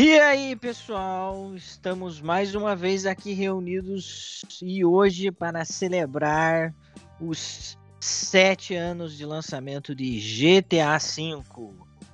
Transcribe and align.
E 0.00 0.16
aí, 0.16 0.54
pessoal, 0.54 1.56
estamos 1.56 2.20
mais 2.20 2.54
uma 2.54 2.76
vez 2.76 3.04
aqui 3.04 3.32
reunidos 3.32 4.44
e 4.62 4.84
hoje 4.84 5.32
para 5.32 5.64
celebrar 5.64 6.72
os 7.20 7.76
sete 7.98 8.76
anos 8.76 9.16
de 9.16 9.26
lançamento 9.26 9.96
de 9.96 10.20
GTA 10.20 10.96
V. 10.98 11.42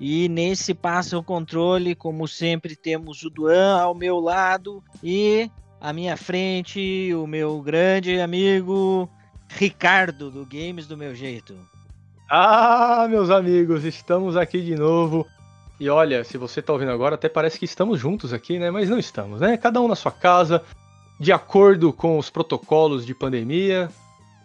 E 0.00 0.30
nesse 0.30 0.72
passa 0.72 1.18
o 1.18 1.22
controle, 1.22 1.94
como 1.94 2.26
sempre, 2.26 2.74
temos 2.74 3.22
o 3.22 3.28
Duan 3.28 3.78
ao 3.78 3.94
meu 3.94 4.18
lado 4.18 4.82
e 5.02 5.50
à 5.78 5.92
minha 5.92 6.16
frente 6.16 7.12
o 7.12 7.26
meu 7.26 7.60
grande 7.60 8.18
amigo 8.18 9.10
Ricardo 9.46 10.30
do 10.30 10.46
Games 10.46 10.86
do 10.86 10.96
Meu 10.96 11.14
Jeito. 11.14 11.54
Ah, 12.30 13.06
meus 13.10 13.28
amigos, 13.28 13.84
estamos 13.84 14.38
aqui 14.38 14.62
de 14.62 14.74
novo 14.74 15.26
e 15.78 15.88
olha, 15.88 16.22
se 16.22 16.38
você 16.38 16.62
tá 16.62 16.72
ouvindo 16.72 16.92
agora, 16.92 17.16
até 17.16 17.28
parece 17.28 17.58
que 17.58 17.64
estamos 17.64 17.98
juntos 17.98 18.32
aqui, 18.32 18.58
né? 18.58 18.70
Mas 18.70 18.88
não 18.88 18.98
estamos, 18.98 19.40
né? 19.40 19.56
Cada 19.56 19.80
um 19.80 19.88
na 19.88 19.96
sua 19.96 20.12
casa, 20.12 20.62
de 21.18 21.32
acordo 21.32 21.92
com 21.92 22.18
os 22.18 22.30
protocolos 22.30 23.04
de 23.04 23.14
pandemia. 23.14 23.88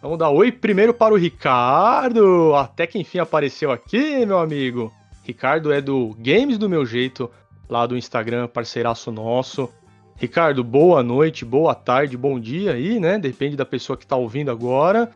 Vamos 0.02 0.18
dar 0.18 0.30
oi 0.30 0.50
primeiro 0.50 0.94
para 0.94 1.14
o 1.14 1.16
Ricardo, 1.16 2.54
até 2.54 2.86
que 2.86 2.98
enfim 2.98 3.18
apareceu 3.18 3.70
aqui, 3.70 4.24
meu 4.26 4.38
amigo. 4.38 4.92
Ricardo 5.22 5.72
é 5.72 5.80
do 5.80 6.16
Games 6.18 6.58
do 6.58 6.68
Meu 6.68 6.84
Jeito, 6.84 7.30
lá 7.68 7.86
do 7.86 7.96
Instagram, 7.96 8.48
parceiraço 8.48 9.12
nosso. 9.12 9.68
Ricardo, 10.16 10.64
boa 10.64 11.02
noite, 11.02 11.44
boa 11.44 11.74
tarde, 11.74 12.16
bom 12.16 12.40
dia 12.40 12.72
aí, 12.72 12.98
né? 12.98 13.18
Depende 13.18 13.56
da 13.56 13.64
pessoa 13.64 13.96
que 13.96 14.06
tá 14.06 14.16
ouvindo 14.16 14.50
agora. 14.50 15.10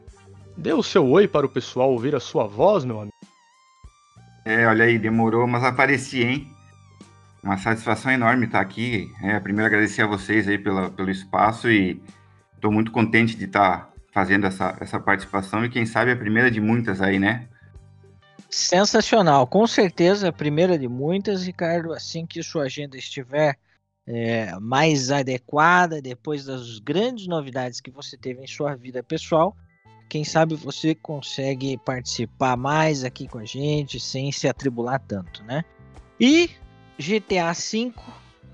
Dê 0.56 0.72
o 0.72 0.82
seu 0.82 1.08
oi 1.10 1.26
para 1.26 1.44
o 1.44 1.48
pessoal 1.48 1.90
ouvir 1.90 2.14
a 2.14 2.20
sua 2.20 2.46
voz, 2.46 2.84
meu 2.84 3.00
amigo. 3.00 3.13
É, 4.44 4.66
olha 4.66 4.84
aí, 4.84 4.98
demorou, 4.98 5.46
mas 5.46 5.64
apareci, 5.64 6.22
hein? 6.22 6.54
Uma 7.42 7.56
satisfação 7.56 8.12
enorme 8.12 8.46
estar 8.46 8.60
aqui. 8.60 9.10
É, 9.22 9.40
primeiro 9.40 9.66
agradecer 9.66 10.02
a 10.02 10.06
vocês 10.06 10.46
aí 10.46 10.58
pela, 10.58 10.90
pelo 10.90 11.10
espaço 11.10 11.70
e 11.70 12.02
estou 12.54 12.70
muito 12.70 12.90
contente 12.90 13.36
de 13.36 13.44
estar 13.44 13.90
fazendo 14.12 14.46
essa, 14.46 14.76
essa 14.80 15.00
participação 15.00 15.64
e 15.64 15.70
quem 15.70 15.84
sabe 15.86 16.12
a 16.12 16.16
primeira 16.16 16.50
de 16.50 16.60
muitas 16.60 17.00
aí, 17.00 17.18
né? 17.18 17.48
Sensacional, 18.48 19.46
com 19.46 19.66
certeza 19.66 20.28
a 20.28 20.32
primeira 20.32 20.78
de 20.78 20.88
muitas, 20.88 21.44
Ricardo. 21.44 21.92
Assim 21.92 22.24
que 22.24 22.42
sua 22.42 22.64
agenda 22.64 22.96
estiver 22.96 23.58
é, 24.06 24.54
mais 24.60 25.10
adequada, 25.10 26.00
depois 26.00 26.44
das 26.44 26.78
grandes 26.78 27.26
novidades 27.26 27.80
que 27.80 27.90
você 27.90 28.16
teve 28.16 28.42
em 28.42 28.46
sua 28.46 28.74
vida 28.74 29.02
pessoal, 29.02 29.56
quem 30.14 30.22
sabe 30.22 30.54
você 30.54 30.94
consegue 30.94 31.76
participar 31.76 32.56
mais 32.56 33.02
aqui 33.02 33.26
com 33.26 33.38
a 33.38 33.44
gente 33.44 33.98
sem 33.98 34.30
se 34.30 34.46
atribular 34.46 35.00
tanto, 35.00 35.42
né? 35.42 35.64
E 36.20 36.50
GTA 36.96 37.52
V, 37.52 37.92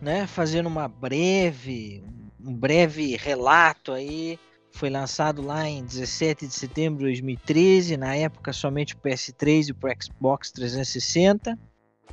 né? 0.00 0.26
Fazendo 0.26 0.68
uma 0.68 0.88
breve, 0.88 2.02
um 2.42 2.54
breve 2.54 3.14
relato 3.14 3.92
aí. 3.92 4.38
Foi 4.72 4.88
lançado 4.88 5.42
lá 5.42 5.68
em 5.68 5.84
17 5.84 6.46
de 6.46 6.54
setembro 6.54 7.00
de 7.00 7.04
2013, 7.04 7.98
na 7.98 8.16
época 8.16 8.54
somente 8.54 8.94
o 8.94 8.98
PS3 8.98 9.68
e 9.68 9.72
o 9.72 10.02
Xbox 10.02 10.50
360. 10.52 11.58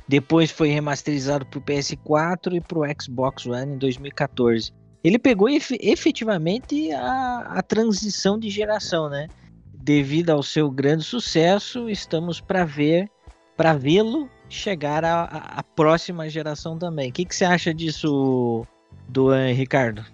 Depois 0.06 0.50
foi 0.50 0.68
remasterizado 0.68 1.46
para 1.46 1.58
o 1.58 1.62
PS4 1.62 2.54
e 2.54 2.60
para 2.60 2.78
o 2.80 2.84
Xbox 3.00 3.46
One 3.46 3.76
em 3.76 3.78
2014 3.78 4.74
ele 5.08 5.18
pegou 5.18 5.48
efetivamente 5.48 6.92
a, 6.92 7.38
a 7.56 7.62
transição 7.62 8.38
de 8.38 8.50
geração, 8.50 9.08
né? 9.08 9.28
Devido 9.72 10.30
ao 10.30 10.42
seu 10.42 10.70
grande 10.70 11.02
sucesso, 11.02 11.88
estamos 11.88 12.40
para 12.40 12.64
ver, 12.64 13.08
para 13.56 13.72
vê-lo 13.72 14.28
chegar 14.50 15.04
à, 15.04 15.62
próxima 15.74 16.28
geração 16.28 16.78
também. 16.78 17.08
O 17.08 17.12
que, 17.12 17.26
você 17.28 17.44
acha 17.44 17.72
disso, 17.72 18.66
do 19.08 19.32
Ricardo? 19.32 20.04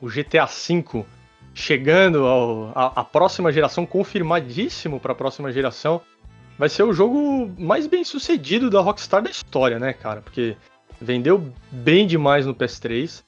O 0.00 0.08
GTA 0.08 0.46
V 0.46 1.04
chegando 1.52 2.26
à 2.74 3.02
próxima 3.02 3.50
geração, 3.50 3.86
confirmadíssimo 3.86 5.00
para 5.00 5.12
a 5.12 5.16
próxima 5.16 5.50
geração, 5.50 6.00
vai 6.58 6.68
ser 6.68 6.82
o 6.82 6.92
jogo 6.92 7.50
mais 7.58 7.86
bem 7.86 8.04
sucedido 8.04 8.70
da 8.70 8.80
Rockstar 8.80 9.22
da 9.22 9.30
história, 9.30 9.78
né, 9.78 9.92
cara? 9.92 10.20
Porque 10.20 10.56
vendeu 11.00 11.50
bem 11.72 12.06
demais 12.06 12.46
no 12.46 12.54
PS3, 12.54 13.24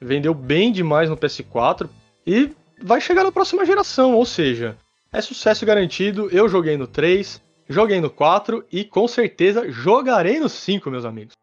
vendeu 0.00 0.34
bem 0.34 0.72
demais 0.72 1.08
no 1.08 1.16
PS4 1.16 1.88
e 2.26 2.50
vai 2.82 3.00
chegar 3.00 3.24
na 3.24 3.32
próxima 3.32 3.64
geração, 3.64 4.14
ou 4.14 4.24
seja, 4.24 4.76
é 5.12 5.20
sucesso 5.20 5.64
garantido. 5.66 6.28
Eu 6.30 6.48
joguei 6.48 6.76
no 6.76 6.86
3, 6.86 7.40
joguei 7.68 8.00
no 8.00 8.10
4 8.10 8.64
e 8.70 8.84
com 8.84 9.08
certeza 9.08 9.70
jogarei 9.70 10.38
no 10.38 10.48
5, 10.48 10.90
meus 10.90 11.04
amigos. 11.04 11.34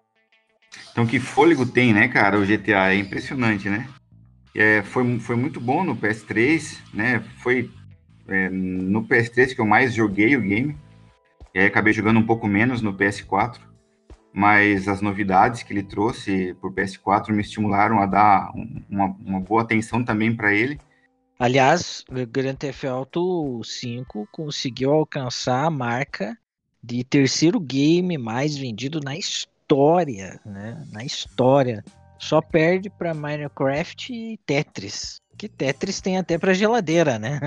Então 0.92 1.06
que 1.06 1.20
fôlego 1.20 1.66
tem, 1.66 1.94
né, 1.94 2.08
cara, 2.08 2.40
o 2.40 2.46
GTA, 2.46 2.94
é 2.94 2.98
impressionante, 2.98 3.70
né? 3.70 3.88
É, 4.56 4.82
foi, 4.84 5.20
foi 5.20 5.36
muito 5.36 5.60
bom 5.60 5.84
no 5.84 5.96
PS3, 5.96 6.78
né? 6.94 7.22
Foi 7.42 7.70
é, 8.28 8.50
no 8.50 9.06
PS3 9.06 9.54
que 9.54 9.60
eu 9.60 9.66
mais 9.66 9.94
joguei 9.94 10.36
o 10.38 10.42
game. 10.42 10.78
E 11.54 11.60
aí 11.60 11.66
acabei 11.66 11.94
jogando 11.94 12.20
um 12.20 12.26
pouco 12.26 12.48
menos 12.48 12.82
no 12.82 12.94
PS4 12.94 13.60
mas 14.36 14.90
as 14.90 15.00
novidades 15.00 15.64
que 15.64 15.72
ele 15.72 15.82
trouxe 15.82 16.54
o 16.62 16.70
PS4 16.70 17.30
me 17.32 17.42
estimularam 17.42 18.02
a 18.02 18.06
dar 18.06 18.52
uma, 18.90 19.06
uma 19.26 19.40
boa 19.40 19.62
atenção 19.62 20.04
também 20.04 20.36
para 20.36 20.54
ele. 20.54 20.78
Aliás, 21.40 22.04
o 22.10 22.28
Grand 22.28 22.56
Theft 22.56 22.84
Auto 22.84 23.64
5 23.64 24.28
conseguiu 24.34 24.92
alcançar 24.92 25.64
a 25.64 25.70
marca 25.70 26.38
de 26.84 27.02
terceiro 27.06 27.62
game 27.62 28.18
mais 28.18 28.58
vendido 28.58 29.00
na 29.00 29.18
história, 29.18 30.38
né? 30.46 30.86
Na 30.92 31.06
história. 31.06 31.82
Só 32.20 32.42
perde 32.42 32.90
para 32.90 33.14
Minecraft 33.14 34.14
e 34.14 34.38
Tetris. 34.46 35.22
Que 35.38 35.50
Tetris 35.50 36.00
tem 36.00 36.18
até 36.18 36.38
pra 36.38 36.54
geladeira, 36.54 37.20
né? 37.20 37.40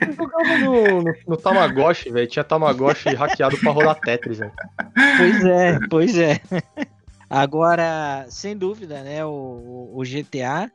Eu 0.00 0.12
jogava 0.14 0.58
no, 0.58 1.02
no, 1.02 1.14
no 1.28 1.36
Tamagotchi, 1.36 2.10
velho. 2.10 2.26
Tinha 2.26 2.44
Tamagotchi 2.44 3.10
hackeado 3.14 3.56
pra 3.58 3.70
rodar 3.70 4.00
Tetris, 4.00 4.38
velho. 4.38 4.52
Pois 5.16 5.44
é, 5.44 5.78
pois 5.88 6.18
é. 6.18 6.40
Agora, 7.30 8.26
sem 8.28 8.56
dúvida, 8.56 9.02
né? 9.02 9.24
O, 9.24 9.92
o 9.94 10.02
GTA, 10.02 10.70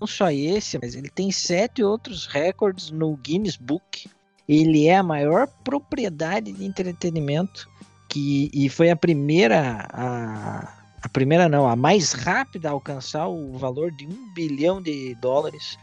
não 0.00 0.06
só 0.06 0.30
esse, 0.30 0.78
mas 0.78 0.94
ele 0.94 1.08
tem 1.08 1.32
sete 1.32 1.82
outros 1.82 2.26
recordes 2.26 2.90
no 2.90 3.16
Guinness 3.16 3.56
Book. 3.56 4.08
Ele 4.48 4.86
é 4.86 4.96
a 4.96 5.02
maior 5.02 5.48
propriedade 5.64 6.52
de 6.52 6.64
entretenimento 6.64 7.68
que, 8.08 8.50
e 8.52 8.68
foi 8.68 8.90
a 8.90 8.96
primeira 8.96 9.88
a, 9.92 10.72
a 11.06 11.08
primeira 11.08 11.48
não, 11.48 11.68
a 11.68 11.76
mais 11.76 12.10
rápida 12.10 12.68
a 12.68 12.72
alcançar 12.72 13.28
o 13.28 13.56
valor 13.56 13.92
de 13.92 14.08
um 14.08 14.34
bilhão 14.34 14.82
de 14.82 15.14
dólares. 15.22 15.78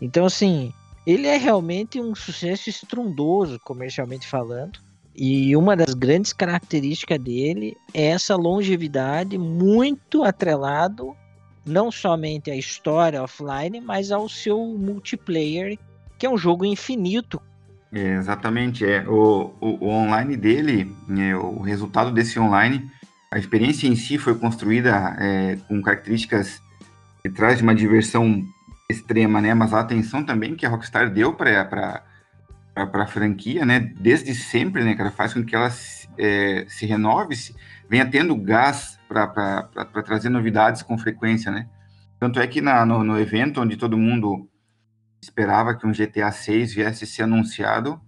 Então, 0.00 0.24
assim, 0.24 0.72
ele 1.04 1.26
é 1.26 1.36
realmente 1.36 2.00
um 2.00 2.14
sucesso 2.14 2.70
estrondoso, 2.70 3.58
comercialmente 3.64 4.28
falando. 4.28 4.78
E 5.12 5.56
uma 5.56 5.76
das 5.76 5.92
grandes 5.92 6.32
características 6.32 7.18
dele 7.18 7.76
é 7.92 8.06
essa 8.10 8.36
longevidade 8.36 9.36
muito 9.36 10.22
atrelado 10.22 11.16
não 11.66 11.90
somente 11.90 12.48
à 12.48 12.54
história 12.54 13.20
offline, 13.20 13.80
mas 13.80 14.12
ao 14.12 14.28
seu 14.28 14.64
multiplayer, 14.64 15.76
que 16.16 16.26
é 16.26 16.30
um 16.30 16.38
jogo 16.38 16.64
infinito. 16.64 17.42
É, 17.92 18.14
exatamente, 18.14 18.86
é 18.86 19.04
o, 19.08 19.52
o, 19.60 19.84
o 19.84 19.88
online 19.88 20.36
dele, 20.36 20.94
é, 21.18 21.34
o 21.34 21.58
resultado 21.58 22.12
desse 22.12 22.38
online 22.38 22.88
a 23.30 23.38
experiência 23.38 23.86
em 23.86 23.94
si 23.94 24.18
foi 24.18 24.34
construída 24.34 25.16
é, 25.18 25.56
com 25.68 25.80
características 25.80 26.60
que 27.22 27.30
traz 27.30 27.60
uma 27.60 27.74
diversão 27.74 28.44
extrema, 28.88 29.40
né? 29.40 29.54
Mas 29.54 29.72
a 29.72 29.80
atenção 29.80 30.24
também 30.24 30.56
que 30.56 30.66
a 30.66 30.68
Rockstar 30.68 31.10
deu 31.10 31.32
para 31.34 32.02
para 32.74 33.04
a 33.04 33.06
franquia, 33.06 33.64
né? 33.64 33.80
Desde 33.80 34.34
sempre, 34.34 34.82
né, 34.84 34.94
cara, 34.94 35.10
faz 35.10 35.34
com 35.34 35.44
que 35.44 35.54
ela 35.54 35.70
é, 36.18 36.64
se 36.68 36.86
renove, 36.86 37.36
se, 37.36 37.54
venha 37.88 38.06
tendo 38.06 38.34
gás 38.36 38.98
para 39.08 40.02
trazer 40.04 40.28
novidades 40.28 40.82
com 40.82 40.96
frequência, 40.96 41.50
né? 41.50 41.68
Tanto 42.18 42.38
é 42.38 42.46
que 42.46 42.60
na, 42.60 42.84
no, 42.86 43.02
no, 43.02 43.18
evento 43.18 43.60
onde 43.60 43.76
todo 43.76 43.98
mundo 43.98 44.48
esperava 45.20 45.74
que 45.74 45.86
um 45.86 45.92
GTA 45.92 46.30
6 46.30 46.74
viesse 46.74 47.04
a 47.04 47.06
ser 47.06 47.22
anunciado, 47.22 48.00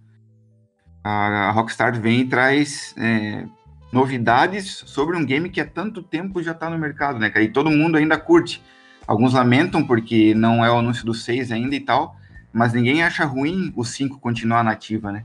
a, 1.03 1.49
a 1.49 1.51
Rockstar 1.51 1.99
vem 1.99 2.21
e 2.21 2.27
traz 2.27 2.95
é, 2.97 3.45
novidades 3.93 4.83
sobre 4.87 5.15
um 5.15 5.25
game 5.25 5.49
que 5.49 5.61
há 5.61 5.65
tanto 5.65 6.01
tempo 6.01 6.41
já 6.41 6.51
está 6.51 6.69
no 6.69 6.77
mercado, 6.77 7.19
né, 7.19 7.29
cara? 7.29 7.45
E 7.45 7.51
todo 7.51 7.69
mundo 7.69 7.95
ainda 7.95 8.17
curte. 8.17 8.61
Alguns 9.05 9.33
lamentam 9.33 9.85
porque 9.85 10.33
não 10.33 10.65
é 10.65 10.71
o 10.71 10.77
anúncio 10.79 11.05
do 11.05 11.13
6 11.13 11.51
ainda 11.51 11.75
e 11.75 11.79
tal, 11.79 12.15
mas 12.51 12.73
ninguém 12.73 13.03
acha 13.03 13.23
ruim 13.23 13.71
o 13.75 13.83
5 13.83 14.19
continuar 14.19 14.63
nativa, 14.63 15.11
né? 15.11 15.23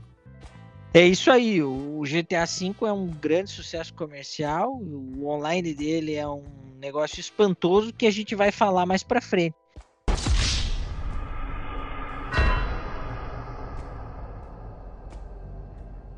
É 0.93 1.05
isso 1.05 1.31
aí, 1.31 1.61
o 1.61 2.01
GTA 2.03 2.45
V 2.45 2.73
é 2.87 2.91
um 2.91 3.07
grande 3.07 3.51
sucesso 3.51 3.93
comercial, 3.93 4.73
o 4.73 5.27
online 5.27 5.73
dele 5.73 6.15
é 6.15 6.27
um 6.27 6.43
negócio 6.79 7.19
espantoso 7.19 7.93
que 7.93 8.07
a 8.07 8.11
gente 8.11 8.33
vai 8.33 8.51
falar 8.51 8.85
mais 8.85 9.03
para 9.03 9.21
frente. 9.21 9.55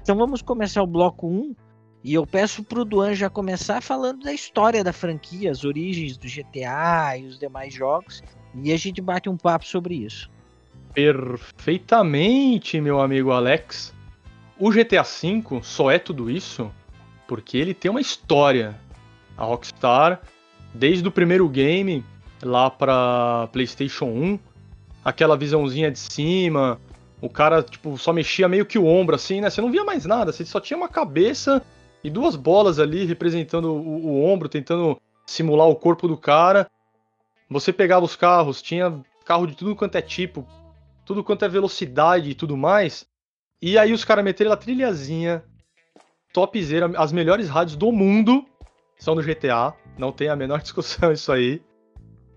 Então 0.02 0.16
vamos 0.16 0.42
começar 0.42 0.82
o 0.82 0.88
bloco 0.88 1.28
1 1.28 1.54
E 2.04 2.14
eu 2.14 2.26
peço 2.26 2.64
pro 2.64 2.84
Duan 2.84 3.14
já 3.14 3.30
começar 3.30 3.82
falando 3.82 4.24
da 4.24 4.34
história 4.34 4.84
da 4.84 4.92
franquia, 4.92 5.52
as 5.52 5.64
origens 5.64 6.18
do 6.18 6.28
GTA 6.28 7.18
e 7.18 7.28
os 7.28 7.38
demais 7.38 7.74
jogos, 7.74 8.24
e 8.56 8.72
a 8.72 8.78
gente 8.78 9.02
bate 9.02 9.30
um 9.30 9.38
papo 9.38 9.66
sobre 9.66 9.96
isso. 9.96 10.30
Perfeitamente, 10.94 12.82
meu 12.82 13.00
amigo 13.00 13.32
Alex. 13.32 13.94
O 14.60 14.72
GTA 14.72 15.04
V 15.04 15.44
só 15.62 15.92
é 15.92 16.00
tudo 16.00 16.30
isso 16.30 16.72
porque 17.28 17.58
ele 17.58 17.74
tem 17.74 17.90
uma 17.90 18.02
história. 18.02 18.78
A 19.38 19.46
Rockstar, 19.46 20.22
desde 20.74 21.08
o 21.08 21.12
primeiro 21.12 21.48
game, 21.48 22.04
lá 22.44 22.70
para 22.70 23.48
PlayStation 23.54 24.06
1, 24.06 24.40
aquela 25.04 25.38
visãozinha 25.38 25.90
de 25.90 25.98
cima, 25.98 26.78
o 27.22 27.30
cara 27.30 27.64
tipo 27.64 27.98
só 27.98 28.12
mexia 28.12 28.50
meio 28.50 28.66
que 28.66 28.78
o 28.78 28.86
ombro 28.86 29.16
assim, 29.16 29.40
né? 29.40 29.50
Você 29.50 29.62
não 29.62 29.72
via 29.72 29.86
mais 29.86 30.06
nada, 30.06 30.32
você 30.32 30.44
só 30.44 30.60
tinha 30.60 30.76
uma 30.76 30.90
cabeça 30.90 31.64
e 32.04 32.10
duas 32.10 32.36
bolas 32.36 32.80
ali 32.80 33.06
representando 33.06 33.74
o, 33.74 34.08
o 34.08 34.24
ombro, 34.26 34.50
tentando 34.50 35.00
simular 35.26 35.68
o 35.68 35.76
corpo 35.76 36.08
do 36.08 36.18
cara. 36.18 36.70
Você 37.50 37.72
pegava 37.72 38.06
os 38.06 38.16
carros, 38.16 38.62
tinha 38.62 39.02
carro 39.26 39.46
de 39.46 39.56
tudo 39.56 39.76
quanto 39.76 39.96
é 39.96 40.02
tipo, 40.02 40.48
tudo 41.06 41.24
quanto 41.24 41.46
é 41.46 41.50
velocidade 41.50 42.30
e 42.30 42.36
tudo 42.36 42.58
mais. 42.58 43.06
E 43.62 43.78
aí 43.78 43.94
os 43.94 44.04
caras 44.04 44.24
meteram 44.24 44.52
a 44.52 44.58
trilhazinha 44.58 45.44
topzera, 46.34 46.92
as 46.98 47.12
melhores 47.12 47.50
rádios 47.50 47.76
do 47.76 47.92
mundo 47.92 48.46
são 48.98 49.16
do 49.16 49.22
GTA, 49.22 49.74
não 49.98 50.12
tem 50.12 50.30
a 50.30 50.36
menor 50.36 50.62
discussão 50.64 51.12
isso 51.12 51.32
aí. 51.32 51.62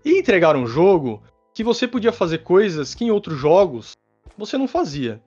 E 0.03 0.19
entregaram 0.19 0.61
um 0.61 0.67
jogo 0.67 1.23
que 1.53 1.63
você 1.63 1.87
podia 1.87 2.11
fazer 2.11 2.39
coisas 2.39 2.93
que 2.93 3.05
em 3.05 3.11
outros 3.11 3.37
jogos 3.37 3.93
você 4.37 4.57
não 4.57 4.67
fazia. 4.67 5.21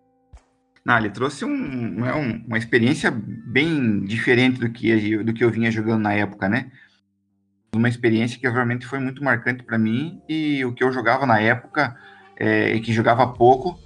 Não, 0.88 0.96
ele 0.96 1.10
trouxe 1.10 1.44
um, 1.44 2.06
é 2.06 2.14
um, 2.14 2.42
uma 2.46 2.56
experiência 2.56 3.10
bem 3.12 4.00
diferente 4.00 4.58
do 4.58 4.70
que, 4.70 5.18
do 5.18 5.34
que 5.34 5.44
eu 5.44 5.50
vinha 5.50 5.70
jogando 5.70 6.00
na 6.00 6.14
época, 6.14 6.48
né? 6.48 6.72
Uma 7.76 7.90
experiência 7.90 8.40
que 8.40 8.48
realmente 8.48 8.86
foi 8.86 8.98
muito 8.98 9.22
marcante 9.22 9.62
para 9.62 9.76
mim 9.76 10.22
e 10.26 10.64
o 10.64 10.72
que 10.72 10.82
eu 10.82 10.90
jogava 10.90 11.26
na 11.26 11.38
época 11.38 11.94
é, 12.38 12.78
que 12.78 12.90
jogava 12.90 13.26
pouco, 13.26 13.78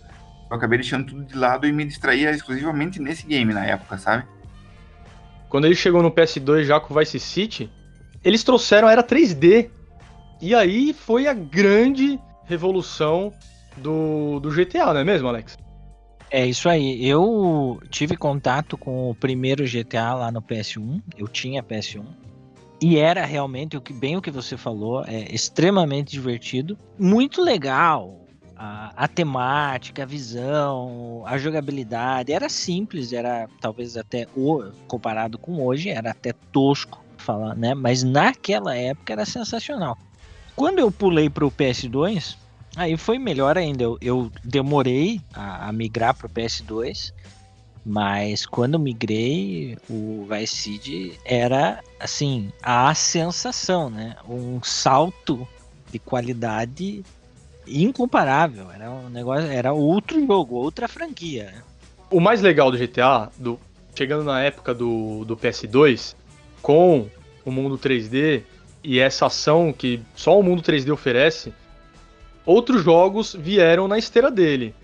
eu 0.49 0.57
acabei 0.57 0.79
deixando 0.79 1.07
tudo 1.07 1.25
de 1.25 1.37
lado 1.37 1.67
e 1.67 1.73
me 1.73 1.85
distraía 1.85 2.31
exclusivamente 2.31 3.03
nesse 3.03 3.27
game 3.27 3.53
na 3.53 3.67
época, 3.67 3.99
sabe? 3.99 4.25
Quando 5.49 5.65
ele 5.65 5.75
chegou 5.75 6.05
no 6.05 6.11
PS2 6.13 6.63
já 6.63 6.79
com 6.79 6.95
Vice 6.95 7.19
City, 7.19 7.69
eles 8.23 8.45
trouxeram 8.45 8.89
era 8.89 9.03
3D. 9.03 9.69
E 10.41 10.55
aí 10.55 10.93
foi 10.93 11.27
a 11.27 11.35
grande 11.35 12.17
revolução 12.45 13.35
do, 13.77 14.39
do 14.39 14.53
GTA, 14.53 14.95
não 14.95 15.01
é 15.01 15.05
mesmo, 15.05 15.27
Alex? 15.27 15.59
É 16.33 16.47
isso 16.47 16.67
aí. 16.67 17.07
Eu 17.07 17.79
tive 17.91 18.17
contato 18.17 18.79
com 18.79 19.11
o 19.11 19.15
primeiro 19.15 19.65
GTA 19.65 20.15
lá 20.15 20.33
no 20.33 20.41
PS1. 20.41 21.03
Eu 21.15 21.29
tinha 21.29 21.63
PS1. 21.63 22.07
E 22.81 22.97
era 22.97 23.27
realmente 23.27 23.77
o 23.77 23.83
que 23.83 23.93
bem 23.93 24.17
o 24.17 24.23
que 24.23 24.31
você 24.31 24.57
falou, 24.57 25.05
é 25.07 25.33
extremamente 25.33 26.11
divertido, 26.11 26.77
muito 26.99 27.41
legal. 27.43 28.19
A, 28.57 29.05
a, 29.05 29.07
temática, 29.07 30.03
a 30.03 30.07
visão, 30.07 31.23
a 31.27 31.37
jogabilidade 31.37 32.33
era 32.33 32.49
simples, 32.49 33.13
era 33.13 33.49
talvez 33.61 33.97
até 33.97 34.27
comparado 34.89 35.37
com 35.39 35.65
hoje, 35.65 35.91
era 35.91 36.11
até 36.11 36.33
tosco 36.51 37.05
falar, 37.19 37.55
né? 37.55 37.75
Mas 37.75 38.03
naquela 38.03 38.75
época 38.75 39.13
era 39.13 39.25
sensacional. 39.25 39.97
Quando 40.57 40.81
eu 40.81 40.91
pulei 40.91 41.31
para 41.31 41.47
o 41.47 41.53
PS2, 41.53 42.37
Aí 42.77 42.97
foi 42.97 43.19
melhor 43.19 43.59
ainda. 43.59 43.85
Eu, 43.85 43.99
eu 44.01 44.33
demorei 44.43 45.21
a, 45.35 45.69
a 45.69 45.73
migrar 45.73 46.15
para 46.15 46.27
o 46.27 46.31
PS2, 46.31 47.13
mas 47.85 48.47
quando 48.47 48.79
migrei, 48.79 49.77
o 49.91 50.27
Vice 50.29 50.57
City 50.57 51.19
era 51.25 51.81
assim 52.01 52.51
a 52.63 52.95
sensação, 52.95 53.91
né? 53.91 54.17
Um 54.29 54.63
salto 54.63 55.47
de 55.91 55.99
qualidade 55.99 57.05
incomparável. 57.67 58.71
Era 58.71 58.91
um 58.91 59.09
negócio, 59.09 59.47
era 59.51 59.73
outro 59.73 60.25
jogo, 60.27 60.57
outra 60.57 60.89
franquia. 60.89 61.45
Né? 61.45 61.63
O 62.11 62.21
mais 62.21 62.41
legal 62.41 62.71
do 62.71 62.79
GTA, 62.79 63.31
do, 63.37 63.59
chegando 63.95 64.25
na 64.25 64.43
época 64.43 64.73
do, 64.73 65.25
do 65.25 65.37
PS2, 65.37 66.15
com 66.61 67.09
o 67.45 67.51
mundo 67.51 67.79
3D 67.79 68.43
e 68.83 68.99
essa 68.99 69.27
ação 69.27 69.73
que 69.73 70.01
só 70.15 70.39
o 70.39 70.43
mundo 70.43 70.63
3D 70.63 70.93
oferece, 70.93 71.53
outros 72.45 72.83
jogos 72.83 73.35
vieram 73.39 73.87
na 73.89 73.99
esteira 73.99 74.31
dele. 74.31 74.75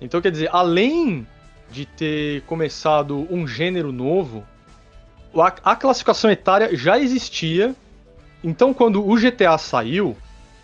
Então, 0.00 0.20
quer 0.20 0.30
dizer, 0.30 0.50
além 0.52 1.26
de 1.70 1.86
ter 1.86 2.42
começado 2.42 3.26
um 3.30 3.46
gênero 3.46 3.92
novo, 3.92 4.44
a, 5.34 5.72
a 5.72 5.76
classificação 5.76 6.30
etária 6.30 6.76
já 6.76 6.98
existia. 6.98 7.74
Então, 8.44 8.72
quando 8.72 9.06
o 9.06 9.16
GTA 9.16 9.58
saiu, 9.58 10.16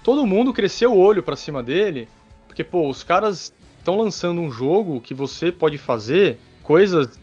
todo 0.05 0.27
mundo 0.27 0.53
cresceu 0.53 0.93
o 0.93 0.99
olho 0.99 1.23
para 1.23 1.37
cima 1.37 1.63
dele, 1.63 2.09
porque, 2.47 2.63
pô, 2.63 2.89
os 2.89 3.03
caras 3.03 3.53
estão 3.79 3.97
lançando 3.97 4.41
um 4.41 4.51
jogo 4.51 5.01
que 5.01 5.15
você 5.15 5.51
pode 5.51 5.79
fazer 5.79 6.39
coisas 6.63 7.19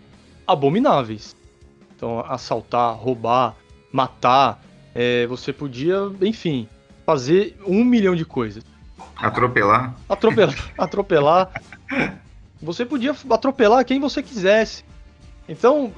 abomináveis. 0.45 1.35
Então, 1.95 2.19
assaltar, 2.27 2.95
roubar, 2.95 3.55
matar, 3.91 4.63
é, 4.95 5.27
você 5.27 5.53
podia, 5.53 5.97
enfim, 6.21 6.67
fazer 7.05 7.57
um 7.65 7.83
milhão 7.83 8.15
de 8.15 8.25
coisas. 8.25 8.63
Atropelar? 9.21 9.95
Atropelar. 10.07 10.55
atropelar. 10.77 11.51
Você 12.61 12.85
podia 12.85 13.15
atropelar 13.29 13.85
quem 13.85 13.99
você 13.99 14.23
quisesse. 14.23 14.83
Então, 15.47 15.91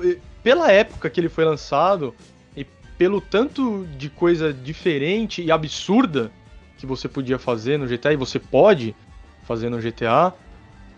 pela 0.43 0.71
época 0.71 1.09
que 1.09 1.19
ele 1.19 1.29
foi 1.29 1.45
lançado 1.45 2.15
e 2.55 2.65
pelo 2.97 3.21
tanto 3.21 3.85
de 3.97 4.09
coisa 4.09 4.53
diferente 4.53 5.41
e 5.41 5.51
absurda 5.51 6.31
que 6.77 6.85
você 6.85 7.07
podia 7.07 7.37
fazer 7.37 7.77
no 7.77 7.85
GTA 7.85 8.13
e 8.13 8.15
você 8.15 8.39
pode 8.39 8.95
fazer 9.43 9.69
no 9.69 9.77
GTA, 9.79 10.33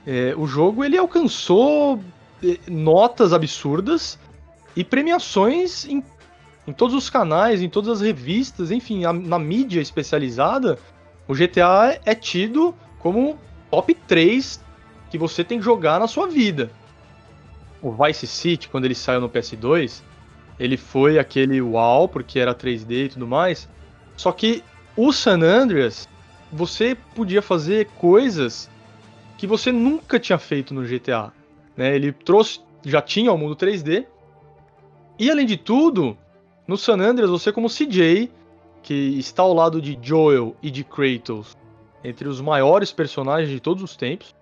é, 0.05 0.33
o 0.37 0.45
jogo 0.45 0.83
ele 0.83 0.97
alcançou 0.97 2.01
é, 2.43 2.57
notas 2.69 3.33
absurdas 3.33 4.19
e 4.75 4.83
premiações 4.83 5.85
em, 5.85 6.03
em 6.67 6.73
todos 6.73 6.95
os 6.95 7.09
canais, 7.09 7.61
em 7.61 7.69
todas 7.69 7.89
as 7.89 8.01
revistas, 8.01 8.71
enfim, 8.71 9.03
na 9.03 9.39
mídia 9.39 9.81
especializada 9.81 10.77
o 11.33 11.35
GTA 11.35 11.99
é 12.05 12.13
tido 12.13 12.75
como 12.99 13.39
top 13.71 13.95
3 13.95 14.63
que 15.09 15.17
você 15.17 15.43
tem 15.43 15.57
que 15.57 15.65
jogar 15.65 15.99
na 15.99 16.07
sua 16.07 16.27
vida. 16.27 16.71
O 17.81 17.91
Vice 17.91 18.27
City, 18.27 18.69
quando 18.69 18.85
ele 18.85 18.93
saiu 18.93 19.19
no 19.19 19.27
PS2, 19.27 20.03
ele 20.59 20.77
foi 20.77 21.17
aquele 21.17 21.59
uau, 21.59 22.07
porque 22.07 22.39
era 22.39 22.53
3D 22.53 23.05
e 23.05 23.09
tudo 23.09 23.25
mais. 23.25 23.67
Só 24.15 24.31
que 24.31 24.63
o 24.95 25.11
San 25.11 25.41
Andreas, 25.41 26.07
você 26.51 26.95
podia 27.15 27.41
fazer 27.41 27.87
coisas 27.97 28.69
que 29.35 29.47
você 29.47 29.71
nunca 29.71 30.19
tinha 30.19 30.37
feito 30.37 30.71
no 30.71 30.83
GTA. 30.83 31.33
Né? 31.75 31.95
Ele 31.95 32.11
trouxe, 32.11 32.61
já 32.85 33.01
tinha 33.01 33.33
o 33.33 33.37
mundo 33.39 33.55
3D. 33.55 34.05
E 35.17 35.31
além 35.31 35.47
de 35.47 35.57
tudo, 35.57 36.15
no 36.67 36.77
San 36.77 36.99
Andreas, 36.99 37.31
você 37.31 37.51
como 37.51 37.67
CJ 37.67 38.29
que 38.83 39.17
está 39.17 39.41
ao 39.41 39.53
lado 39.53 39.81
de 39.81 39.97
Joel 40.01 40.55
e 40.61 40.69
de 40.69 40.83
Kratos, 40.83 41.57
entre 42.03 42.27
os 42.27 42.41
maiores 42.41 42.91
personagens 42.91 43.49
de 43.49 43.59
todos 43.59 43.81
os 43.81 43.95
tempos. 43.95 44.35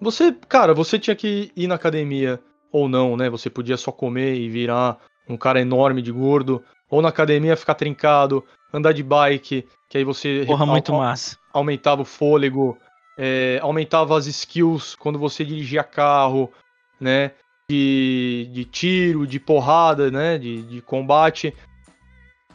Você, 0.00 0.32
cara, 0.48 0.72
você 0.72 0.98
tinha 0.98 1.16
que 1.16 1.50
ir 1.56 1.66
na 1.66 1.74
academia 1.74 2.40
ou 2.70 2.88
não, 2.88 3.16
né? 3.16 3.28
Você 3.28 3.50
podia 3.50 3.76
só 3.76 3.90
comer 3.90 4.36
e 4.36 4.48
virar 4.48 4.98
um 5.28 5.36
cara 5.36 5.60
enorme 5.60 6.00
de 6.00 6.12
gordo, 6.12 6.62
ou 6.88 7.02
na 7.02 7.08
academia 7.08 7.56
ficar 7.56 7.74
trincado, 7.74 8.44
andar 8.72 8.92
de 8.92 9.02
bike, 9.02 9.66
que 9.88 9.98
aí 9.98 10.04
você 10.04 10.44
Porra, 10.46 10.64
muito 10.64 10.92
massa. 10.92 11.36
aumentava 11.52 12.02
o 12.02 12.04
fôlego, 12.04 12.78
é, 13.18 13.58
aumentava 13.62 14.16
as 14.16 14.26
skills 14.26 14.94
quando 14.94 15.18
você 15.18 15.44
dirigia 15.44 15.82
carro, 15.82 16.52
né? 17.00 17.32
De, 17.68 18.48
de 18.52 18.64
tiro, 18.64 19.26
de 19.26 19.40
porrada, 19.40 20.10
né? 20.10 20.38
De, 20.38 20.62
de 20.62 20.80
combate. 20.80 21.52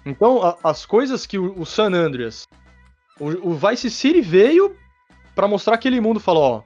Então, 0.06 0.42
a, 0.44 0.58
as 0.64 0.86
coisas 0.86 1.26
que 1.26 1.38
o, 1.38 1.60
o 1.60 1.66
San 1.66 1.94
Andreas, 1.94 2.48
o, 3.20 3.52
o, 3.52 3.56
Vice 3.56 3.90
City 3.90 4.22
veio 4.22 4.76
para 5.36 5.48
mostrar 5.48 5.76
aquele 5.76 6.02
mundo, 6.02 6.20
falou, 6.20 6.44
ó, 6.44 6.64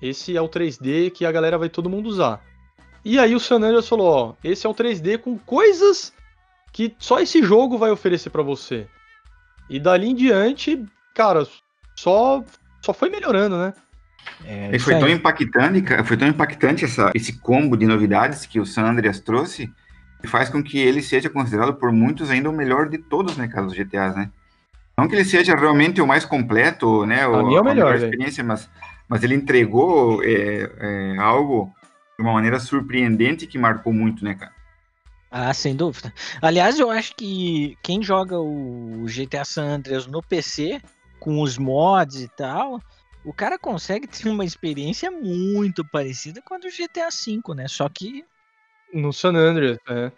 esse 0.00 0.36
é 0.36 0.40
o 0.40 0.48
3D 0.48 1.10
que 1.10 1.24
a 1.24 1.32
galera 1.32 1.58
vai 1.58 1.68
todo 1.68 1.90
mundo 1.90 2.08
usar. 2.08 2.40
E 3.04 3.18
aí 3.18 3.34
o 3.34 3.40
San 3.40 3.56
Andreas 3.56 3.88
falou, 3.88 4.06
ó, 4.06 4.34
esse 4.42 4.66
é 4.66 4.70
o 4.70 4.74
3D 4.74 5.18
com 5.18 5.38
coisas 5.38 6.12
que 6.72 6.94
só 6.98 7.20
esse 7.20 7.42
jogo 7.42 7.78
vai 7.78 7.90
oferecer 7.90 8.30
para 8.30 8.42
você. 8.42 8.86
E 9.68 9.78
dali 9.78 10.08
em 10.08 10.14
diante, 10.14 10.84
cara, 11.14 11.46
só 11.96 12.44
só 12.84 12.92
foi 12.92 13.08
melhorando, 13.08 13.56
né? 13.56 13.72
É, 14.44 14.78
foi 14.78 14.98
tão 14.98 15.08
impactante, 15.08 15.82
foi 16.04 16.16
tão 16.18 16.28
impactante 16.28 16.84
essa, 16.84 17.10
esse 17.14 17.40
combo 17.40 17.76
de 17.76 17.86
novidades 17.86 18.44
que 18.44 18.60
o 18.60 18.66
San 18.66 18.84
Andreas 18.84 19.20
trouxe, 19.20 19.72
e 20.24 20.26
faz 20.26 20.48
com 20.48 20.62
que 20.62 20.78
ele 20.78 21.02
seja 21.02 21.28
considerado 21.28 21.74
por 21.74 21.92
muitos 21.92 22.30
ainda 22.30 22.48
o 22.48 22.52
melhor 22.52 22.88
de 22.88 22.96
todos, 22.96 23.36
né, 23.36 23.46
cara, 23.46 23.66
os 23.66 23.74
GTAs, 23.74 24.16
né? 24.16 24.30
Não 24.96 25.06
que 25.06 25.14
ele 25.14 25.24
seja 25.24 25.54
realmente 25.54 26.00
o 26.00 26.06
mais 26.06 26.24
completo, 26.24 27.04
né, 27.04 27.26
o, 27.26 27.46
mim 27.46 27.54
é 27.54 27.60
o 27.60 27.64
melhor, 27.64 27.92
melhor 27.92 27.94
experiência, 27.96 28.42
mas, 28.42 28.70
mas 29.06 29.22
ele 29.22 29.34
entregou 29.34 30.24
é, 30.24 30.70
é, 30.78 31.18
algo 31.18 31.70
de 32.16 32.24
uma 32.24 32.32
maneira 32.32 32.58
surpreendente 32.58 33.46
que 33.46 33.58
marcou 33.58 33.92
muito, 33.92 34.24
né, 34.24 34.34
cara? 34.34 34.52
Ah, 35.30 35.52
sem 35.52 35.76
dúvida. 35.76 36.14
Aliás, 36.40 36.78
eu 36.78 36.90
acho 36.90 37.14
que 37.16 37.76
quem 37.82 38.02
joga 38.02 38.38
o 38.38 39.04
GTA 39.06 39.44
San 39.44 39.64
Andreas 39.64 40.06
no 40.06 40.22
PC, 40.22 40.80
com 41.18 41.42
os 41.42 41.58
mods 41.58 42.22
e 42.22 42.28
tal, 42.28 42.80
o 43.24 43.32
cara 43.32 43.58
consegue 43.58 44.06
ter 44.06 44.28
uma 44.28 44.44
experiência 44.44 45.10
muito 45.10 45.84
parecida 45.84 46.40
com 46.40 46.54
a 46.54 46.58
do 46.58 46.68
GTA 46.68 47.08
V, 47.10 47.54
né? 47.54 47.66
Só 47.68 47.88
que. 47.88 48.24
No 48.94 49.12
San 49.12 49.34
Andreas, 49.34 49.78
é. 49.88 50.12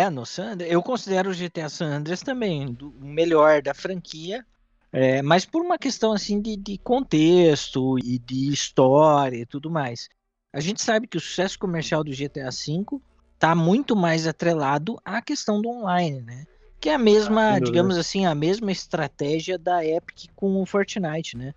É, 0.00 0.10
no 0.10 0.24
San 0.24 0.52
Andreas. 0.52 0.72
Eu 0.72 0.82
considero 0.82 1.30
o 1.30 1.34
GTA 1.34 1.68
San 1.68 1.96
Andreas 1.96 2.22
também 2.22 2.74
o 2.80 3.04
melhor 3.04 3.60
da 3.60 3.74
franquia. 3.74 4.44
É, 4.90 5.20
mas 5.20 5.44
por 5.44 5.62
uma 5.62 5.78
questão 5.78 6.12
assim 6.12 6.40
de, 6.40 6.56
de 6.56 6.78
contexto 6.78 7.98
e 7.98 8.18
de 8.18 8.50
história 8.50 9.36
e 9.36 9.46
tudo 9.46 9.70
mais. 9.70 10.08
A 10.50 10.60
gente 10.60 10.80
sabe 10.80 11.06
que 11.06 11.16
o 11.16 11.20
sucesso 11.20 11.58
comercial 11.58 12.02
do 12.02 12.10
GTA 12.10 12.48
V 12.50 13.00
tá 13.38 13.54
muito 13.54 13.94
mais 13.94 14.26
atrelado 14.26 14.98
à 15.04 15.20
questão 15.20 15.60
do 15.60 15.68
online, 15.68 16.22
né? 16.22 16.46
Que 16.80 16.88
é 16.88 16.94
a 16.94 16.98
mesma, 16.98 17.54
ah, 17.54 17.58
digamos 17.58 17.98
assim, 17.98 18.24
a 18.24 18.34
mesma 18.34 18.72
estratégia 18.72 19.58
da 19.58 19.84
Epic 19.84 20.30
com 20.34 20.60
o 20.60 20.66
Fortnite, 20.66 21.36
né? 21.36 21.54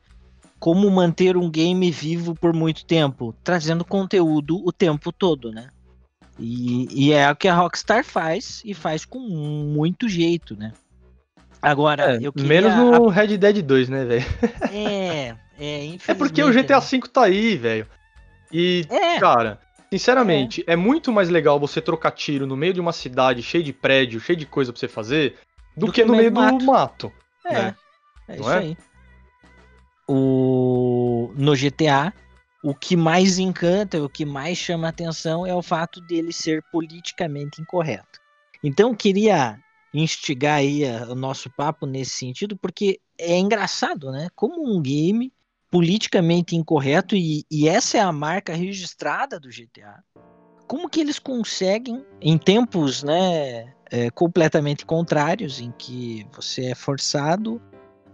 Como 0.59 0.89
manter 0.89 1.37
um 1.37 1.49
game 1.49 1.89
vivo 1.89 2.35
por 2.35 2.53
muito 2.53 2.85
tempo, 2.85 3.33
trazendo 3.43 3.85
conteúdo 3.85 4.61
o 4.65 4.71
tempo 4.71 5.11
todo, 5.11 5.51
né? 5.51 5.69
E, 6.37 6.87
e 6.91 7.13
é 7.13 7.29
o 7.31 7.35
que 7.35 7.47
a 7.47 7.55
Rockstar 7.55 8.03
faz 8.03 8.61
e 8.65 8.73
faz 8.73 9.05
com 9.05 9.19
muito 9.19 10.09
jeito, 10.09 10.55
né? 10.55 10.73
Agora, 11.61 12.15
é, 12.15 12.19
eu 12.21 12.33
queria... 12.33 12.47
Menos 12.47 12.75
no 12.75 13.07
Red 13.07 13.37
Dead 13.37 13.61
2, 13.61 13.89
né, 13.89 14.05
velho? 14.05 14.25
É, 14.71 15.35
é, 15.59 15.97
É 16.07 16.13
porque 16.13 16.43
o 16.43 16.51
GTA 16.51 16.79
V 16.79 16.97
né? 16.97 17.03
tá 17.11 17.23
aí, 17.23 17.55
velho. 17.55 17.87
E, 18.51 18.85
é. 18.89 19.19
cara, 19.19 19.59
Sinceramente, 19.91 20.63
é. 20.67 20.73
é. 20.73 20.75
muito 20.75 21.11
mais 21.11 21.29
legal 21.29 21.59
você 21.59 21.79
trocar 21.81 22.11
tiro 22.11 22.45
no 22.45 22.57
meio 22.57 22.73
de 22.73 22.81
uma 22.81 22.91
cidade 22.91 23.41
cheia 23.41 23.63
de 23.63 23.71
prédio, 23.71 24.19
cheio 24.19 24.37
de 24.37 24.45
coisa 24.45 24.73
pra 24.73 24.79
você 24.79 24.87
fazer, 24.87 25.37
do, 25.75 25.85
do 25.85 25.91
que, 25.91 26.01
que, 26.01 26.07
no 26.07 26.15
meio 26.15 26.31
do 26.31 26.39
mato. 26.39 26.65
mato 26.65 27.13
é, 27.45 27.53
né? 27.53 27.75
é 28.27 28.35
isso 28.35 28.51
é? 28.51 28.57
aí. 28.57 28.77
O... 30.07 31.33
No 31.35 31.53
GTA, 31.55 32.13
o 32.65 32.73
que 32.73 32.95
mais 32.95 33.37
encanta, 33.37 34.03
o 34.03 34.09
que 34.09 34.25
mais 34.25 34.57
chama 34.57 34.87
atenção 34.87 35.45
é 35.45 35.53
o 35.53 35.61
fato 35.61 36.01
dele 36.01 36.33
ser 36.33 36.63
politicamente 36.71 37.61
incorreto. 37.61 38.19
Então, 38.63 38.95
queria 38.95 39.59
instigar 39.93 40.57
aí 40.57 40.83
o 41.07 41.13
nosso 41.13 41.47
papo 41.51 41.85
nesse 41.85 42.17
sentido, 42.17 42.57
porque 42.57 42.99
é 43.19 43.37
engraçado, 43.37 44.11
né? 44.11 44.29
Como 44.35 44.67
um 44.67 44.81
game 44.81 45.31
politicamente 45.69 46.55
incorreto 46.55 47.15
e, 47.15 47.45
e 47.51 47.69
essa 47.69 47.99
é 47.99 48.01
a 48.01 48.11
marca 48.11 48.55
registrada 48.55 49.39
do 49.39 49.49
GTA. 49.49 50.03
Como 50.67 50.89
que 50.89 50.99
eles 50.99 51.19
conseguem, 51.19 52.03
em 52.19 52.35
tempos 52.35 53.03
né, 53.03 53.75
é, 53.91 54.09
completamente 54.09 54.87
contrários, 54.87 55.59
em 55.59 55.71
que 55.71 56.25
você 56.33 56.71
é 56.71 56.75
forçado 56.75 57.61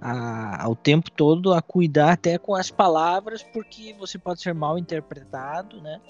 ao 0.02 0.76
tempo 0.76 1.12
todo 1.12 1.54
a 1.54 1.62
cuidar 1.62 2.14
até 2.14 2.38
com 2.38 2.56
as 2.56 2.72
palavras, 2.72 3.44
porque 3.44 3.96
você 4.00 4.18
pode 4.18 4.42
ser 4.42 4.54
mal 4.54 4.78
interpretado, 4.78 5.80
né? 5.82 6.02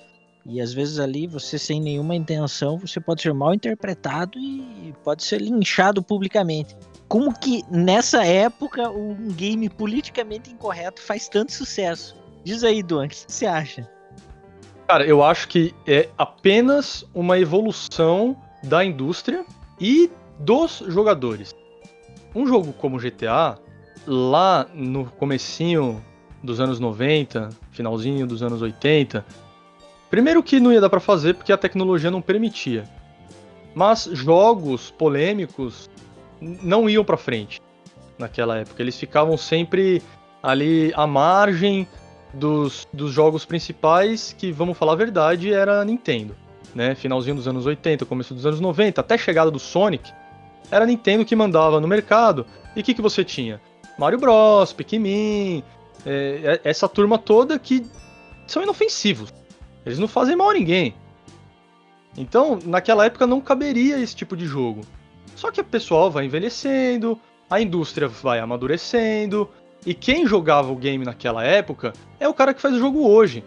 E 0.45 0.61
às 0.61 0.73
vezes 0.73 0.97
ali 0.97 1.27
você 1.27 1.59
sem 1.59 1.79
nenhuma 1.79 2.15
intenção, 2.15 2.79
você 2.79 2.99
pode 2.99 3.21
ser 3.21 3.33
mal 3.33 3.53
interpretado 3.53 4.39
e 4.39 4.93
pode 5.03 5.23
ser 5.23 5.41
linchado 5.41 6.01
publicamente 6.01 6.75
como 7.11 7.37
que 7.37 7.61
nessa 7.69 8.25
época 8.25 8.89
um 8.89 9.27
game 9.33 9.67
politicamente 9.67 10.49
incorreto 10.49 11.01
faz 11.01 11.27
tanto 11.27 11.51
sucesso? 11.51 12.15
Diz 12.41 12.63
aí, 12.63 12.81
Duan, 12.81 13.07
o 13.07 13.09
que 13.09 13.17
você 13.27 13.45
acha? 13.45 13.85
Cara, 14.87 15.05
eu 15.05 15.21
acho 15.21 15.49
que 15.49 15.75
é 15.85 16.07
apenas 16.17 17.03
uma 17.13 17.37
evolução 17.37 18.33
da 18.63 18.85
indústria 18.85 19.45
e 19.77 20.09
dos 20.39 20.81
jogadores. 20.87 21.53
Um 22.33 22.47
jogo 22.47 22.71
como 22.71 22.97
GTA, 22.97 23.59
lá 24.05 24.67
no 24.73 25.05
comecinho 25.05 26.03
dos 26.43 26.59
anos 26.59 26.79
90, 26.79 27.49
finalzinho 27.71 28.25
dos 28.25 28.41
anos 28.41 28.61
80, 28.61 29.25
primeiro 30.09 30.41
que 30.41 30.59
não 30.59 30.71
ia 30.71 30.81
dar 30.81 30.89
para 30.89 30.99
fazer 30.99 31.35
porque 31.35 31.53
a 31.53 31.57
tecnologia 31.57 32.09
não 32.09 32.21
permitia. 32.21 32.89
Mas 33.73 34.09
jogos 34.11 34.91
polêmicos 34.91 35.89
não 36.41 36.89
iam 36.89 37.05
para 37.05 37.15
frente 37.15 37.61
naquela 38.17 38.57
época. 38.57 38.81
Eles 38.81 38.97
ficavam 38.99 39.37
sempre 39.37 40.01
ali 40.41 40.91
à 40.95 41.05
margem 41.05 41.87
dos, 42.33 42.87
dos 42.91 43.11
jogos 43.11 43.45
principais, 43.45 44.35
que, 44.37 44.51
vamos 44.51 44.77
falar 44.77 44.93
a 44.93 44.95
verdade, 44.95 45.53
era 45.53 45.81
a 45.81 45.85
Nintendo. 45.85 46.35
Né? 46.73 46.95
Finalzinho 46.95 47.35
dos 47.35 47.47
anos 47.47 47.65
80, 47.65 48.05
começo 48.05 48.33
dos 48.33 48.45
anos 48.45 48.59
90, 48.59 49.01
até 49.01 49.17
chegada 49.17 49.51
do 49.51 49.59
Sonic, 49.59 50.11
era 50.69 50.85
a 50.85 50.87
Nintendo 50.87 51.25
que 51.25 51.35
mandava 51.35 51.79
no 51.79 51.87
mercado. 51.87 52.45
E 52.75 52.81
o 52.81 52.83
que, 52.83 52.93
que 52.93 53.01
você 53.01 53.23
tinha? 53.23 53.61
Mario 54.01 54.17
Bros, 54.17 54.73
Pikmin, 54.73 55.63
é, 56.03 56.59
é, 56.63 56.69
essa 56.69 56.89
turma 56.89 57.19
toda 57.19 57.59
que 57.59 57.85
são 58.47 58.63
inofensivos. 58.63 59.31
Eles 59.85 59.99
não 59.99 60.07
fazem 60.07 60.35
mal 60.35 60.49
a 60.49 60.53
ninguém. 60.55 60.95
Então, 62.17 62.57
naquela 62.65 63.05
época 63.05 63.27
não 63.27 63.39
caberia 63.39 63.99
esse 63.99 64.15
tipo 64.15 64.35
de 64.35 64.47
jogo. 64.47 64.81
Só 65.35 65.51
que 65.51 65.61
o 65.61 65.63
pessoal 65.63 66.09
vai 66.09 66.25
envelhecendo, 66.25 67.15
a 67.47 67.61
indústria 67.61 68.07
vai 68.07 68.39
amadurecendo, 68.39 69.47
e 69.85 69.93
quem 69.93 70.25
jogava 70.25 70.71
o 70.71 70.75
game 70.75 71.05
naquela 71.05 71.43
época 71.43 71.93
é 72.19 72.27
o 72.27 72.33
cara 72.33 72.55
que 72.55 72.61
faz 72.61 72.73
o 72.73 72.79
jogo 72.79 73.07
hoje. 73.07 73.43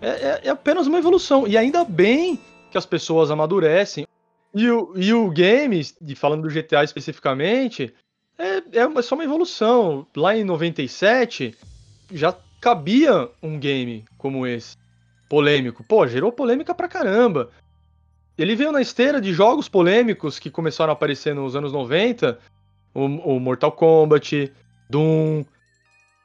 É, 0.00 0.08
é, 0.08 0.40
é 0.46 0.50
apenas 0.50 0.88
uma 0.88 0.98
evolução. 0.98 1.46
E 1.46 1.56
ainda 1.56 1.84
bem 1.84 2.40
que 2.72 2.78
as 2.78 2.86
pessoas 2.86 3.30
amadurecem. 3.30 4.04
E 4.52 4.68
o, 4.68 4.92
e 4.96 5.14
o 5.14 5.30
game, 5.30 5.80
falando 6.16 6.42
do 6.42 6.52
GTA 6.52 6.82
especificamente, 6.82 7.94
é, 8.38 8.56
é 8.78 9.02
só 9.02 9.14
uma 9.14 9.24
evolução. 9.24 10.06
Lá 10.16 10.36
em 10.36 10.44
97, 10.44 11.54
já 12.12 12.34
cabia 12.60 13.28
um 13.42 13.58
game 13.58 14.04
como 14.16 14.46
esse. 14.46 14.76
Polêmico. 15.28 15.82
Pô, 15.84 16.06
gerou 16.06 16.32
polêmica 16.32 16.74
pra 16.74 16.88
caramba. 16.88 17.50
Ele 18.36 18.56
veio 18.56 18.72
na 18.72 18.80
esteira 18.80 19.20
de 19.20 19.32
jogos 19.32 19.68
polêmicos 19.68 20.38
que 20.38 20.50
começaram 20.50 20.90
a 20.90 20.94
aparecer 20.94 21.34
nos 21.34 21.54
anos 21.54 21.72
90, 21.72 22.38
o, 22.92 23.04
o 23.04 23.40
Mortal 23.40 23.72
Kombat, 23.72 24.52
Doom. 24.90 25.44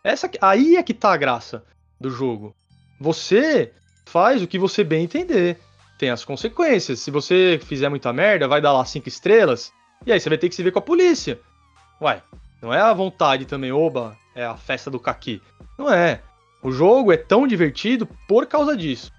Essa, 0.04 0.30
aí 0.42 0.76
é 0.76 0.84
que 0.84 0.94
tá 0.94 1.14
a 1.14 1.18
graça 1.18 1.64
do 2.00 2.10
jogo. 2.10 2.56
Você 3.00 3.72
faz 4.06 4.42
o 4.42 4.48
que 4.48 4.58
você 4.58 4.84
bem 4.84 5.04
entender. 5.04 5.58
Tem 5.98 6.10
as 6.10 6.26
consequências. 6.26 7.00
Se 7.00 7.12
você 7.12 7.60
fizer 7.64 7.90
muita 7.90 8.12
merda, 8.12 8.48
vai 8.48 8.62
dar 8.62 8.74
lá 8.74 8.84
cinco 8.86 9.08
estrelas. 9.08 9.72
E 10.06 10.12
aí 10.12 10.20
você 10.20 10.30
vai 10.30 10.38
ter 10.38 10.50
que 10.50 10.56
se 10.56 10.64
ver 10.64 10.72
com 10.72 10.80
a 10.80 10.82
polícia. 10.84 11.40
Uai, 12.02 12.22
não 12.62 12.74
é 12.74 12.80
a 12.80 12.94
vontade 12.94 13.46
também, 13.46 13.72
oba, 13.72 14.18
é 14.36 14.46
a 14.46 14.56
festa 14.56 14.90
do 14.90 15.00
caqui. 15.00 15.42
Não 15.78 15.92
é. 15.92 16.22
O 16.62 16.72
jogo 16.72 17.12
é 17.12 17.18
tão 17.18 17.48
divertido 17.48 18.08
por 18.28 18.46
causa 18.46 18.76
disso. 18.76 19.12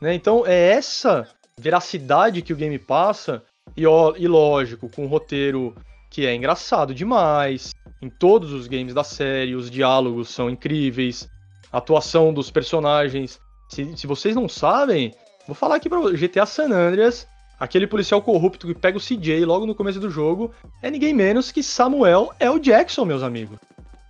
Né? 0.00 0.14
Então 0.14 0.44
é 0.46 0.70
essa 0.70 1.28
veracidade 1.58 2.42
que 2.42 2.52
o 2.52 2.56
game 2.56 2.78
passa, 2.78 3.42
e, 3.76 3.86
ó, 3.86 4.14
e 4.16 4.26
lógico, 4.26 4.88
com 4.88 5.04
um 5.04 5.08
roteiro 5.08 5.74
que 6.10 6.26
é 6.26 6.34
engraçado 6.34 6.94
demais. 6.94 7.74
Em 8.00 8.08
todos 8.08 8.52
os 8.52 8.66
games 8.66 8.94
da 8.94 9.04
série, 9.04 9.54
os 9.54 9.70
diálogos 9.70 10.30
são 10.30 10.48
incríveis, 10.48 11.28
a 11.72 11.78
atuação 11.78 12.32
dos 12.32 12.50
personagens. 12.50 13.40
Se, 13.68 13.96
se 13.96 14.06
vocês 14.06 14.34
não 14.34 14.48
sabem, 14.48 15.12
vou 15.46 15.54
falar 15.54 15.76
aqui 15.76 15.88
pra 15.88 16.00
GTA 16.12 16.46
San 16.46 16.70
Andreas, 16.72 17.26
aquele 17.58 17.86
policial 17.86 18.22
corrupto 18.22 18.66
que 18.66 18.74
pega 18.74 18.98
o 18.98 19.00
CJ 19.00 19.44
logo 19.44 19.66
no 19.66 19.74
começo 19.74 19.98
do 19.98 20.10
jogo, 20.10 20.52
é 20.82 20.90
ninguém 20.90 21.12
menos 21.12 21.50
que 21.50 21.62
Samuel 21.62 22.32
L. 22.38 22.60
Jackson, 22.60 23.04
meus 23.04 23.22
amigos. 23.22 23.58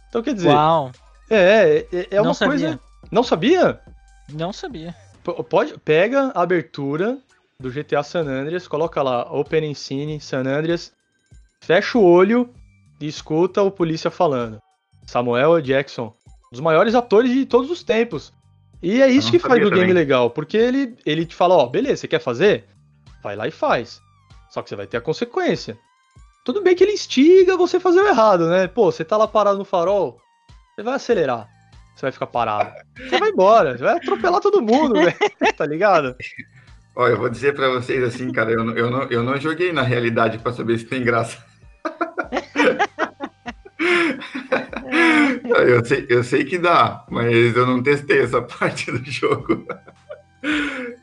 Então 0.09 0.23
quer 0.23 0.35
dizer. 0.35 0.49
Uau! 0.49 0.93
É, 1.31 1.87
é, 1.93 2.07
é 2.11 2.21
uma 2.21 2.35
coisa. 2.35 2.81
Não 3.11 3.23
sabia? 3.23 3.81
Não 4.33 4.52
sabia. 4.52 4.95
P 5.23 5.43
pode, 5.45 5.78
pega 5.78 6.33
a 6.35 6.43
abertura 6.43 7.19
do 7.61 7.71
GTA 7.71 8.02
San 8.02 8.26
Andreas, 8.26 8.69
coloca 8.69 9.02
lá 9.02 9.23
Open 9.33 9.75
Scene 9.75 10.21
San 10.21 10.47
Andreas, 10.47 10.93
fecha 11.61 11.99
o 11.99 12.05
olho 12.05 12.50
e 13.00 13.07
escuta 13.07 13.62
o 13.62 13.71
polícia 13.71 14.11
falando. 14.11 14.61
Samuel 15.07 15.61
Jackson, 15.61 16.14
um 16.26 16.50
dos 16.52 16.61
maiores 16.61 16.95
atores 16.95 17.33
de 17.33 17.47
todos 17.47 17.71
os 17.71 17.83
tempos. 17.83 18.33
E 18.83 19.02
é 19.02 19.09
isso 19.09 19.31
que 19.31 19.38
faz 19.38 19.64
o 19.67 19.71
game 19.71 19.93
legal, 19.93 20.31
porque 20.31 20.57
ele, 20.57 20.95
ele 21.05 21.26
te 21.26 21.35
fala, 21.35 21.57
ó, 21.57 21.67
beleza, 21.67 21.97
você 21.97 22.09
quer 22.09 22.21
fazer? 22.21 22.64
Vai 23.28 23.37
lá 23.37 23.47
e 23.47 23.50
faz. 23.50 24.00
Só 24.49 24.62
que 24.62 24.70
você 24.70 24.76
vai 24.76 24.87
ter 24.87 24.97
a 24.97 25.02
consequência. 25.02 25.78
Tudo 26.42 26.62
bem 26.62 26.75
que 26.75 26.82
ele 26.82 26.94
instiga 26.94 27.58
você 27.58 27.78
fazer 27.78 28.00
o 28.00 28.08
errado, 28.08 28.49
né? 28.49 28.66
Pô, 28.66 28.90
você 28.90 29.04
tá 29.04 29.18
lá 29.18 29.28
parado 29.28 29.58
no 29.58 29.66
farol, 29.66 30.18
você 30.75 30.82
vai 30.82 30.94
acelerar. 30.94 31.47
Você 31.94 32.06
vai 32.06 32.12
ficar 32.12 32.28
parado. 32.28 32.73
Você 32.97 33.18
vai 33.18 33.28
embora, 33.28 33.76
você 33.76 33.85
vai 33.85 33.99
atropelar 33.99 34.40
todo 34.40 34.62
mundo, 34.62 34.94
velho. 34.94 35.14
tá 35.58 35.66
ligado? 35.66 36.16
Olha, 36.97 37.12
eu 37.12 37.18
vou 37.18 37.28
dizer 37.28 37.54
para 37.54 37.68
vocês 37.68 38.02
assim, 38.02 38.32
cara, 38.32 38.50
eu, 38.50 38.64
eu, 38.75 38.90
não, 38.90 39.02
eu 39.11 39.23
não 39.23 39.38
joguei 39.38 39.75
na 39.75 39.82
realidade 39.82 40.38
para 40.38 40.54
saber 40.54 40.78
se 40.78 40.87
tem 40.87 41.04
graça. 41.04 41.44
eu, 45.66 45.85
sei, 45.85 46.06
eu 46.08 46.25
sei 46.25 46.47
que 46.47 46.56
dá, 46.56 47.04
mas 47.11 47.54
eu 47.54 47.66
não 47.66 47.82
testei 47.82 48.23
essa 48.23 48.40
parte 48.58 48.90
do 48.90 49.04
jogo. 49.04 49.66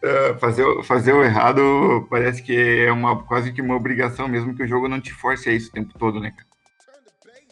É, 0.01 0.33
fazer, 0.35 0.65
fazer 0.83 1.13
o 1.13 1.23
errado 1.23 2.07
parece 2.09 2.41
que 2.41 2.55
é 2.55 2.91
uma, 2.91 3.23
quase 3.23 3.51
que 3.51 3.61
uma 3.61 3.75
obrigação, 3.75 4.27
mesmo 4.27 4.55
que 4.55 4.63
o 4.63 4.67
jogo 4.67 4.87
não 4.87 5.01
te 5.01 5.11
force 5.11 5.49
a 5.49 5.53
isso 5.53 5.69
o 5.69 5.73
tempo 5.73 5.97
todo, 5.97 6.19
né, 6.19 6.31
cara? 6.31 6.47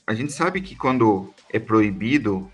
A 0.06 0.14
gente 0.14 0.34
sabe 0.34 0.62
que 0.62 0.76
quando 0.76 1.34
é 1.52 1.60
proibido, 1.60 2.50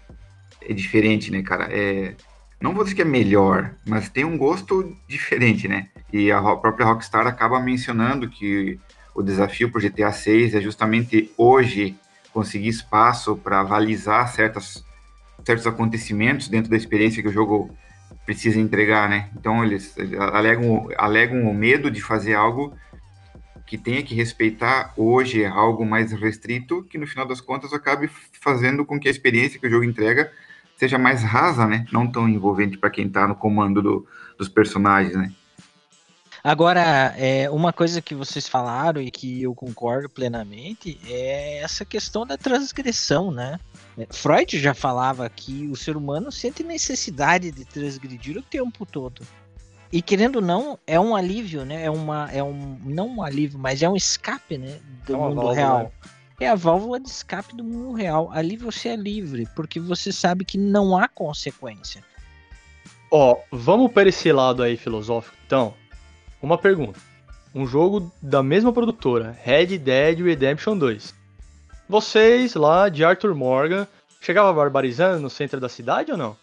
é 0.61 0.73
diferente, 0.73 1.31
né, 1.31 1.41
cara? 1.41 1.67
É, 1.71 2.15
não 2.61 2.73
vou 2.73 2.83
dizer 2.83 2.95
que 2.95 3.01
é 3.01 3.05
melhor, 3.05 3.73
mas 3.87 4.09
tem 4.09 4.25
um 4.25 4.37
gosto 4.37 4.95
diferente, 5.07 5.67
né? 5.67 5.89
E 6.11 6.31
a 6.31 6.41
própria 6.55 6.85
Rockstar 6.85 7.25
acaba 7.25 7.59
mencionando 7.59 8.29
que 8.29 8.79
o 9.15 9.23
desafio 9.23 9.71
para 9.71 9.79
o 9.79 9.81
GTA 9.81 10.11
6 10.11 10.55
é 10.55 10.61
justamente 10.61 11.31
hoje 11.37 11.97
conseguir 12.31 12.67
espaço 12.67 13.35
para 13.35 13.61
avalizar 13.61 14.27
certas, 14.29 14.83
certos 15.43 15.65
acontecimentos 15.65 16.47
dentro 16.47 16.69
da 16.69 16.77
experiência 16.77 17.21
que 17.21 17.29
o 17.29 17.33
jogo 17.33 17.69
precisa 18.29 18.59
entregar, 18.59 19.09
né? 19.09 19.27
Então 19.35 19.65
eles 19.65 19.95
alegam, 20.31 20.87
alegam 20.99 21.49
o 21.49 21.53
medo 21.53 21.89
de 21.89 21.99
fazer 21.99 22.35
algo 22.35 22.77
que 23.65 23.75
tenha 23.75 24.03
que 24.03 24.13
respeitar 24.13 24.93
hoje 24.95 25.43
algo 25.43 25.83
mais 25.83 26.11
restrito, 26.11 26.83
que 26.83 26.99
no 26.99 27.07
final 27.07 27.27
das 27.27 27.41
contas 27.41 27.73
acabe 27.73 28.07
fazendo 28.39 28.85
com 28.85 28.99
que 28.99 29.07
a 29.07 29.11
experiência 29.11 29.59
que 29.59 29.65
o 29.65 29.69
jogo 29.69 29.83
entrega 29.83 30.31
seja 30.77 30.99
mais 30.99 31.23
rasa, 31.23 31.65
né? 31.65 31.87
Não 31.91 32.05
tão 32.05 32.29
envolvente 32.29 32.77
para 32.77 32.91
quem 32.91 33.07
está 33.07 33.27
no 33.27 33.33
comando 33.33 33.81
do, 33.81 34.07
dos 34.37 34.47
personagens, 34.47 35.15
né? 35.15 35.33
Agora, 36.43 37.15
é, 37.17 37.49
uma 37.49 37.73
coisa 37.73 37.99
que 37.99 38.13
vocês 38.13 38.47
falaram 38.47 39.01
e 39.01 39.09
que 39.09 39.41
eu 39.41 39.55
concordo 39.55 40.07
plenamente 40.07 40.99
é 41.07 41.57
essa 41.63 41.83
questão 41.83 42.27
da 42.27 42.37
transgressão, 42.37 43.31
né? 43.31 43.59
É, 43.99 44.07
Freud 44.09 44.57
já 44.57 44.73
falava 44.73 45.29
que 45.29 45.67
o 45.67 45.75
ser 45.75 45.97
humano 45.97 46.31
sente 46.31 46.63
necessidade 46.63 47.51
de 47.51 47.65
transgredir 47.65 48.37
o 48.37 48.41
tempo 48.41 48.85
todo. 48.85 49.21
E 49.91 50.01
querendo 50.01 50.37
ou 50.37 50.41
não, 50.41 50.79
é 50.85 50.99
um 50.99 51.15
alívio, 51.15 51.65
né? 51.65 51.83
É 51.83 51.89
uma 51.89 52.29
é 52.31 52.43
um 52.43 52.79
não 52.85 53.07
um 53.07 53.23
alívio, 53.23 53.59
mas 53.59 53.81
é 53.81 53.89
um 53.89 53.95
escape, 53.95 54.57
né, 54.57 54.79
do 55.05 55.15
é 55.15 55.17
mundo 55.17 55.35
válvula, 55.35 55.55
real. 55.55 55.79
Né? 55.79 55.91
É 56.41 56.47
a 56.47 56.55
válvula 56.55 56.99
de 56.99 57.09
escape 57.09 57.55
do 57.55 57.63
mundo 57.63 57.93
real. 57.93 58.29
Ali 58.31 58.55
você 58.55 58.89
é 58.89 58.95
livre, 58.95 59.47
porque 59.55 59.79
você 59.79 60.11
sabe 60.11 60.45
que 60.45 60.57
não 60.57 60.97
há 60.97 61.07
consequência. 61.07 62.03
Ó, 63.11 63.37
vamos 63.51 63.91
para 63.91 64.07
esse 64.07 64.31
lado 64.31 64.61
aí 64.63 64.77
filosófico, 64.77 65.35
então. 65.45 65.73
Uma 66.41 66.57
pergunta. 66.57 66.99
Um 67.53 67.65
jogo 67.65 68.11
da 68.21 68.43
mesma 68.43 68.71
produtora, 68.71 69.35
Red 69.43 69.79
Dead 69.79 70.19
Redemption 70.19 70.77
2. 70.77 71.18
Vocês 71.89 72.53
lá 72.53 72.87
de 72.87 73.03
Arthur 73.03 73.33
Morgan 73.33 73.87
chegavam 74.21 74.53
barbarizando 74.53 75.19
no 75.19 75.29
centro 75.29 75.59
da 75.59 75.67
cidade 75.67 76.11
ou 76.11 76.17
não? 76.17 76.37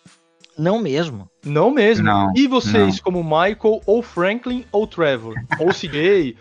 Não 0.59 0.81
mesmo. 0.81 1.31
Não 1.45 1.71
mesmo. 1.71 2.05
Não, 2.05 2.33
e 2.35 2.49
vocês, 2.49 2.97
não. 2.97 3.03
como 3.05 3.23
Michael, 3.23 3.81
ou 3.87 4.03
Franklin, 4.03 4.65
ou 4.73 4.89
Trevor, 4.89 5.37
ou 5.61 5.69
CJ, 5.69 6.37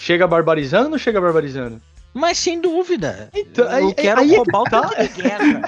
chega 0.00 0.26
barbarizando 0.26 0.86
ou 0.86 0.90
não 0.90 0.98
chega 0.98 1.20
barbarizando? 1.20 1.80
Mas 2.12 2.38
sem 2.38 2.60
dúvida. 2.60 3.30
Então, 3.32 3.66
eu 3.66 3.88
aí, 3.88 3.94
quero 3.94 4.20
aí 4.20 4.34
roubar 4.34 4.64
é 4.66 4.70
tá. 4.70 4.88
o 4.88 4.96
de 4.96 5.22
guerra. 5.22 5.62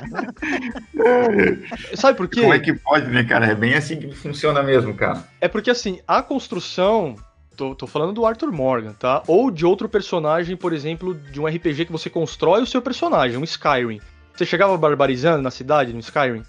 Sabe 1.94 2.18
por 2.18 2.26
quê? 2.26 2.40
Como 2.40 2.52
é 2.52 2.58
que 2.58 2.72
pode, 2.72 3.06
né, 3.10 3.22
cara? 3.22 3.46
É 3.46 3.54
bem 3.54 3.74
assim 3.74 3.96
que 3.96 4.12
funciona 4.12 4.60
mesmo, 4.60 4.92
cara. 4.92 5.22
É 5.40 5.46
porque 5.46 5.70
assim, 5.70 6.00
a 6.08 6.20
construção. 6.20 7.14
Tô, 7.56 7.74
tô 7.74 7.86
falando 7.86 8.12
do 8.12 8.24
Arthur 8.24 8.50
Morgan, 8.50 8.92
tá? 8.92 9.22
Ou 9.26 9.50
de 9.50 9.66
outro 9.66 9.88
personagem, 9.88 10.56
por 10.56 10.72
exemplo, 10.72 11.14
de 11.14 11.40
um 11.40 11.46
RPG 11.46 11.86
que 11.86 11.92
você 11.92 12.08
constrói 12.08 12.62
o 12.62 12.66
seu 12.66 12.80
personagem, 12.80 13.36
um 13.36 13.44
Skyrim. 13.44 14.00
Você 14.34 14.46
chegava 14.46 14.76
barbarizando 14.76 15.42
na 15.42 15.50
cidade, 15.50 15.92
no 15.92 16.00
Skyrim? 16.00 16.42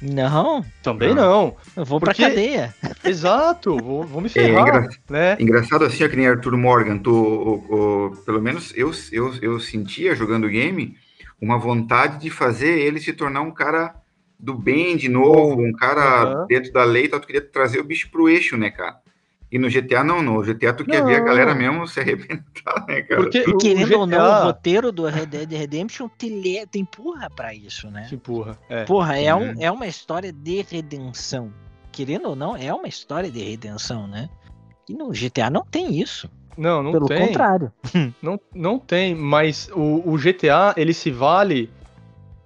Não. 0.00 0.64
Também 0.82 1.14
não. 1.14 1.56
Eu 1.76 1.84
vou 1.84 2.00
porque... 2.00 2.14
pra 2.22 2.28
cadeia. 2.30 2.74
Exato, 3.04 3.76
vou, 3.76 4.02
vou 4.04 4.20
me 4.20 4.28
é 4.28 4.30
ferrar. 4.30 4.66
É 4.66 4.70
engra... 4.70 4.88
né? 5.08 5.36
Engraçado 5.38 5.84
assim, 5.84 6.08
que 6.08 6.16
nem 6.16 6.26
Arthur 6.26 6.56
Morgan, 6.56 6.98
tu, 6.98 7.12
o, 7.12 8.06
o, 8.08 8.16
pelo 8.24 8.40
menos 8.40 8.72
eu, 8.74 8.90
eu, 9.12 9.34
eu 9.42 9.60
sentia 9.60 10.14
jogando 10.14 10.46
o 10.46 10.50
game 10.50 10.96
uma 11.40 11.58
vontade 11.58 12.18
de 12.18 12.30
fazer 12.30 12.78
ele 12.78 13.00
se 13.00 13.12
tornar 13.12 13.40
um 13.40 13.50
cara 13.50 13.94
do 14.38 14.54
bem 14.54 14.96
de 14.96 15.08
novo, 15.08 15.60
um 15.60 15.72
cara 15.72 16.40
uhum. 16.40 16.46
dentro 16.46 16.72
da 16.72 16.84
lei, 16.84 17.08
tu 17.08 17.20
queria 17.20 17.40
trazer 17.40 17.78
o 17.78 17.84
bicho 17.84 18.10
pro 18.10 18.28
eixo, 18.28 18.56
né, 18.56 18.70
cara? 18.70 18.99
E 19.52 19.58
no 19.58 19.68
GTA 19.68 20.04
não, 20.04 20.22
no 20.22 20.40
GTA 20.42 20.72
tu 20.72 20.84
não. 20.84 20.94
quer 20.94 21.04
ver 21.04 21.16
a 21.16 21.20
galera 21.20 21.54
mesmo 21.54 21.86
se 21.86 21.98
arrebentar, 21.98 22.86
né, 22.86 23.02
cara? 23.02 23.22
Porque, 23.22 23.38
e 23.38 23.56
querendo 23.56 23.88
GTA... 23.88 23.98
ou 23.98 24.06
não, 24.06 24.40
o 24.42 24.44
roteiro 24.44 24.92
do 24.92 25.06
Red 25.06 25.26
Dead 25.26 25.50
Redemption 25.50 26.08
te, 26.16 26.28
le... 26.28 26.64
te 26.66 26.78
empurra 26.78 27.28
pra 27.28 27.52
isso, 27.52 27.90
né? 27.90 28.06
Te 28.08 28.14
empurra, 28.14 28.56
é. 28.68 28.84
Porra, 28.84 29.18
é, 29.18 29.34
um, 29.34 29.50
uhum. 29.50 29.54
é 29.58 29.70
uma 29.70 29.86
história 29.88 30.32
de 30.32 30.62
redenção. 30.70 31.52
Querendo 31.90 32.28
ou 32.28 32.36
não, 32.36 32.56
é 32.56 32.72
uma 32.72 32.86
história 32.86 33.28
de 33.28 33.42
redenção, 33.42 34.06
né? 34.06 34.30
E 34.88 34.94
no 34.94 35.10
GTA 35.10 35.50
não 35.50 35.64
tem 35.64 36.00
isso. 36.00 36.30
Não, 36.56 36.82
não 36.82 36.92
Pelo 36.92 37.06
tem. 37.06 37.16
Pelo 37.16 37.28
contrário. 37.28 37.72
Não, 38.22 38.38
não 38.52 38.78
tem, 38.78 39.14
mas 39.14 39.70
o, 39.72 40.02
o 40.04 40.18
GTA, 40.18 40.74
ele 40.76 40.92
se 40.92 41.10
vale 41.10 41.70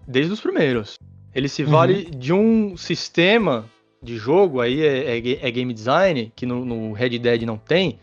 desde 0.07 0.33
os 0.33 0.40
primeiros. 0.40 0.99
Ele 1.35 1.49
se 1.49 1.64
vale 1.64 2.05
uhum. 2.05 2.19
de 2.19 2.33
um 2.33 2.77
sistema 2.77 3.64
de 4.05 4.17
jogo, 4.17 4.61
aí 4.61 4.83
é, 4.83 5.19
é, 5.19 5.49
é 5.49 5.51
game 5.51 5.73
design, 5.73 6.33
que 6.37 6.47
no, 6.47 6.64
no, 6.64 6.93
Red 6.93 7.19
Dead 7.19 7.43
não 7.43 7.57
tem, 7.57 7.99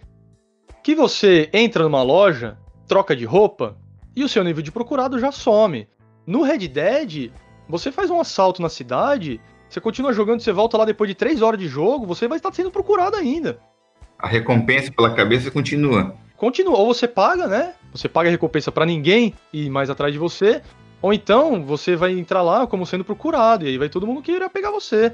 que 0.84 0.96
você 0.96 1.50
entra 1.54 1.84
numa 1.84 2.04
loja, 2.04 2.58
troca 2.88 3.16
de 3.16 3.24
roupa 3.24 3.78
e 4.16 4.24
o 4.24 4.30
seu 4.30 4.44
nível 4.44 4.62
de 4.62 4.72
procurado 4.72 5.20
já 5.20 5.32
some. 5.32 5.88
No 6.26 6.42
Red 6.42 6.68
Dead, 6.68 7.32
você 7.70 7.92
faz 7.92 8.10
um 8.10 8.20
assalto 8.20 8.62
na 8.62 8.70
cidade, 8.70 9.40
você 9.70 9.80
continua 9.80 10.12
jogando, 10.12 10.42
você 10.42 10.52
volta 10.52 10.78
lá 10.78 10.86
depois 10.86 11.08
de 11.08 11.16
três 11.16 11.42
horas 11.42 11.60
de 11.60 11.68
jogo, 11.68 12.06
você 12.06 12.28
vai 12.28 12.38
estar 12.38 12.54
sendo 12.54 12.72
procurado 12.72 13.16
ainda. 13.16 13.60
A 14.20 14.28
recompensa 14.28 14.92
pela 14.92 15.14
cabeça 15.16 15.50
continua. 15.50 16.16
Continua, 16.36 16.78
ou 16.78 16.94
você 16.94 17.08
paga, 17.08 17.48
né? 17.48 17.74
Você 17.94 18.10
paga 18.10 18.28
a 18.28 18.32
recompensa 18.32 18.72
para 18.72 18.86
ninguém 18.86 19.34
ir 19.54 19.70
mais 19.70 19.90
atrás 19.90 20.12
de 20.12 20.20
você, 20.20 20.62
ou 21.02 21.14
então 21.14 21.64
você 21.64 21.96
vai 21.96 22.12
entrar 22.12 22.42
lá 22.42 22.68
como 22.68 22.86
sendo 22.86 23.04
procurado, 23.04 23.66
e 23.66 23.70
aí 23.70 23.78
vai 23.78 23.90
todo 23.90 24.06
mundo 24.06 24.22
querer 24.22 24.50
pegar 24.50 24.72
você. 24.72 25.14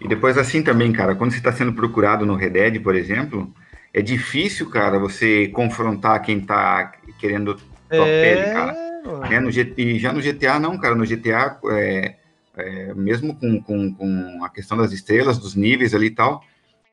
E 0.00 0.08
depois 0.08 0.36
assim 0.36 0.62
também, 0.62 0.92
cara, 0.92 1.14
quando 1.14 1.32
você 1.32 1.38
está 1.38 1.52
sendo 1.52 1.72
procurado 1.72 2.26
no 2.26 2.34
Red 2.34 2.50
Dead, 2.50 2.82
por 2.82 2.94
exemplo, 2.94 3.52
é 3.92 4.02
difícil, 4.02 4.68
cara, 4.68 4.98
você 4.98 5.48
confrontar 5.48 6.20
quem 6.22 6.38
está 6.38 6.92
querendo 7.18 7.54
tua 7.54 8.06
é... 8.06 8.34
pele, 8.34 8.52
cara. 8.52 8.84
É, 9.30 9.38
no 9.38 9.50
G... 9.50 9.72
E 9.76 9.98
já 9.98 10.12
no 10.12 10.20
GTA 10.20 10.58
não, 10.58 10.78
cara, 10.78 10.94
no 10.94 11.04
GTA, 11.04 11.58
é, 11.70 12.14
é, 12.56 12.94
mesmo 12.94 13.34
com, 13.34 13.60
com, 13.62 13.94
com 13.94 14.44
a 14.44 14.48
questão 14.48 14.78
das 14.78 14.92
estrelas, 14.92 15.38
dos 15.38 15.54
níveis 15.54 15.94
ali 15.94 16.06
e 16.06 16.10
tal, 16.10 16.42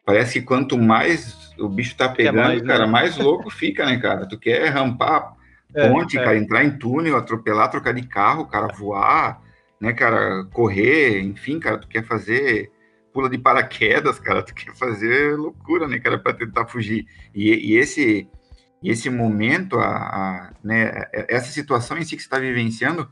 parece 0.05 0.39
que 0.39 0.45
quanto 0.45 0.77
mais 0.77 1.53
o 1.57 1.69
bicho 1.69 1.95
tá 1.95 2.09
pegando, 2.09 2.35
mais, 2.35 2.61
cara, 2.61 2.85
né? 2.85 2.91
mais 2.91 3.17
louco 3.17 3.49
fica, 3.49 3.85
né, 3.85 3.97
cara? 3.97 4.25
Tu 4.25 4.37
quer 4.37 4.67
rampar 4.69 5.35
é, 5.73 5.89
ponte, 5.89 6.17
é. 6.17 6.23
cara, 6.23 6.37
entrar 6.37 6.63
em 6.63 6.77
túnel, 6.77 7.15
atropelar, 7.15 7.69
trocar 7.69 7.93
de 7.93 8.03
carro, 8.03 8.45
cara, 8.45 8.67
voar, 8.67 9.41
né, 9.79 9.93
cara, 9.93 10.43
correr, 10.51 11.21
enfim, 11.21 11.59
cara, 11.59 11.77
tu 11.77 11.87
quer 11.87 12.03
fazer 12.03 12.71
pula 13.13 13.29
de 13.29 13.37
paraquedas, 13.37 14.19
cara, 14.19 14.43
tu 14.43 14.53
quer 14.53 14.75
fazer 14.75 15.37
loucura, 15.37 15.87
né, 15.87 15.99
cara, 15.99 16.17
para 16.17 16.33
tentar 16.33 16.67
fugir. 16.67 17.05
E, 17.33 17.73
e, 17.73 17.77
esse 17.77 18.27
esse 18.83 19.11
momento, 19.11 19.77
a, 19.77 19.85
a, 19.85 20.53
né, 20.63 20.91
essa 21.29 21.51
situação 21.51 21.97
em 21.97 22.03
si 22.03 22.15
que 22.15 22.21
você 22.21 22.25
está 22.25 22.39
vivenciando, 22.39 23.07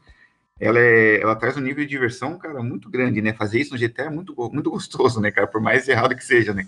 ela, 0.60 0.80
é, 0.80 1.22
ela 1.22 1.36
traz 1.36 1.56
um 1.58 1.62
nível 1.62 1.84
de 1.84 1.90
diversão, 1.90 2.38
cara, 2.38 2.62
muito 2.64 2.90
grande, 2.90 3.22
né? 3.22 3.34
Fazer 3.34 3.60
isso 3.60 3.74
no 3.74 3.80
GTA 3.80 4.04
é 4.04 4.10
muito, 4.10 4.36
muito 4.52 4.72
gostoso, 4.72 5.22
né, 5.22 5.32
cara? 5.32 5.48
Por 5.48 5.62
mais 5.62 5.88
errado 5.88 6.16
que 6.16 6.26
seja, 6.26 6.54
né? 6.54 6.68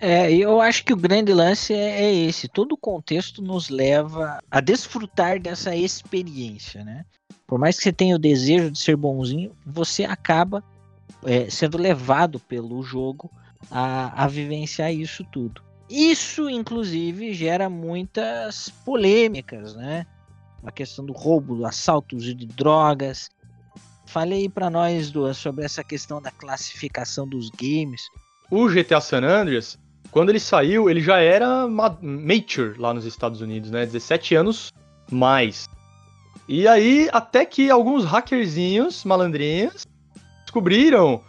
É, 0.00 0.32
eu 0.32 0.60
acho 0.60 0.84
que 0.84 0.92
o 0.92 0.96
grande 0.96 1.32
lance 1.32 1.72
é, 1.72 2.02
é, 2.02 2.14
esse. 2.14 2.48
Todo 2.48 2.72
o 2.72 2.78
contexto 2.78 3.40
nos 3.40 3.68
leva 3.68 4.38
a 4.50 4.60
desfrutar 4.60 5.40
dessa 5.40 5.76
experiência, 5.76 6.82
né? 6.84 7.04
Por 7.46 7.58
mais 7.58 7.76
que 7.76 7.84
você 7.84 7.92
tenha 7.92 8.16
o 8.16 8.18
desejo 8.18 8.70
de 8.70 8.78
ser 8.78 8.96
bonzinho, 8.96 9.52
você 9.64 10.04
acaba 10.04 10.64
é, 11.24 11.48
sendo 11.50 11.78
levado 11.78 12.38
pelo 12.40 12.82
jogo 12.82 13.30
a, 13.70 14.24
a 14.24 14.26
vivenciar 14.26 14.92
isso 14.92 15.24
tudo. 15.24 15.62
Isso, 15.88 16.48
inclusive, 16.48 17.34
gera 17.34 17.68
muitas 17.68 18.70
polêmicas, 18.84 19.74
né? 19.74 20.06
A 20.64 20.72
questão 20.72 21.04
do 21.04 21.12
roubo, 21.12 21.56
do 21.56 21.66
assalto, 21.66 22.16
uso 22.16 22.34
de 22.34 22.46
drogas. 22.46 23.30
Fale 24.06 24.34
aí 24.34 24.48
para 24.48 24.70
nós, 24.70 25.10
duas, 25.10 25.36
sobre 25.36 25.64
essa 25.64 25.84
questão 25.84 26.20
da 26.22 26.30
classificação 26.30 27.28
dos 27.28 27.50
games. 27.50 28.02
O 28.50 28.68
GTA 28.68 29.00
San 29.00 29.24
Andreas, 29.24 29.78
quando 30.10 30.30
ele 30.30 30.40
saiu, 30.40 30.88
ele 30.88 31.00
já 31.00 31.18
era 31.18 31.66
mature 31.66 32.78
lá 32.78 32.94
nos 32.94 33.04
Estados 33.04 33.40
Unidos, 33.40 33.70
né? 33.70 33.84
17 33.84 34.34
anos 34.34 34.72
mais. 35.10 35.68
E 36.48 36.66
aí, 36.68 37.08
até 37.12 37.44
que 37.44 37.70
alguns 37.70 38.04
hackerzinhos, 38.04 39.04
malandrinhos, 39.04 39.86
descobriram 40.54 41.20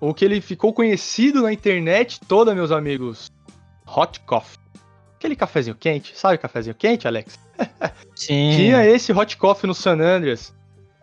o 0.00 0.12
que 0.12 0.24
ele 0.24 0.40
ficou 0.40 0.72
conhecido 0.72 1.42
na 1.42 1.52
internet 1.52 2.18
toda, 2.26 2.54
meus 2.54 2.72
amigos. 2.72 3.30
Hot 3.86 4.18
Coffee. 4.20 4.58
Aquele 5.16 5.36
cafezinho 5.36 5.76
quente, 5.76 6.18
sabe 6.18 6.36
cafezinho 6.36 6.74
quente, 6.74 7.06
Alex? 7.06 7.38
Sim. 8.12 8.50
Tinha 8.56 8.84
esse 8.84 9.12
Hot 9.12 9.36
Coffee 9.36 9.68
no 9.68 9.74
San 9.74 10.00
Andreas, 10.00 10.52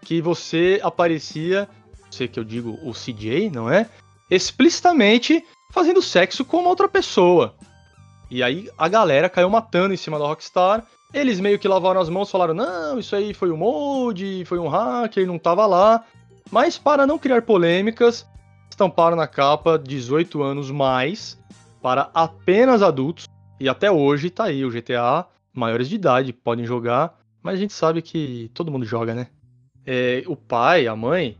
que 0.01 0.21
você 0.21 0.81
aparecia, 0.83 1.69
sei 2.11 2.27
que 2.27 2.37
eu 2.37 2.43
digo 2.43 2.77
o 2.83 2.91
CJ, 2.91 3.49
não 3.49 3.71
é? 3.71 3.87
Explicitamente 4.29 5.41
fazendo 5.71 6.01
sexo 6.01 6.43
com 6.43 6.57
uma 6.57 6.69
outra 6.69 6.89
pessoa. 6.89 7.55
E 8.29 8.43
aí 8.43 8.69
a 8.77 8.89
galera 8.89 9.29
caiu 9.29 9.49
matando 9.49 9.93
em 9.93 9.97
cima 9.97 10.19
da 10.19 10.25
Rockstar. 10.25 10.83
Eles 11.13 11.39
meio 11.39 11.57
que 11.57 11.67
lavaram 11.67 12.01
as 12.01 12.09
mãos, 12.09 12.29
falaram: 12.29 12.53
não, 12.53 12.99
isso 12.99 13.15
aí 13.15 13.33
foi 13.33 13.49
um 13.51 13.57
mod, 13.57 14.43
foi 14.45 14.59
um 14.59 14.67
hacker, 14.67 15.25
não 15.25 15.39
tava 15.39 15.65
lá. 15.65 16.03
Mas 16.51 16.77
para 16.77 17.05
não 17.05 17.19
criar 17.19 17.41
polêmicas, 17.41 18.27
estamparam 18.69 19.15
na 19.15 19.27
capa 19.27 19.77
18 19.77 20.41
anos 20.41 20.71
mais 20.71 21.39
para 21.81 22.09
apenas 22.13 22.81
adultos. 22.81 23.27
E 23.59 23.67
até 23.67 23.91
hoje 23.91 24.29
tá 24.29 24.45
aí 24.45 24.63
o 24.63 24.71
GTA, 24.71 25.25
maiores 25.53 25.89
de 25.89 25.95
idade, 25.95 26.31
podem 26.31 26.65
jogar, 26.65 27.19
mas 27.43 27.55
a 27.55 27.57
gente 27.57 27.73
sabe 27.73 28.01
que 28.01 28.49
todo 28.53 28.71
mundo 28.71 28.85
joga, 28.85 29.13
né? 29.13 29.27
É, 29.85 30.23
o 30.27 30.35
pai, 30.35 30.87
a 30.87 30.95
mãe, 30.95 31.37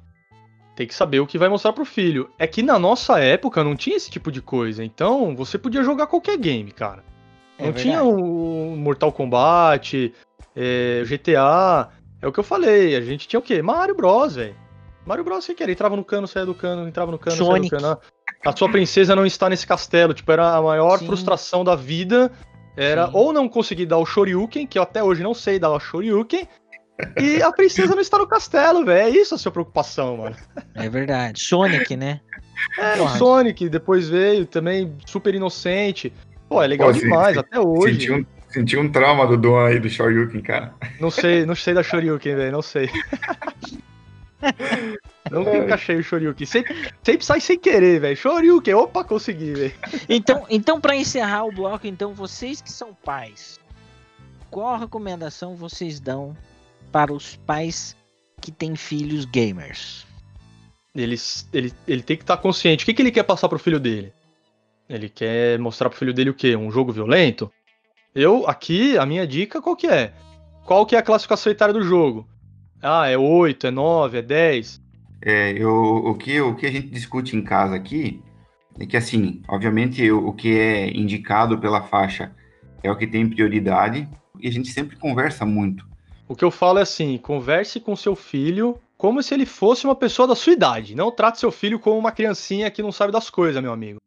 tem 0.76 0.88
que 0.88 0.94
saber 0.94 1.20
o 1.20 1.28
que 1.28 1.38
vai 1.38 1.50
mostrar 1.50 1.74
pro 1.74 1.86
filho. 1.86 2.30
É 2.38 2.46
que 2.46 2.62
na 2.62 2.78
nossa 2.78 3.20
época 3.20 3.64
não 3.64 3.76
tinha 3.76 3.96
esse 3.96 4.10
tipo 4.12 4.32
de 4.32 4.42
coisa, 4.42 4.84
então 4.84 5.36
você 5.36 5.58
podia 5.58 5.84
jogar 5.84 6.08
qualquer 6.08 6.38
game, 6.38 6.72
cara. 6.72 7.04
É 7.58 7.66
não 7.66 7.74
tinha 7.74 8.04
o 8.04 8.76
Mortal 8.76 9.12
Kombat, 9.12 10.14
é, 10.56 11.04
GTA. 11.06 11.90
É 12.22 12.28
o 12.28 12.32
que 12.32 12.40
eu 12.40 12.44
falei, 12.44 12.96
a 12.96 13.02
gente 13.02 13.28
tinha 13.28 13.40
o 13.40 13.44
quê? 13.44 13.62
Mario 13.62 13.96
Bros, 13.96 14.36
velho. 14.36 14.56
Mario 15.10 15.24
Bros, 15.24 15.50
o 15.50 15.56
que 15.56 15.64
era? 15.64 15.72
Entrava 15.72 15.96
no 15.96 16.06
cano, 16.06 16.28
saía 16.28 16.46
do 16.46 16.54
cano, 16.54 16.88
entrava 16.88 17.12
no 17.12 17.18
cano, 17.18 17.36
Sonic. 17.36 17.68
saía 17.68 17.80
do 17.80 17.98
cano. 17.98 18.02
A 18.46 18.56
sua 18.56 18.70
princesa 18.70 19.16
não 19.16 19.26
está 19.26 19.50
nesse 19.50 19.66
castelo. 19.66 20.14
Tipo, 20.14 20.32
era 20.32 20.56
a 20.56 20.62
maior 20.62 21.00
Sim. 21.00 21.08
frustração 21.08 21.64
da 21.64 21.76
vida. 21.76 22.32
Era 22.78 23.08
Sim. 23.08 23.14
ou 23.16 23.34
não 23.34 23.50
conseguir 23.50 23.88
dar 23.88 23.98
o 23.98 24.06
Shoryuken, 24.06 24.68
que 24.68 24.78
eu 24.78 24.84
até 24.84 25.04
hoje 25.04 25.24
não 25.24 25.34
sei 25.34 25.58
dar 25.58 25.72
o 25.72 25.80
Shoryuken, 25.80 26.48
e 27.20 27.42
a 27.42 27.52
princesa 27.52 27.96
não 27.96 28.02
está 28.02 28.20
no 28.20 28.28
castelo, 28.28 28.86
velho. 28.86 29.08
É 29.08 29.10
isso 29.10 29.34
a 29.34 29.38
sua 29.40 29.52
preocupação, 29.52 30.18
mano. 30.18 30.36
É 30.76 30.88
verdade. 30.88 31.42
Sonic, 31.42 31.98
né? 31.98 32.22
É, 32.78 33.02
o 33.02 33.08
Sonic 33.10 33.68
depois 33.68 34.08
veio 34.08 34.46
também 34.46 34.96
super 35.08 35.34
inocente. 35.34 36.14
Pô, 36.48 36.62
é 36.62 36.68
legal 36.68 36.94
Pô, 36.94 37.00
demais, 37.00 37.34
se, 37.34 37.40
até 37.40 37.60
hoje. 37.60 37.94
Senti 37.94 38.12
um, 38.12 38.26
senti 38.48 38.78
um 38.78 38.92
trauma 38.92 39.26
do 39.26 39.38
Dom 39.38 39.58
aí 39.58 39.80
do 39.80 39.90
Shoryuken, 39.90 40.42
cara. 40.42 40.76
Não 41.00 41.10
sei, 41.10 41.48
não 41.48 41.56
sei 41.56 41.74
da 41.74 41.82
Shoryuken, 41.82 42.36
velho, 42.36 42.52
não 42.52 42.62
sei. 42.62 42.92
Nunca 45.32 45.58
encaixei 45.58 45.98
o 45.98 46.04
Shoryuken. 46.04 46.46
Sempre, 46.46 46.76
sempre 47.04 47.26
sai 47.26 47.42
sem 47.42 47.58
querer, 47.58 48.00
velho. 48.00 48.18
Shoryuken, 48.18 48.74
opa, 48.74 49.04
consegui, 49.04 49.54
velho. 49.54 49.74
Então, 50.08 50.46
então 50.50 50.82
para 50.82 50.96
encerrar 50.96 51.46
o 51.46 51.52
bloco, 51.52 51.86
então, 51.86 52.14
vocês 52.14 52.62
que 52.62 52.72
são 52.72 52.94
pais, 52.94 53.60
qual 54.50 54.78
recomendação 54.78 55.56
vocês 55.56 56.00
dão 56.00 56.36
para 56.92 57.14
os 57.14 57.36
pais 57.36 57.96
que 58.42 58.52
têm 58.52 58.76
filhos 58.76 59.26
gamers? 59.26 60.08
Ele, 60.96 61.16
ele, 61.54 61.74
ele 61.88 62.02
tem 62.02 62.18
que 62.18 62.24
estar 62.24 62.38
tá 62.38 62.42
consciente. 62.42 62.84
O 62.84 62.86
que, 62.86 62.94
que 62.94 63.02
ele 63.02 63.12
quer 63.12 63.24
passar 63.24 63.48
pro 63.48 63.60
filho 63.60 63.80
dele? 63.80 64.12
Ele 64.90 65.08
quer 65.08 65.60
mostrar 65.60 65.90
pro 65.90 66.00
filho 66.00 66.14
dele 66.14 66.32
o 66.32 66.34
quê? 66.34 66.56
Um 66.56 66.72
jogo 66.72 66.92
violento? 66.92 67.52
Eu, 68.16 68.48
aqui, 68.48 68.98
a 68.98 69.06
minha 69.06 69.28
dica, 69.28 69.62
qual 69.62 69.76
que 69.76 69.86
é? 69.86 70.14
Qual 70.66 70.86
que 70.86 70.96
é 70.96 71.00
a 71.00 71.04
classificação 71.04 71.52
etária 71.52 71.74
do 71.74 71.84
jogo? 71.84 72.28
Ah, 72.82 73.08
é 73.08 73.18
8, 73.18 73.68
é 73.68 73.72
9, 73.72 74.18
é 74.18 74.22
10? 74.22 74.82
É, 75.22 75.52
eu, 75.52 75.74
o, 75.74 76.16
que, 76.16 76.40
o 76.40 76.56
que 76.56 76.66
a 76.66 76.72
gente 76.72 76.88
discute 76.88 77.36
em 77.36 77.42
casa 77.42 77.76
aqui 77.76 78.22
é 78.80 78.86
que, 78.86 78.96
assim, 78.96 79.42
obviamente, 79.48 80.10
o, 80.10 80.30
o 80.30 80.34
que 80.34 80.58
é 80.58 80.90
indicado 80.90 81.58
pela 81.60 81.82
faixa 81.82 82.32
é 82.82 82.90
o 82.90 82.96
que 82.96 83.06
tem 83.06 83.28
prioridade 83.28 84.08
e 84.40 84.48
a 84.48 84.52
gente 84.52 84.70
sempre 84.70 84.96
conversa 84.96 85.46
muito. 85.46 85.86
O 86.28 86.36
que 86.36 86.46
eu 86.46 86.52
falo 86.52 86.80
é 86.80 86.84
assim: 86.84 87.18
converse 87.18 87.80
com 87.80 87.96
seu 87.96 88.16
filho 88.16 88.80
como 88.98 89.24
se 89.24 89.34
ele 89.34 89.46
fosse 89.46 89.86
uma 89.86 89.96
pessoa 89.96 90.28
da 90.28 90.36
sua 90.36 90.54
idade. 90.54 90.96
Não 90.96 91.12
trate 91.12 91.40
seu 91.40 91.52
filho 91.52 91.80
como 91.80 91.98
uma 91.98 92.12
criancinha 92.12 92.70
que 92.70 92.82
não 92.82 92.92
sabe 92.92 93.12
das 93.12 93.30
coisas, 93.30 93.62
meu 93.62 93.74
amigo. 93.74 93.98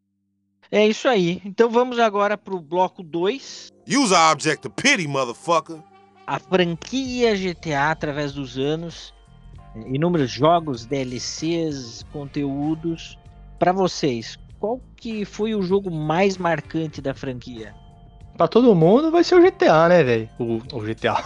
É 0.70 0.86
isso 0.86 1.08
aí. 1.08 1.42
Então 1.44 1.68
vamos 1.68 1.98
agora 1.98 2.38
pro 2.38 2.60
bloco 2.60 3.02
2. 3.02 3.68
Use 3.88 4.14
a 4.14 4.30
object 4.30 4.66
of 4.66 4.76
pity, 4.76 5.06
motherfucker. 5.06 5.82
A 6.26 6.38
franquia 6.38 7.34
GTA 7.34 7.90
através 7.90 8.32
dos 8.32 8.56
anos 8.56 9.12
inúmeros 9.86 10.30
jogos, 10.30 10.86
DLCs, 10.86 12.04
conteúdos. 12.12 13.18
Para 13.58 13.72
vocês, 13.72 14.38
qual 14.58 14.80
que 14.96 15.24
foi 15.24 15.54
o 15.54 15.62
jogo 15.62 15.90
mais 15.90 16.36
marcante 16.36 17.00
da 17.00 17.14
franquia? 17.14 17.74
Para 18.36 18.48
todo 18.48 18.74
mundo 18.74 19.10
vai 19.10 19.22
ser 19.22 19.36
o 19.36 19.42
GTA, 19.42 19.88
né, 19.88 20.02
velho? 20.02 20.30
O, 20.38 20.60
o, 20.72 20.80
GTA. 20.80 21.22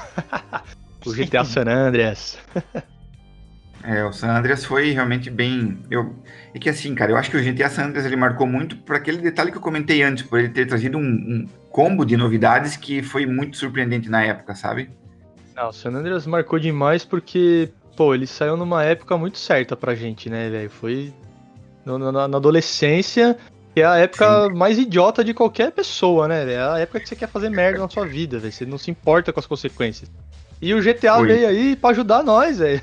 o 1.07 1.13
GTA 1.13 1.45
San 1.45 1.67
Andreas. 1.69 2.39
é, 3.83 4.05
o 4.05 4.13
San 4.13 4.37
Andreas 4.37 4.65
foi 4.65 4.91
realmente 4.91 5.31
bem. 5.31 5.79
Eu... 5.91 6.15
É 6.53 6.59
que 6.59 6.69
assim, 6.69 6.95
cara, 6.95 7.13
eu 7.13 7.17
acho 7.17 7.31
que 7.31 7.37
o 7.37 7.43
GTA 7.43 7.71
San 7.71 7.85
Andreas 7.85 8.07
ele 8.07 8.17
marcou 8.17 8.47
muito 8.47 8.77
por 8.79 8.97
aquele 8.97 9.19
detalhe 9.19 9.51
que 9.51 9.59
eu 9.59 9.63
comentei 9.63 10.03
antes, 10.03 10.25
por 10.25 10.39
ele 10.39 10.49
ter 10.49 10.67
trazido 10.67 10.99
um, 10.99 11.03
um 11.03 11.49
combo 11.77 12.07
de 12.07 12.17
novidades 12.17 12.75
que 12.75 13.03
foi 13.03 13.27
muito 13.27 13.59
surpreendente 13.59 14.09
na 14.09 14.25
época, 14.25 14.55
sabe? 14.55 14.89
Não, 15.55 15.69
o 15.69 15.73
San 15.75 15.91
Andreas 15.91 16.27
marcou 16.27 16.59
demais 16.59 17.05
porque 17.05 17.69
pô, 17.95 18.15
ele 18.15 18.27
saiu 18.27 18.57
numa 18.57 18.83
época 18.83 19.15
muito 19.19 19.37
certa 19.37 19.77
pra 19.77 19.95
gente, 19.95 20.31
né, 20.31 20.49
velho? 20.49 20.71
Foi 20.71 21.13
no, 21.85 21.99
na, 21.99 22.27
na, 22.27 22.37
adolescência, 22.39 23.37
que 23.75 23.83
é 23.83 23.85
a 23.85 23.99
época 23.99 24.47
Sim. 24.47 24.55
mais 24.55 24.79
idiota 24.79 25.23
de 25.23 25.35
qualquer 25.35 25.71
pessoa, 25.71 26.27
né? 26.27 26.51
É 26.51 26.59
a 26.59 26.79
época 26.79 27.01
que 27.01 27.11
você 27.11 27.15
quer 27.15 27.29
fazer 27.29 27.51
merda 27.51 27.81
na 27.81 27.91
sua 27.91 28.07
vida, 28.07 28.39
velho. 28.39 28.53
Você 28.55 28.65
não 28.65 28.79
se 28.79 28.91
importa 28.91 29.31
com 29.31 29.39
as 29.39 29.47
consequências. 29.47 30.11
E 30.63 30.73
o 30.73 30.83
GTA 30.83 31.19
Oi. 31.19 31.27
veio 31.27 31.47
aí 31.47 31.77
pra 31.77 31.91
ajudar 31.91 32.25
nós, 32.25 32.59
velho. 32.59 32.81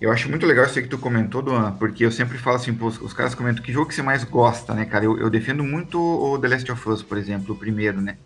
Eu 0.00 0.12
acho 0.12 0.28
muito 0.28 0.44
legal 0.44 0.66
isso 0.66 0.78
aí 0.78 0.84
que 0.84 0.90
tu 0.90 0.98
comentou, 0.98 1.40
Duan, 1.40 1.72
porque 1.72 2.04
eu 2.04 2.12
sempre 2.12 2.36
falo 2.36 2.56
assim, 2.56 2.74
pô, 2.74 2.86
os 2.86 3.12
caras 3.14 3.34
comentam 3.34 3.62
que 3.62 3.72
jogo 3.72 3.88
que 3.88 3.94
você 3.94 4.02
mais 4.02 4.24
gosta, 4.24 4.74
né, 4.74 4.84
cara? 4.84 5.06
Eu, 5.06 5.18
eu 5.18 5.30
defendo 5.30 5.64
muito 5.64 5.98
o 5.98 6.38
The 6.38 6.48
Last 6.48 6.72
of 6.72 6.88
Us, 6.88 7.02
por 7.02 7.16
exemplo, 7.16 7.54
o 7.54 7.58
primeiro, 7.58 8.00
né? 8.00 8.18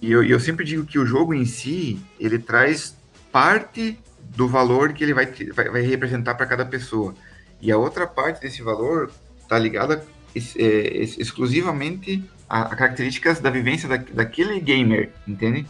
E 0.00 0.12
eu, 0.12 0.22
eu 0.22 0.38
sempre 0.38 0.64
digo 0.64 0.84
que 0.84 0.98
o 0.98 1.06
jogo 1.06 1.34
em 1.34 1.44
si, 1.44 2.00
ele 2.20 2.38
traz 2.38 2.96
parte 3.32 3.98
do 4.36 4.46
valor 4.46 4.92
que 4.92 5.02
ele 5.02 5.14
vai, 5.14 5.26
vai, 5.26 5.68
vai 5.68 5.82
representar 5.82 6.34
para 6.34 6.46
cada 6.46 6.64
pessoa. 6.64 7.14
E 7.60 7.72
a 7.72 7.76
outra 7.76 8.06
parte 8.06 8.40
desse 8.40 8.62
valor 8.62 9.10
está 9.40 9.58
ligada 9.58 10.04
é, 10.34 11.02
exclusivamente 11.18 12.22
a, 12.48 12.62
a, 12.62 12.76
características 12.76 13.40
da 13.40 13.50
vivência 13.50 13.88
da, 13.88 13.96
daquele 13.96 14.60
gamer, 14.60 15.10
entende? 15.26 15.66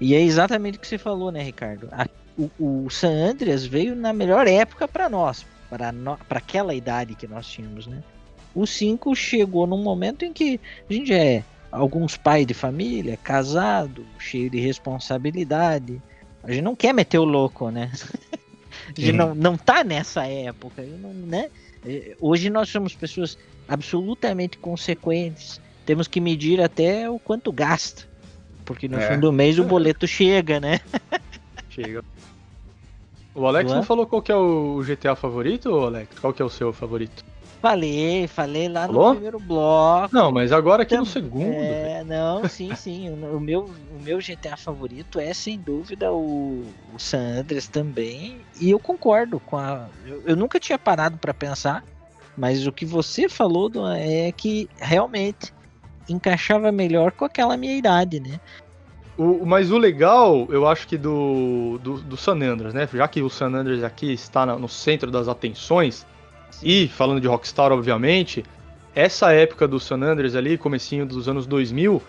E 0.00 0.14
é 0.14 0.22
exatamente 0.22 0.78
o 0.78 0.80
que 0.80 0.86
você 0.86 0.98
falou, 0.98 1.30
né, 1.30 1.42
Ricardo? 1.42 1.88
A, 1.92 2.06
o, 2.38 2.50
o, 2.58 2.90
San 2.90 3.12
Andreas 3.30 3.64
veio 3.64 3.94
na 3.94 4.12
melhor 4.12 4.46
época 4.46 4.86
para 4.88 5.08
nós, 5.08 5.44
para 5.68 6.38
aquela 6.38 6.74
idade 6.74 7.14
que 7.14 7.26
nós 7.26 7.46
tínhamos, 7.46 7.86
né? 7.86 8.02
O 8.54 8.66
5 8.66 9.14
chegou 9.14 9.66
num 9.66 9.82
momento 9.82 10.24
em 10.24 10.32
que 10.32 10.60
a 10.88 10.92
gente 10.92 11.12
é 11.12 11.44
alguns 11.70 12.16
pais 12.16 12.46
de 12.46 12.54
família, 12.54 13.16
casado, 13.16 14.04
cheio 14.18 14.50
de 14.50 14.58
responsabilidade, 14.58 16.02
a 16.42 16.50
gente 16.50 16.62
não 16.62 16.74
quer 16.74 16.92
meter 16.92 17.18
o 17.18 17.24
louco, 17.24 17.70
né? 17.70 17.92
A 18.96 19.00
gente 19.00 19.12
não, 19.12 19.34
não 19.34 19.56
tá 19.56 19.84
nessa 19.84 20.26
época, 20.26 20.82
não, 20.82 21.12
né? 21.12 21.50
É, 21.84 22.16
hoje 22.20 22.50
nós 22.50 22.68
somos 22.68 22.94
pessoas 22.94 23.38
absolutamente 23.68 24.58
consequentes. 24.58 25.60
Temos 25.86 26.08
que 26.08 26.20
medir 26.20 26.60
até 26.60 27.08
o 27.08 27.18
quanto 27.18 27.52
gasta. 27.52 28.08
Porque 28.64 28.88
no 28.88 28.98
é. 28.98 29.08
fim 29.08 29.20
do 29.20 29.32
mês 29.32 29.58
o 29.58 29.64
boleto 29.64 30.06
chega, 30.06 30.60
né? 30.60 30.80
Chega. 31.70 32.04
O 33.34 33.46
Alex 33.46 33.70
não 33.70 33.82
falou 33.82 34.06
qual 34.06 34.20
que 34.20 34.32
é 34.32 34.36
o 34.36 34.82
GTA 34.82 35.14
favorito, 35.14 35.72
Alex? 35.74 36.18
Qual 36.18 36.32
que 36.32 36.42
é 36.42 36.44
o 36.44 36.50
seu 36.50 36.72
favorito? 36.72 37.24
Falei, 37.60 38.26
falei 38.26 38.68
lá 38.68 38.86
Falou? 38.86 39.08
no 39.08 39.12
primeiro 39.12 39.38
bloco. 39.38 40.14
Não, 40.14 40.32
mas 40.32 40.50
agora 40.50 40.82
aqui 40.82 40.96
no 40.96 41.04
segundo. 41.04 41.52
É, 41.52 42.02
não, 42.04 42.48
sim, 42.48 42.74
sim. 42.74 43.10
O, 43.10 43.38
meu, 43.38 43.64
o 43.64 44.02
meu 44.02 44.18
GTA 44.18 44.56
favorito 44.56 45.20
é 45.20 45.34
sem 45.34 45.58
dúvida 45.58 46.10
o, 46.10 46.64
o 46.94 46.98
San 46.98 47.40
Andreas 47.40 47.68
também. 47.68 48.40
E 48.58 48.70
eu 48.70 48.78
concordo 48.78 49.38
com 49.38 49.58
a. 49.58 49.88
Eu, 50.06 50.22
eu 50.24 50.36
nunca 50.36 50.58
tinha 50.58 50.78
parado 50.78 51.18
para 51.18 51.34
pensar, 51.34 51.84
mas 52.34 52.66
o 52.66 52.72
que 52.72 52.86
você 52.86 53.28
falou 53.28 53.70
é 53.94 54.32
que 54.32 54.68
realmente 54.78 55.52
encaixava 56.08 56.72
melhor 56.72 57.12
com 57.12 57.26
aquela 57.26 57.58
minha 57.58 57.76
idade, 57.76 58.20
né? 58.20 58.40
O, 59.20 59.44
mas 59.44 59.70
o 59.70 59.76
legal, 59.76 60.48
eu 60.48 60.66
acho 60.66 60.88
que 60.88 60.96
do, 60.96 61.78
do, 61.82 62.00
do 62.00 62.16
San 62.16 62.40
Andreas, 62.40 62.72
né? 62.72 62.88
Já 62.90 63.06
que 63.06 63.20
o 63.20 63.28
San 63.28 63.48
Andreas 63.48 63.84
aqui 63.84 64.14
está 64.14 64.46
no 64.46 64.66
centro 64.66 65.10
das 65.10 65.28
atenções, 65.28 66.06
e, 66.62 66.88
falando 66.88 67.20
de 67.20 67.28
Rockstar, 67.28 67.70
obviamente, 67.70 68.42
essa 68.94 69.30
época 69.30 69.68
do 69.68 69.78
San 69.78 70.00
Andreas 70.00 70.34
ali, 70.34 70.56
comecinho 70.56 71.04
dos 71.04 71.28
anos 71.28 71.46
2000, 71.46 72.02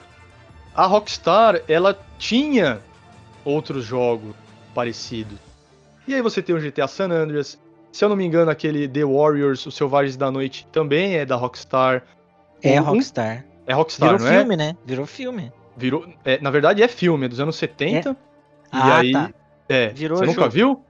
a 0.73 0.85
Rockstar, 0.85 1.61
ela 1.67 1.99
tinha 2.17 2.79
outros 3.43 3.83
jogos 3.83 4.33
parecidos. 4.73 5.37
E 6.07 6.15
aí 6.15 6.21
você 6.21 6.41
tem 6.41 6.55
o 6.55 6.61
GTA 6.61 6.87
San 6.87 7.11
Andreas, 7.11 7.59
se 7.91 8.05
eu 8.05 8.07
não 8.07 8.15
me 8.15 8.23
engano, 8.23 8.49
aquele 8.49 8.87
The 8.87 9.03
Warriors, 9.03 9.65
os 9.65 9.75
Selvagens 9.75 10.15
da 10.15 10.31
Noite, 10.31 10.65
também 10.71 11.17
é 11.17 11.25
da 11.25 11.35
Rockstar. 11.35 12.03
É 12.61 12.77
Rockstar. 12.77 13.45
É 13.67 13.73
Rockstar, 13.73 14.13
Virou 14.13 14.25
não 14.25 14.37
filme, 14.37 14.53
é? 14.53 14.57
né? 14.57 14.77
Virou 14.85 15.05
filme. 15.05 15.51
Virou, 15.75 16.07
é, 16.25 16.39
na 16.41 16.49
verdade 16.49 16.83
é 16.83 16.87
filme, 16.87 17.25
é 17.25 17.29
dos 17.29 17.39
anos 17.39 17.55
70. 17.55 18.09
É? 18.09 18.11
E 18.11 18.15
ah, 18.71 18.97
aí, 18.97 19.11
tá. 19.11 19.33
é, 19.69 19.89
Virou 19.89 20.17
você 20.17 20.25
jogo. 20.25 20.37
nunca 20.37 20.49
viu? 20.49 20.85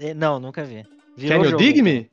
É, 0.00 0.14
não, 0.14 0.40
nunca 0.40 0.64
vi. 0.64 0.84
Virou 1.16 1.42
Can 1.42 1.50
you 1.50 1.56
dig 1.56 1.82
me? 1.82 2.10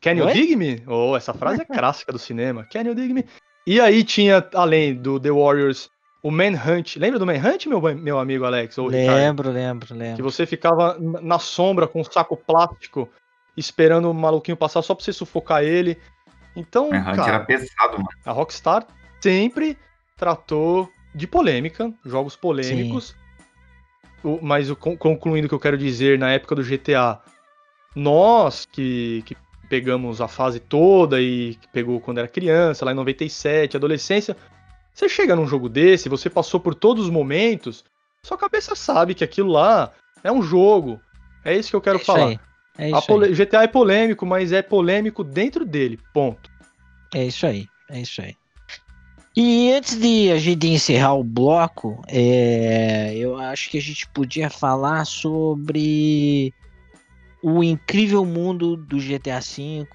Can 0.00 0.12
you 0.12 0.26
Oi? 0.26 0.32
dig 0.32 0.56
me? 0.56 0.82
Oh, 0.86 1.16
essa 1.16 1.34
frase 1.34 1.62
é 1.62 1.64
clássica 1.66 2.12
do 2.12 2.18
cinema. 2.18 2.64
Can 2.64 2.82
you 2.82 2.94
dig 2.94 3.12
me? 3.12 3.24
E 3.66 3.80
aí 3.80 4.02
tinha, 4.02 4.46
além 4.54 4.94
do 4.94 5.20
The 5.20 5.30
Warriors, 5.30 5.90
o 6.22 6.30
Manhunt. 6.30 6.96
Lembra 6.96 7.18
do 7.18 7.26
Manhunt, 7.26 7.66
meu, 7.66 7.80
meu 7.80 8.18
amigo 8.18 8.44
Alex? 8.44 8.76
lembro, 8.76 9.50
lembro, 9.50 9.94
lembro. 9.94 10.16
Que 10.16 10.22
você 10.22 10.46
ficava 10.46 10.96
na 10.98 11.38
sombra 11.38 11.86
com 11.86 12.00
um 12.00 12.04
saco 12.04 12.36
plástico 12.36 13.08
esperando 13.56 14.10
o 14.10 14.14
maluquinho 14.14 14.56
passar 14.56 14.82
só 14.82 14.94
pra 14.94 15.04
você 15.04 15.12
sufocar 15.12 15.62
ele. 15.62 15.98
Então, 16.56 16.90
Manhunt 16.90 17.16
cara, 17.16 17.28
era 17.28 17.40
pesado, 17.44 17.98
mano. 17.98 18.08
A 18.24 18.32
Rockstar 18.32 18.86
sempre 19.20 19.76
tratou 20.16 20.88
de 21.14 21.26
polêmica, 21.26 21.92
jogos 22.04 22.36
polêmicos. 22.36 23.14
O, 24.22 24.38
mas 24.42 24.70
o, 24.70 24.76
concluindo 24.76 25.46
o 25.46 25.48
que 25.48 25.54
eu 25.54 25.60
quero 25.60 25.78
dizer, 25.78 26.18
na 26.18 26.30
época 26.30 26.54
do 26.54 26.62
GTA, 26.62 27.20
nós 27.94 28.66
que, 28.66 29.22
que 29.24 29.36
pegamos 29.68 30.20
a 30.20 30.28
fase 30.28 30.58
toda 30.58 31.20
e 31.20 31.54
que 31.54 31.68
pegou 31.68 32.00
quando 32.00 32.18
era 32.18 32.28
criança, 32.28 32.84
lá 32.84 32.92
em 32.92 32.96
97, 32.96 33.76
adolescência, 33.76 34.36
você 34.92 35.08
chega 35.08 35.36
num 35.36 35.46
jogo 35.46 35.68
desse, 35.68 36.08
você 36.08 36.28
passou 36.28 36.58
por 36.58 36.74
todos 36.74 37.04
os 37.04 37.10
momentos, 37.10 37.84
sua 38.22 38.36
cabeça 38.36 38.74
sabe 38.74 39.14
que 39.14 39.22
aquilo 39.22 39.50
lá 39.50 39.92
é 40.24 40.32
um 40.32 40.42
jogo. 40.42 41.00
É 41.44 41.56
isso 41.56 41.70
que 41.70 41.76
eu 41.76 41.80
quero 41.80 41.98
é 41.98 42.04
falar. 42.04 42.40
É 42.76 42.90
GTA 43.32 43.64
é 43.64 43.66
polêmico, 43.66 44.24
mas 44.26 44.52
é 44.52 44.62
polêmico 44.62 45.24
dentro 45.24 45.64
dele. 45.64 45.98
Ponto. 46.12 46.50
É 47.14 47.24
isso 47.26 47.46
aí. 47.46 47.66
É 47.90 48.00
isso 48.00 48.20
aí. 48.20 48.36
E 49.40 49.70
antes 49.70 49.94
de 49.94 50.32
a 50.32 50.36
gente 50.36 50.66
encerrar 50.66 51.14
o 51.14 51.22
bloco, 51.22 52.02
é, 52.08 53.14
eu 53.14 53.36
acho 53.36 53.70
que 53.70 53.78
a 53.78 53.80
gente 53.80 54.04
podia 54.08 54.50
falar 54.50 55.04
sobre 55.04 56.52
o 57.40 57.62
incrível 57.62 58.24
mundo 58.24 58.76
do 58.76 58.96
GTA 58.96 59.38
V, 59.38 59.86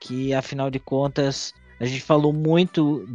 que 0.00 0.32
afinal 0.32 0.70
de 0.70 0.78
contas 0.78 1.52
a 1.78 1.84
gente 1.84 2.00
falou 2.00 2.32
muito 2.32 3.06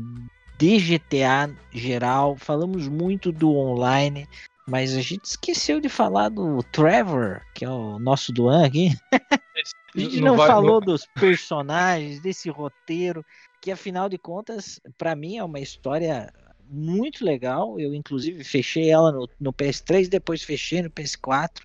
de 0.59 0.77
GTA 0.77 1.51
geral, 1.71 2.35
falamos 2.35 2.87
muito 2.87 3.31
do 3.31 3.51
online, 3.55 4.27
mas 4.67 4.95
a 4.95 5.01
gente 5.01 5.25
esqueceu 5.25 5.81
de 5.81 5.89
falar 5.89 6.29
do 6.29 6.61
Trevor, 6.61 7.41
que 7.55 7.65
é 7.65 7.69
o 7.69 7.97
nosso 7.97 8.31
Duan 8.31 8.67
aqui. 8.67 8.95
a 9.95 9.99
gente 9.99 10.21
não, 10.21 10.27
não 10.27 10.37
vai, 10.37 10.47
falou 10.47 10.79
não... 10.79 10.93
dos 10.93 11.07
personagens, 11.15 12.19
desse 12.19 12.51
roteiro, 12.51 13.25
que 13.61 13.71
afinal 13.71 14.07
de 14.09 14.17
contas, 14.17 14.79
para 14.97 15.15
mim 15.15 15.37
é 15.37 15.43
uma 15.43 15.59
história 15.59 16.31
muito 16.69 17.25
legal. 17.25 17.79
Eu, 17.79 17.93
inclusive, 17.93 18.43
fechei 18.43 18.89
ela 18.89 19.11
no, 19.11 19.29
no 19.39 19.53
PS3, 19.53 20.07
depois 20.07 20.43
fechei 20.43 20.81
no 20.81 20.89
PS4. 20.89 21.61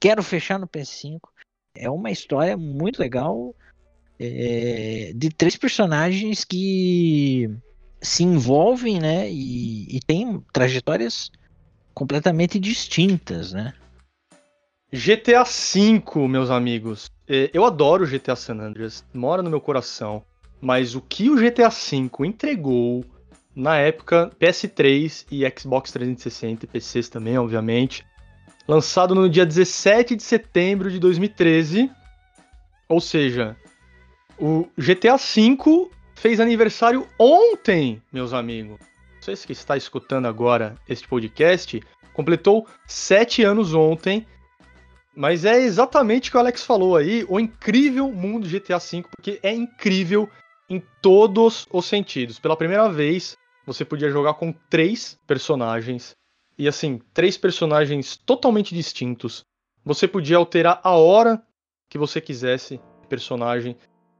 Quero 0.00 0.22
fechar 0.22 0.58
no 0.58 0.66
PS5. 0.66 1.20
É 1.74 1.88
uma 1.88 2.10
história 2.10 2.56
muito 2.56 2.98
legal 2.98 3.54
é, 4.18 5.12
de 5.14 5.30
três 5.30 5.56
personagens 5.56 6.44
que 6.44 7.48
se 8.00 8.24
envolvem, 8.24 8.98
né? 8.98 9.30
E, 9.30 9.96
e 9.96 10.00
tem 10.00 10.40
trajetórias 10.52 11.30
completamente 11.94 12.58
distintas, 12.58 13.52
né? 13.52 13.74
GTA 14.92 15.44
V, 15.44 16.28
meus 16.28 16.50
amigos. 16.50 17.10
É, 17.28 17.50
eu 17.52 17.64
adoro 17.64 18.06
GTA 18.06 18.34
San 18.34 18.58
Andreas, 18.58 19.04
mora 19.12 19.42
no 19.42 19.50
meu 19.50 19.60
coração. 19.60 20.24
Mas 20.60 20.94
o 20.94 21.00
que 21.00 21.30
o 21.30 21.36
GTA 21.36 21.68
V 21.68 22.26
entregou 22.26 23.04
na 23.54 23.76
época 23.76 24.30
PS3 24.40 25.26
e 25.30 25.44
Xbox 25.58 25.92
360 25.92 26.64
e 26.64 26.68
PCs 26.68 27.08
também, 27.08 27.38
obviamente, 27.38 28.06
lançado 28.66 29.14
no 29.14 29.28
dia 29.28 29.46
17 29.46 30.14
de 30.14 30.22
setembro 30.22 30.90
de 30.90 30.98
2013, 30.98 31.90
ou 32.88 33.00
seja, 33.00 33.56
o 34.38 34.68
GTA 34.76 35.16
V 35.16 35.90
fez 36.14 36.38
aniversário 36.40 37.06
ontem, 37.18 38.02
meus 38.12 38.32
amigos. 38.32 38.78
Vocês 39.20 39.44
que 39.44 39.52
está 39.52 39.76
escutando 39.76 40.26
agora 40.26 40.76
este 40.88 41.08
podcast, 41.08 41.82
completou 42.12 42.66
sete 42.86 43.42
anos 43.42 43.74
ontem. 43.74 44.26
Mas 45.14 45.44
é 45.44 45.60
exatamente 45.60 46.28
o 46.28 46.30
que 46.30 46.36
o 46.36 46.40
Alex 46.40 46.64
falou 46.64 46.96
aí, 46.96 47.26
o 47.28 47.40
incrível 47.40 48.08
mundo 48.12 48.48
GTA 48.48 48.78
V, 48.78 49.04
porque 49.10 49.40
é 49.42 49.52
incrível 49.52 50.28
em 50.68 50.82
todos 51.02 51.66
os 51.72 51.86
sentidos. 51.86 52.38
Pela 52.38 52.56
primeira 52.56 52.88
vez, 52.88 53.36
você 53.66 53.84
podia 53.84 54.10
jogar 54.10 54.34
com 54.34 54.52
três 54.70 55.18
personagens. 55.26 56.16
E 56.56 56.66
assim, 56.68 57.00
três 57.14 57.36
personagens 57.36 58.16
totalmente 58.16 58.74
distintos. 58.74 59.44
Você 59.84 60.06
podia 60.08 60.36
alterar 60.36 60.80
a 60.82 60.92
hora 60.92 61.42
que 61.88 61.96
você 61.96 62.20
quisesse 62.20 62.80
personagem 63.08 63.76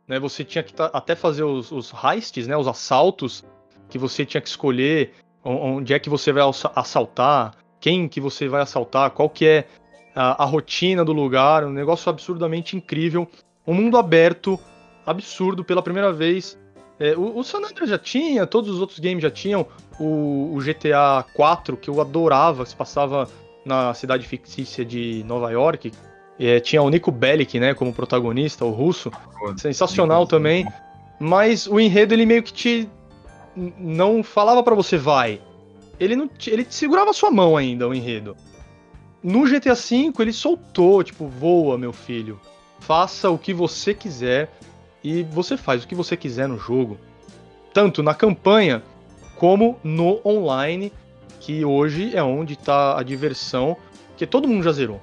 né? 0.09 0.19
Você 0.19 0.43
tinha 0.43 0.65
que 0.65 0.73
até 0.79 1.15
fazer 1.15 1.45
os, 1.45 1.71
os 1.71 1.93
heists, 1.93 2.49
né? 2.49 2.57
Os 2.57 2.67
assaltos 2.67 3.45
que 3.91 3.99
você 3.99 4.25
tinha 4.25 4.41
que 4.41 4.49
escolher 4.49 5.13
onde 5.45 5.95
é 5.95 5.99
que 5.99 6.11
você 6.11 6.33
vai 6.33 6.43
assaltar, 6.75 7.55
quem 7.79 8.09
que 8.09 8.21
você 8.21 8.49
vai 8.49 8.61
assaltar, 8.61 9.11
qual 9.13 9.31
que 9.31 9.47
é 9.47 9.69
a, 10.15 10.43
a 10.43 10.47
rotina 10.47 11.05
do 11.05 11.13
lugar, 11.13 11.65
um 11.65 11.71
negócio 11.71 12.11
absurdamente 12.11 12.77
incrível, 12.77 13.29
um 13.67 13.73
mundo 13.73 13.97
aberto, 13.97 14.59
absurdo 15.09 15.65
pela 15.65 15.83
primeira 15.83 16.13
vez. 16.13 16.59
É, 17.01 17.17
o, 17.17 17.39
o 17.39 17.45
San 17.45 17.59
Andreas 17.59 17.91
já 17.91 17.99
tinha, 17.99 18.47
todos 18.47 18.71
os 18.71 18.81
outros 18.81 18.99
games 18.99 19.23
já 19.23 19.31
tinham, 19.31 19.67
o, 19.99 20.55
o 20.55 20.59
GTA 20.59 21.25
4 21.35 21.77
que 21.77 21.89
eu 21.89 22.01
adorava, 22.01 22.65
que 22.65 22.71
se 22.71 22.77
passava 22.77 23.29
na 23.65 23.95
cidade 23.95 24.27
fictícia 24.27 24.85
de 24.85 25.23
Nova 25.27 25.51
York, 25.51 25.93
é, 26.39 26.61
tinha 26.61 26.83
o 26.83 26.89
Nico 26.89 27.11
Bellic, 27.11 27.59
né, 27.59 27.75
como 27.75 27.93
protagonista, 27.93 28.65
o 28.65 28.71
russo. 28.71 29.11
Sensacional 29.57 30.27
também. 30.27 30.67
Mas 31.19 31.67
o 31.67 31.81
enredo, 31.81 32.15
ele 32.15 32.25
meio 32.25 32.43
que 32.43 32.53
te. 32.53 32.89
Não 33.57 34.23
falava 34.23 34.63
para 34.63 34.75
você 34.75 34.97
vai. 34.97 35.41
Ele, 35.99 36.15
não 36.15 36.29
te, 36.29 36.49
ele 36.51 36.65
te 36.65 36.75
segurava 36.75 37.11
a 37.11 37.13
sua 37.13 37.31
mão 37.31 37.57
ainda, 37.57 37.89
o 37.89 37.95
enredo. 37.95 38.37
No 39.21 39.45
GTA 39.45 39.75
V, 39.75 40.13
ele 40.21 40.33
soltou, 40.33 41.03
tipo, 41.03 41.27
voa, 41.27 41.77
meu 41.77 41.93
filho. 41.93 42.41
Faça 42.79 43.29
o 43.29 43.37
que 43.37 43.53
você 43.53 43.93
quiser. 43.93 44.49
E 45.03 45.23
você 45.23 45.57
faz 45.57 45.85
o 45.85 45.89
que 45.89 45.95
você 45.95 46.17
quiser 46.17 46.49
no 46.49 46.59
jogo. 46.59 46.99
Tanto 47.73 48.03
na 48.03 48.15
campanha 48.15 48.83
como 49.37 49.79
no 49.85 50.21
online, 50.25 50.93
que 51.41 51.65
hoje 51.65 52.17
é 52.17 52.23
onde 52.23 52.57
tá 52.57 52.99
a 52.99 53.03
diversão, 53.03 53.77
que 54.17 54.27
todo 54.27 54.49
mundo 54.49 54.65
já 54.65 54.73
zerou. 54.73 55.01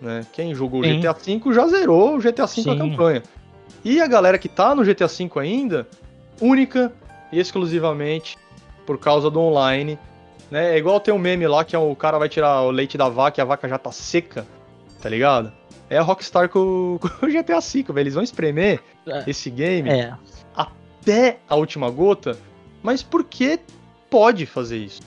Né? 0.00 0.26
Quem 0.32 0.54
jogou 0.54 0.82
Sim. 0.84 1.00
GTA 1.00 1.12
V 1.12 1.54
já 1.54 1.66
zerou 1.66 2.16
o 2.16 2.18
GTA 2.18 2.46
V 2.46 2.62
Sim. 2.62 2.70
a 2.70 2.76
campanha. 2.76 3.22
E 3.84 4.00
a 4.00 4.06
galera 4.06 4.38
que 4.38 4.48
tá 4.48 4.74
no 4.74 4.84
GTA 4.84 5.06
V 5.06 5.30
ainda, 5.36 5.86
única 6.40 6.92
e 7.32 7.38
exclusivamente 7.38 8.36
por 8.86 8.98
causa 8.98 9.30
do 9.30 9.40
online. 9.40 9.98
Né? 10.50 10.74
É 10.74 10.78
igual 10.78 11.00
tem 11.00 11.14
um 11.14 11.18
meme 11.18 11.46
lá 11.46 11.64
que 11.64 11.74
é 11.74 11.78
o 11.78 11.94
cara 11.94 12.18
vai 12.18 12.28
tirar 12.28 12.62
o 12.62 12.70
leite 12.70 12.98
da 12.98 13.08
vaca 13.08 13.40
e 13.40 13.42
a 13.42 13.44
vaca 13.44 13.68
já 13.68 13.78
tá 13.78 13.92
seca, 13.92 14.46
tá 15.00 15.08
ligado? 15.08 15.52
É 15.90 15.98
a 15.98 16.02
Rockstar 16.02 16.48
com, 16.48 16.98
com 17.02 17.26
o 17.26 17.28
GTA 17.28 17.60
V, 17.60 17.82
velho. 17.82 17.98
Eles 17.98 18.14
vão 18.14 18.22
espremer 18.22 18.80
é. 19.06 19.24
esse 19.26 19.50
game 19.50 19.90
é. 19.90 20.16
até 20.54 21.40
a 21.48 21.56
última 21.56 21.90
gota. 21.90 22.38
Mas 22.80 23.02
por 23.02 23.24
que 23.24 23.58
pode 24.08 24.46
fazer 24.46 24.78
isso? 24.78 25.02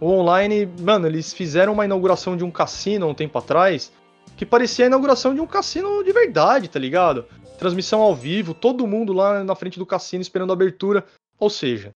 O 0.00 0.06
online, 0.06 0.66
mano, 0.80 1.06
eles 1.06 1.32
fizeram 1.32 1.74
uma 1.74 1.84
inauguração 1.84 2.36
de 2.36 2.44
um 2.44 2.50
cassino 2.50 3.08
um 3.08 3.14
tempo 3.14 3.36
atrás 3.36 3.92
que 4.36 4.46
parecia 4.46 4.86
a 4.86 4.88
inauguração 4.88 5.34
de 5.34 5.40
um 5.40 5.46
cassino 5.46 6.02
de 6.02 6.12
verdade, 6.12 6.68
tá 6.68 6.78
ligado? 6.78 7.26
Transmissão 7.58 8.00
ao 8.00 8.14
vivo, 8.14 8.54
todo 8.54 8.86
mundo 8.86 9.12
lá 9.12 9.44
na 9.44 9.54
frente 9.54 9.78
do 9.78 9.84
cassino 9.84 10.22
esperando 10.22 10.50
a 10.50 10.54
abertura. 10.54 11.04
Ou 11.38 11.50
seja, 11.50 11.90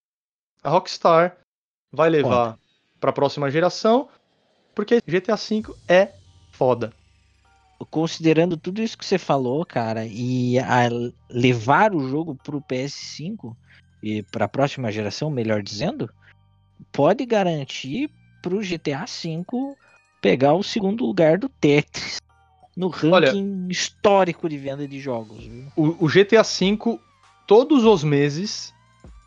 a 0.63 0.69
Rockstar 0.69 1.39
vai 1.91 2.11
levar 2.11 2.59
para 3.01 3.11
a 3.11 3.13
próxima 3.13 3.51
geração, 3.51 4.09
porque 4.75 5.01
GTA 5.07 5.37
V 5.37 5.63
é 5.89 6.13
foda. 6.51 6.93
Considerando 7.91 8.57
tudo 8.57 8.83
isso 8.83 8.99
que 8.99 9.05
você 9.05 9.19
falou, 9.19 9.65
cara, 9.65 10.07
e 10.07 10.57
levar 11.31 11.95
o 11.95 12.09
jogo 12.09 12.35
pro 12.35 12.61
PS5 12.61 13.55
e 14.03 14.23
para 14.23 14.45
a 14.45 14.49
próxima 14.49 14.93
geração, 14.93 15.31
melhor 15.31 15.63
dizendo, 15.63 16.11
pode 16.93 17.25
garantir 17.25 18.11
pro 18.43 18.61
GTA 18.61 19.05
V 19.07 19.45
pegar 20.21 20.55
o 20.55 20.63
segundo 20.63 21.05
lugar 21.05 21.39
do 21.39 21.49
Tetris 21.49 22.19
no 22.77 22.89
ranking 22.89 23.13
Olha, 23.13 23.33
histórico 23.69 24.49
de 24.49 24.59
venda 24.59 24.87
de 24.87 24.99
jogos. 25.01 25.49
O, 25.77 26.05
o, 26.05 26.09
GTA 26.09 26.43
V, 26.43 26.99
todos 27.47 27.85
os 27.85 28.03
meses, 28.03 28.75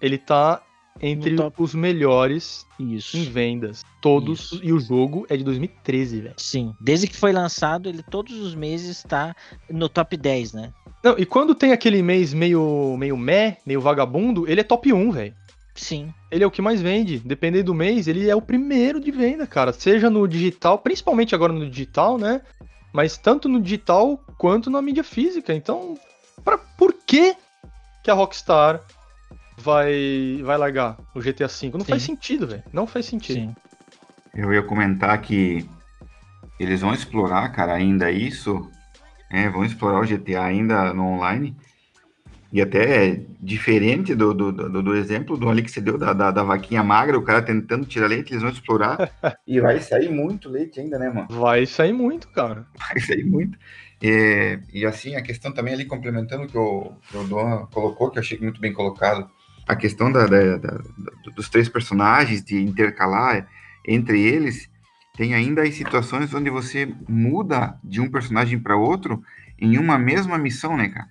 ele 0.02 0.18
tá 0.18 0.62
entre 1.02 1.36
os 1.58 1.74
melhores 1.74 2.66
Isso. 2.80 3.18
em 3.18 3.24
vendas. 3.24 3.84
Todos. 4.02 4.52
Isso. 4.52 4.60
E 4.64 4.74
o 4.74 4.80
jogo 4.80 5.26
é 5.30 5.38
de 5.38 5.44
2013, 5.44 6.22
velho. 6.22 6.36
Sim. 6.38 6.74
Desde 6.80 7.08
que 7.08 7.16
foi 7.16 7.32
lançado, 7.32 7.90
ele 7.90 8.04
todos 8.04 8.38
os 8.40 8.56
meses 8.56 9.04
tá 9.04 9.36
no 9.70 9.90
top 9.90 10.16
10, 10.16 10.54
né? 10.54 10.74
Não, 11.04 11.18
e 11.18 11.26
quando 11.26 11.54
tem 11.54 11.72
aquele 11.72 12.02
mês 12.02 12.34
meio, 12.34 12.96
meio 12.98 13.16
meh, 13.16 13.58
meio 13.66 13.82
vagabundo, 13.82 14.50
ele 14.50 14.62
é 14.62 14.64
top 14.64 14.92
1, 14.92 15.12
velho. 15.12 15.34
Sim. 15.76 16.12
Ele 16.32 16.44
é 16.44 16.48
o 16.48 16.52
que 16.52 16.62
mais 16.62 16.82
vende. 16.82 17.20
Dependendo 17.20 17.66
do 17.66 17.74
mês, 17.74 18.08
ele 18.08 18.30
é 18.30 18.36
o 18.36 18.42
primeiro 18.42 19.00
de 19.00 19.12
venda, 19.12 19.46
cara. 19.46 19.72
Seja 19.72 20.10
no 20.10 20.28
digital, 20.28 20.80
principalmente 20.80 21.36
agora 21.36 21.54
no 21.54 21.70
digital, 21.70 22.18
né? 22.18 22.42
mas 22.98 23.16
tanto 23.16 23.48
no 23.48 23.62
digital 23.62 24.20
quanto 24.40 24.72
na 24.72 24.82
mídia 24.82 25.04
física. 25.04 25.54
Então, 25.54 25.96
pra, 26.44 26.58
por 26.58 26.94
que, 26.94 27.36
que 28.04 28.10
a 28.10 28.14
Rockstar 28.16 28.82
vai, 29.68 30.42
vai 30.44 30.58
largar 30.58 30.98
o 31.14 31.20
GTA 31.20 31.48
V. 31.48 31.72
Não 31.74 31.82
Sim. 31.82 31.90
faz 31.90 32.04
sentido, 32.04 32.48
velho. 32.48 32.64
Não 32.72 32.88
faz 32.88 33.06
sentido. 33.06 33.36
Sim. 33.36 33.56
Eu 34.34 34.54
ia 34.54 34.64
comentar 34.64 35.22
que 35.22 35.70
eles 36.58 36.80
vão 36.80 36.94
explorar, 36.94 37.50
cara, 37.50 37.74
ainda 37.74 38.10
isso. 38.10 38.70
É, 39.30 39.50
vão 39.50 39.66
explorar 39.66 40.00
o 40.00 40.08
GTA 40.08 40.46
ainda 40.46 40.94
no 40.94 41.06
online. 41.06 41.54
E 42.54 42.62
até 42.62 43.20
diferente 43.42 44.16
do, 44.16 44.34
do, 44.34 44.54
do, 44.54 44.82
do 44.82 44.96
exemplo 44.96 45.36
do 45.36 45.50
ali 45.50 45.62
que 45.62 45.70
você 45.70 45.82
deu 45.82 45.98
da, 45.98 46.14
da, 46.14 46.32
da, 46.32 46.44
vaquinha 46.44 46.82
magra, 46.82 47.18
o 47.18 47.22
cara 47.22 47.42
tentando 47.42 47.86
tirar 47.86 48.08
leite, 48.08 48.32
eles 48.32 48.42
vão 48.42 48.52
explorar. 48.52 49.12
e 49.46 49.60
vai 49.60 49.82
sair 49.82 50.10
muito 50.10 50.48
leite 50.48 50.80
ainda, 50.80 50.98
né, 50.98 51.10
mano? 51.10 51.28
Vai 51.30 51.66
sair 51.66 51.92
muito, 51.92 52.30
cara. 52.30 52.66
Vai 52.80 53.02
sair 53.02 53.26
muito. 53.26 53.60
E, 54.02 54.60
e 54.74 54.86
assim, 54.86 55.18
a 55.18 55.22
questão 55.22 55.52
também 55.52 55.74
ali, 55.74 55.84
complementando 55.84 56.44
o 56.44 56.48
que 56.48 56.58
o, 56.58 56.94
que 57.10 57.18
o 57.18 57.24
Dom 57.26 57.68
colocou, 57.70 58.10
que 58.10 58.18
eu 58.18 58.22
achei 58.22 58.40
muito 58.40 58.62
bem 58.62 58.72
colocado, 58.72 59.30
a 59.68 59.76
questão 59.76 60.12
da, 60.12 60.26
da, 60.26 60.58
da, 60.58 60.80
dos 61.36 61.50
três 61.50 61.68
personagens, 61.68 62.44
de 62.44 62.62
intercalar 62.64 63.48
entre 63.86 64.22
eles, 64.22 64.70
tem 65.16 65.34
ainda 65.34 65.64
as 65.64 65.76
situações 65.76 66.34
onde 66.34 66.50
você 66.50 66.94
muda 67.10 67.78
de 67.84 68.00
um 68.00 68.10
personagem 68.10 68.60
para 68.60 68.78
outro 68.78 69.22
em 69.60 69.78
uma 69.78 69.98
mesma 69.98 70.38
missão, 70.38 70.78
né, 70.78 70.90
cara? 70.90 71.08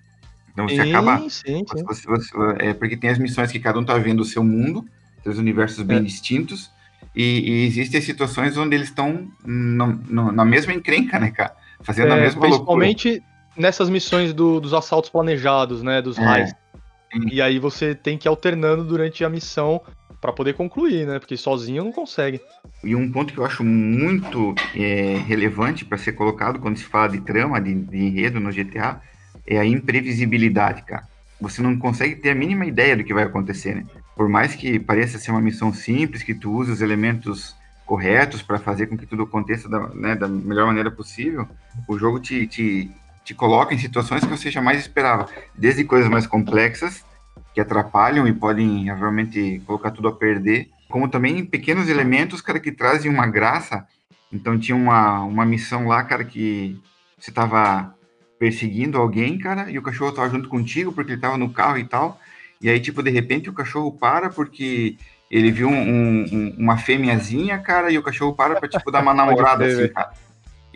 Então 0.51 0.67
você 0.67 0.81
sim, 0.81 0.89
acaba. 0.89 1.19
Sim, 1.29 1.29
sim. 1.29 1.83
Você, 1.85 2.07
você, 2.07 2.31
é, 2.59 2.73
porque 2.73 2.97
tem 2.97 3.09
as 3.09 3.19
missões 3.19 3.51
que 3.51 3.59
cada 3.59 3.77
um 3.77 3.85
tá 3.85 3.97
vendo 3.97 4.21
o 4.21 4.25
seu 4.25 4.43
mundo, 4.43 4.85
três 5.21 5.37
universos 5.37 5.83
bem 5.83 5.97
é. 5.97 6.01
distintos, 6.01 6.71
e, 7.15 7.23
e, 7.23 7.65
existem 7.67 8.01
situações 8.01 8.57
onde 8.57 8.75
eles 8.75 8.87
estão 8.87 9.27
na 9.45 10.45
mesma 10.45 10.73
encrenca, 10.73 11.19
né, 11.19 11.29
cara? 11.29 11.55
Fazendo 11.81 12.09
é, 12.09 12.13
a 12.13 12.15
mesma 12.21 12.41
principalmente 12.41 13.09
loucura. 13.09 13.27
nessas 13.55 13.89
missões 13.89 14.33
do, 14.33 14.59
dos 14.59 14.73
assaltos 14.73 15.09
planejados, 15.11 15.83
né? 15.83 16.01
Dos 16.01 16.17
é. 16.17 16.55
Raios. 17.11 17.31
E 17.31 17.41
aí 17.41 17.59
você 17.59 17.95
tem 17.95 18.17
que 18.17 18.27
ir 18.27 18.29
alternando 18.29 18.83
durante 18.83 19.23
a 19.23 19.29
missão 19.29 19.81
para 20.19 20.33
poder 20.33 20.53
concluir, 20.53 21.05
né? 21.05 21.19
Porque 21.19 21.37
sozinho 21.37 21.83
não 21.83 21.91
consegue. 21.91 22.41
E 22.83 22.95
um 22.95 23.11
ponto 23.11 23.33
que 23.33 23.39
eu 23.39 23.45
acho 23.45 23.63
muito 23.63 24.55
é, 24.75 25.17
relevante 25.27 25.85
para 25.85 25.97
ser 25.97 26.13
colocado 26.13 26.59
quando 26.59 26.77
se 26.77 26.83
fala 26.83 27.09
de 27.09 27.21
trama, 27.21 27.61
de, 27.61 27.73
de 27.73 27.97
enredo 27.97 28.39
no 28.39 28.51
GTA, 28.51 29.01
é 29.45 29.57
a 29.59 29.65
imprevisibilidade, 29.65 30.83
cara. 30.83 31.03
Você 31.39 31.61
não 31.61 31.77
consegue 31.77 32.15
ter 32.15 32.31
a 32.31 32.35
mínima 32.35 32.65
ideia 32.65 32.97
do 32.97 33.03
que 33.03 33.13
vai 33.13 33.23
acontecer, 33.23 33.75
né? 33.75 33.85
Por 34.15 34.27
mais 34.27 34.55
que 34.55 34.79
pareça 34.79 35.19
ser 35.19 35.29
uma 35.31 35.41
missão 35.41 35.71
simples, 35.71 36.23
que 36.23 36.33
tu 36.33 36.51
use 36.51 36.71
os 36.71 36.81
elementos 36.81 37.55
corretos 37.85 38.41
para 38.41 38.59
fazer 38.59 38.87
com 38.87 38.97
que 38.97 39.05
tudo 39.05 39.23
aconteça 39.23 39.69
da, 39.69 39.87
né, 39.89 40.15
da, 40.15 40.27
melhor 40.27 40.65
maneira 40.65 40.91
possível, 40.91 41.47
o 41.87 41.97
jogo 41.97 42.19
te, 42.19 42.45
te, 42.45 42.91
te 43.27 43.33
coloca 43.33 43.75
em 43.75 43.77
situações 43.77 44.23
que 44.23 44.29
você 44.29 44.49
jamais 44.49 44.79
esperava. 44.79 45.27
Desde 45.53 45.83
coisas 45.83 46.09
mais 46.09 46.25
complexas, 46.25 47.03
que 47.53 47.59
atrapalham 47.59 48.25
e 48.25 48.31
podem 48.31 48.85
realmente 48.85 49.61
colocar 49.65 49.91
tudo 49.91 50.07
a 50.07 50.13
perder, 50.13 50.69
como 50.87 51.09
também 51.09 51.43
pequenos 51.43 51.89
elementos, 51.89 52.39
cara, 52.39 52.57
que 52.57 52.71
trazem 52.71 53.11
uma 53.11 53.27
graça. 53.27 53.85
Então 54.31 54.57
tinha 54.57 54.77
uma, 54.77 55.23
uma 55.23 55.45
missão 55.45 55.89
lá, 55.89 56.01
cara, 56.05 56.23
que 56.23 56.79
você 57.19 57.29
tava 57.29 57.93
perseguindo 58.39 58.97
alguém, 58.97 59.37
cara, 59.37 59.69
e 59.69 59.77
o 59.77 59.81
cachorro 59.81 60.13
tava 60.13 60.29
junto 60.29 60.47
contigo 60.47 60.93
porque 60.93 61.11
ele 61.11 61.21
tava 61.21 61.37
no 61.37 61.49
carro 61.49 61.79
e 61.79 61.83
tal. 61.83 62.17
E 62.61 62.69
aí, 62.69 62.79
tipo, 62.79 63.03
de 63.03 63.09
repente 63.09 63.49
o 63.49 63.53
cachorro 63.53 63.91
para 63.91 64.29
porque 64.29 64.95
ele 65.29 65.51
viu 65.51 65.67
um, 65.67 66.23
um, 66.31 66.55
uma 66.57 66.77
fêmeazinha, 66.77 67.59
cara, 67.59 67.91
e 67.91 67.97
o 67.97 68.03
cachorro 68.03 68.33
para 68.33 68.55
pra, 68.55 68.69
tipo, 68.69 68.89
dar 68.89 69.01
uma 69.01 69.11
namorada, 69.13 69.65
assim, 69.65 69.89
cara. 69.89 70.13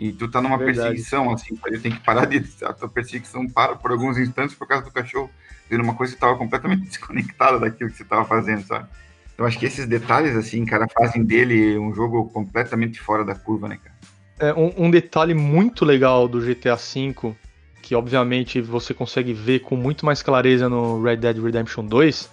E 0.02 0.12
tu 0.12 0.28
tá 0.28 0.42
numa 0.42 0.58
Verdade. 0.58 0.78
perseguição, 0.80 1.30
assim, 1.30 1.56
ele 1.64 1.78
tem 1.78 1.92
que 1.92 2.00
parar 2.00 2.24
de. 2.24 2.44
A 2.64 2.72
tua 2.72 2.88
perseguição 2.88 3.46
para 3.48 3.76
por 3.76 3.92
alguns 3.92 4.18
instantes 4.18 4.52
por 4.56 4.66
causa 4.66 4.84
do 4.84 4.90
cachorro 4.90 5.30
vendo 5.70 5.84
uma 5.84 5.94
coisa 5.94 6.12
que 6.12 6.20
tava 6.20 6.36
completamente 6.36 6.82
desconectada 6.90 7.60
daquilo 7.60 7.88
que 7.88 7.96
você 7.96 8.04
tava 8.04 8.24
fazendo, 8.24 8.66
sabe? 8.66 8.88
Então 9.32 9.46
acho 9.46 9.56
que 9.56 9.64
esses 9.64 9.86
detalhes, 9.86 10.34
assim, 10.34 10.64
cara, 10.64 10.88
fazem 10.92 11.24
dele 11.24 11.78
um 11.78 11.94
jogo 11.94 12.28
completamente 12.30 12.98
fora 13.00 13.24
da 13.24 13.36
curva, 13.36 13.68
né, 13.68 13.78
cara? 13.80 13.94
É, 14.40 14.52
um, 14.52 14.86
um 14.86 14.90
detalhe 14.90 15.34
muito 15.34 15.84
legal 15.84 16.26
do 16.26 16.40
GTA 16.40 16.74
V 16.74 17.36
que 17.80 17.94
obviamente 17.94 18.60
você 18.60 18.92
consegue 18.92 19.32
ver 19.32 19.60
com 19.60 19.76
muito 19.76 20.04
mais 20.04 20.20
clareza 20.20 20.68
no 20.68 21.00
Red 21.02 21.16
Dead 21.16 21.38
Redemption 21.38 21.84
2, 21.84 22.30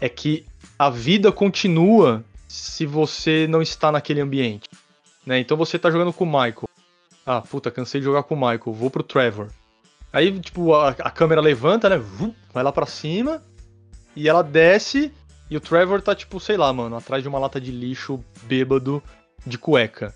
é 0.00 0.08
que 0.08 0.44
a 0.78 0.90
vida 0.90 1.32
continua 1.32 2.24
se 2.46 2.84
você 2.86 3.46
não 3.48 3.60
está 3.60 3.90
naquele 3.92 4.20
ambiente. 4.20 4.68
Né? 5.26 5.38
Então 5.40 5.56
você 5.56 5.76
está 5.76 5.90
jogando 5.90 6.12
com 6.12 6.24
o 6.24 6.26
Michael. 6.26 6.67
Ah, 7.30 7.42
puta, 7.42 7.70
cansei 7.70 8.00
de 8.00 8.06
jogar 8.06 8.22
com 8.22 8.34
o 8.34 8.38
Michael, 8.38 8.72
vou 8.72 8.88
pro 8.88 9.02
Trevor. 9.02 9.48
Aí, 10.10 10.40
tipo, 10.40 10.72
a, 10.72 10.88
a 10.88 11.10
câmera 11.10 11.42
levanta, 11.42 11.86
né? 11.90 12.02
Vai 12.54 12.64
lá 12.64 12.72
pra 12.72 12.86
cima. 12.86 13.42
E 14.16 14.26
ela 14.26 14.42
desce. 14.42 15.12
E 15.50 15.54
o 15.54 15.60
Trevor 15.60 16.00
tá, 16.00 16.14
tipo, 16.14 16.40
sei 16.40 16.56
lá, 16.56 16.72
mano, 16.72 16.96
atrás 16.96 17.22
de 17.22 17.28
uma 17.28 17.38
lata 17.38 17.60
de 17.60 17.70
lixo 17.70 18.24
bêbado 18.44 19.02
de 19.46 19.58
cueca. 19.58 20.14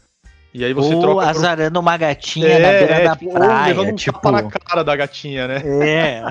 E 0.55 0.65
aí 0.65 0.73
você 0.73 0.95
Ou 0.95 1.03
troca. 1.03 1.29
azarando 1.29 1.73
pro... 1.73 1.81
uma 1.81 1.99
gatinha 1.99 2.49
é, 2.49 2.59
na 2.59 2.69
beira 2.71 2.95
é, 2.95 3.05
da 3.05 3.17
tipo, 3.17 3.33
praia. 3.33 3.67
levando 3.67 3.93
um 3.93 3.95
tipo... 3.95 4.19
tapa 4.19 4.33
na 4.33 4.51
cara 4.51 4.83
da 4.83 4.97
gatinha, 4.97 5.47
né? 5.47 5.63
É. 5.83 6.23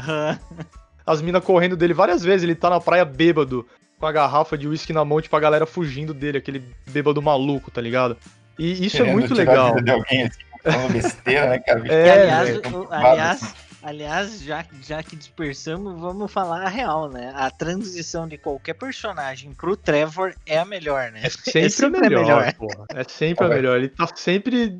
As 1.05 1.21
minas 1.21 1.43
correndo 1.43 1.77
dele 1.77 1.93
várias 1.93 2.23
vezes, 2.23 2.43
ele 2.43 2.55
tá 2.55 2.71
na 2.71 2.79
praia 2.79 3.05
bêbado, 3.05 3.67
com 3.99 4.07
a 4.07 4.11
garrafa 4.11 4.57
de 4.57 4.67
uísque 4.67 4.93
na 4.93 5.05
mão, 5.05 5.21
tipo, 5.21 5.35
a 5.35 5.39
galera 5.39 5.67
fugindo 5.67 6.11
dele, 6.11 6.39
aquele 6.39 6.63
bêbado 6.89 7.21
maluco, 7.21 7.69
tá 7.69 7.81
ligado? 7.81 8.17
E 8.57 8.85
isso 8.85 8.97
é 8.97 8.99
Querendo 8.99 9.09
é 9.09 9.13
muito 9.13 9.33
legal. 9.35 9.75
De 9.81 9.91
alguém, 9.91 10.23
assim, 10.23 10.50
besteira, 10.91 11.49
né, 11.49 11.59
cara? 11.59 11.87
É, 11.87 12.11
aliás, 12.11 12.49
é, 12.49 12.61
aliás, 12.91 13.55
Aliás, 13.83 14.41
já, 14.41 14.63
já 14.83 15.01
que 15.01 15.15
dispersamos, 15.15 15.99
vamos 15.99 16.31
falar 16.31 16.61
a 16.61 16.69
real, 16.69 17.09
né? 17.09 17.33
A 17.35 17.49
transição 17.49 18.27
de 18.27 18.37
qualquer 18.37 18.75
personagem 18.75 19.53
pro 19.53 19.75
Trevor 19.75 20.35
é 20.45 20.59
a 20.59 20.65
melhor, 20.65 21.11
né? 21.11 21.21
É 21.23 21.29
sempre, 21.29 21.61
é 21.61 21.69
sempre 21.69 21.97
a 21.99 22.01
melhor, 22.01 22.23
melhor. 22.23 22.53
Porra. 22.53 22.85
É 22.93 23.03
sempre 23.03 23.45
a 23.45 23.49
melhor. 23.49 23.77
Ele 23.77 23.89
tá 23.89 24.07
sempre. 24.15 24.77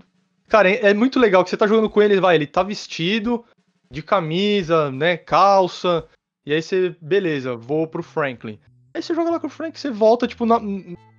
Cara, 0.48 0.70
é 0.70 0.94
muito 0.94 1.20
legal 1.20 1.44
que 1.44 1.50
você 1.50 1.58
tá 1.58 1.66
jogando 1.66 1.90
com 1.90 2.02
ele, 2.02 2.20
vai, 2.20 2.36
ele 2.36 2.46
tá 2.46 2.62
vestido 2.62 3.44
de 3.90 4.04
camisa, 4.04 4.92
né? 4.92 5.18
Calça. 5.18 6.06
E 6.46 6.54
aí 6.54 6.62
você, 6.62 6.96
beleza, 7.02 7.56
vou 7.56 7.88
pro 7.88 8.04
Franklin. 8.04 8.60
Aí 8.94 9.02
você 9.02 9.16
joga 9.16 9.32
lá 9.32 9.40
com 9.40 9.48
o 9.48 9.50
Frank, 9.50 9.80
você 9.80 9.90
volta, 9.90 10.28
tipo, 10.28 10.46
na, 10.46 10.60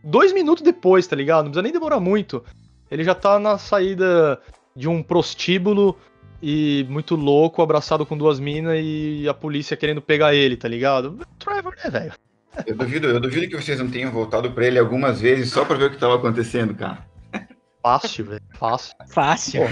dois 0.05 0.33
minutos 0.33 0.63
depois, 0.63 1.07
tá 1.07 1.17
ligado? 1.17 1.45
Não 1.45 1.51
precisa 1.51 1.63
nem 1.63 1.73
demorar 1.73 1.99
muito. 1.99 2.45
Ele 2.93 3.03
já 3.03 3.15
tá 3.15 3.39
na 3.39 3.57
saída 3.57 4.39
de 4.77 4.87
um 4.87 5.03
prostíbulo 5.03 5.99
e 6.43 6.87
muito 6.91 7.17
louco, 7.17 7.63
abraçado 7.63 8.05
com 8.05 8.19
duas 8.19 8.39
minas 8.39 8.79
e 8.79 9.27
a 9.27 9.33
polícia 9.33 9.79
querendo 9.79 10.03
pegar 10.03 10.35
ele, 10.35 10.59
tá 10.59 10.69
ligado? 10.69 11.19
Trevor, 11.39 11.75
né, 11.83 11.91
velho? 11.91 12.13
Eu 12.67 12.77
duvido, 12.77 13.07
eu 13.07 13.19
duvido 13.19 13.49
que 13.49 13.57
vocês 13.57 13.79
não 13.79 13.91
tenham 13.91 14.13
voltado 14.13 14.53
pra 14.53 14.67
ele 14.67 14.79
algumas 14.79 15.23
vezes 15.23 15.51
só 15.51 15.65
pra 15.65 15.75
ver 15.75 15.87
o 15.87 15.91
que 15.91 15.97
tava 15.97 16.17
acontecendo, 16.17 16.75
cara. 16.75 17.07
Fácil, 17.83 18.27
velho. 18.27 18.43
Fácil. 18.59 18.95
Fácil. 19.09 19.63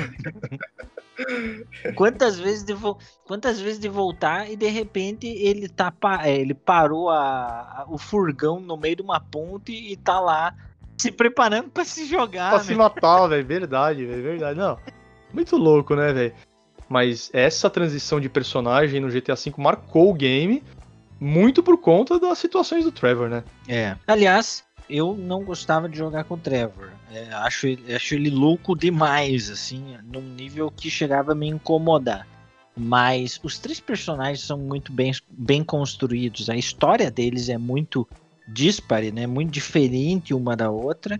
quantas 1.94 2.40
vezes 2.40 2.64
de 2.64 2.72
vo... 2.72 2.96
quantas 3.26 3.60
vezes 3.60 3.78
de 3.78 3.88
voltar 3.90 4.50
e 4.50 4.56
de 4.56 4.68
repente 4.68 5.26
ele 5.26 5.68
tá 5.68 5.90
pa... 5.90 6.26
É, 6.26 6.40
ele 6.40 6.54
parou 6.54 7.10
a... 7.10 7.84
o 7.86 7.98
furgão 7.98 8.58
no 8.58 8.78
meio 8.78 8.96
de 8.96 9.02
uma 9.02 9.20
ponte 9.20 9.72
e 9.72 9.94
tá 9.94 10.18
lá 10.18 10.54
se 11.00 11.10
preparando 11.10 11.70
para 11.70 11.84
se 11.84 12.06
jogar, 12.06 12.50
pra 12.50 12.58
né? 12.58 12.64
se 12.64 12.74
matar, 12.74 13.26
velho, 13.26 13.44
verdade, 13.44 14.04
velho, 14.04 14.22
verdade. 14.22 14.58
Não. 14.58 14.78
Muito 15.32 15.56
louco, 15.56 15.94
né, 15.94 16.12
velho? 16.12 16.34
Mas 16.88 17.30
essa 17.32 17.70
transição 17.70 18.20
de 18.20 18.28
personagem 18.28 19.00
no 19.00 19.08
GTA 19.08 19.34
V 19.34 19.54
marcou 19.56 20.10
o 20.10 20.14
game 20.14 20.62
muito 21.20 21.62
por 21.62 21.78
conta 21.78 22.18
das 22.18 22.38
situações 22.38 22.84
do 22.84 22.90
Trevor, 22.90 23.28
né? 23.28 23.44
É. 23.68 23.96
Aliás, 24.06 24.64
eu 24.88 25.14
não 25.14 25.44
gostava 25.44 25.88
de 25.88 25.96
jogar 25.96 26.24
com 26.24 26.34
o 26.34 26.38
Trevor. 26.38 26.90
É, 27.12 27.32
acho, 27.34 27.66
acho 27.94 28.14
ele 28.14 28.30
louco 28.30 28.74
demais, 28.76 29.50
assim, 29.50 29.96
num 30.04 30.22
nível 30.22 30.70
que 30.70 30.90
chegava 30.90 31.32
a 31.32 31.34
me 31.34 31.48
incomodar. 31.48 32.26
Mas 32.76 33.38
os 33.42 33.58
três 33.58 33.78
personagens 33.78 34.40
são 34.40 34.58
muito 34.58 34.92
bem, 34.92 35.12
bem 35.28 35.62
construídos. 35.62 36.48
A 36.48 36.56
história 36.56 37.10
deles 37.10 37.48
é 37.48 37.58
muito 37.58 38.08
dispare, 38.52 39.12
né? 39.12 39.26
Muito 39.26 39.50
diferente 39.50 40.34
uma 40.34 40.56
da 40.56 40.70
outra. 40.70 41.18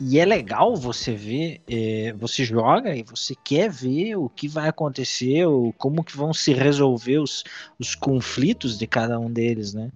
E 0.00 0.18
é 0.18 0.24
legal 0.24 0.74
você 0.74 1.14
ver, 1.14 1.60
é, 1.68 2.12
você 2.18 2.44
joga 2.44 2.96
e 2.96 3.02
você 3.02 3.34
quer 3.44 3.70
ver 3.70 4.16
o 4.16 4.28
que 4.28 4.48
vai 4.48 4.68
acontecer, 4.68 5.46
ou 5.46 5.72
como 5.74 6.02
que 6.02 6.16
vão 6.16 6.32
se 6.32 6.52
resolver 6.52 7.18
os, 7.18 7.44
os 7.78 7.94
conflitos 7.94 8.76
de 8.76 8.86
cada 8.86 9.18
um 9.18 9.30
deles, 9.30 9.72
né? 9.72 9.90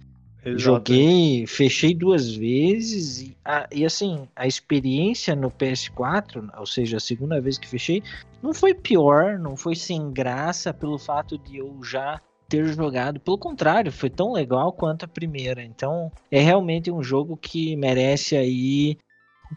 Exato. 0.45 0.59
Joguei, 0.59 1.45
fechei 1.45 1.93
duas 1.93 2.33
vezes 2.33 3.21
e, 3.21 3.37
a, 3.43 3.67
e 3.71 3.85
assim, 3.85 4.25
a 4.33 4.47
experiência 4.47 5.35
no 5.35 5.51
PS4, 5.51 6.49
ou 6.57 6.65
seja, 6.65 6.95
a 6.95 6.99
segunda 7.01 7.41
vez 7.41 7.57
que 7.57 7.67
fechei, 7.67 8.01
não 8.41 8.53
foi 8.53 8.73
pior, 8.73 9.37
não 9.37 9.57
foi 9.57 9.75
sem 9.75 10.11
graça 10.11 10.73
pelo 10.73 10.97
fato 10.97 11.37
de 11.37 11.57
eu 11.57 11.77
já 11.83 12.21
ter 12.49 12.65
jogado. 12.67 13.19
Pelo 13.19 13.37
contrário, 13.37 13.91
foi 13.91 14.09
tão 14.09 14.33
legal 14.33 14.73
quanto 14.73 15.05
a 15.05 15.07
primeira. 15.07 15.63
Então, 15.63 16.11
é 16.31 16.39
realmente 16.39 16.91
um 16.91 17.03
jogo 17.03 17.37
que 17.37 17.75
merece 17.75 18.35
aí 18.35 18.97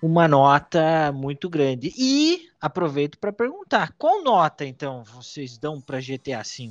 uma 0.03 0.29
nota 0.29 1.11
muito 1.13 1.49
grande. 1.49 1.93
E 1.99 2.49
aproveito 2.61 3.19
para 3.19 3.33
perguntar, 3.33 3.93
qual 3.99 4.23
nota 4.23 4.65
então 4.65 5.03
vocês 5.03 5.59
dão 5.59 5.81
para 5.81 6.01
GTA 6.01 6.43
V? 6.43 6.71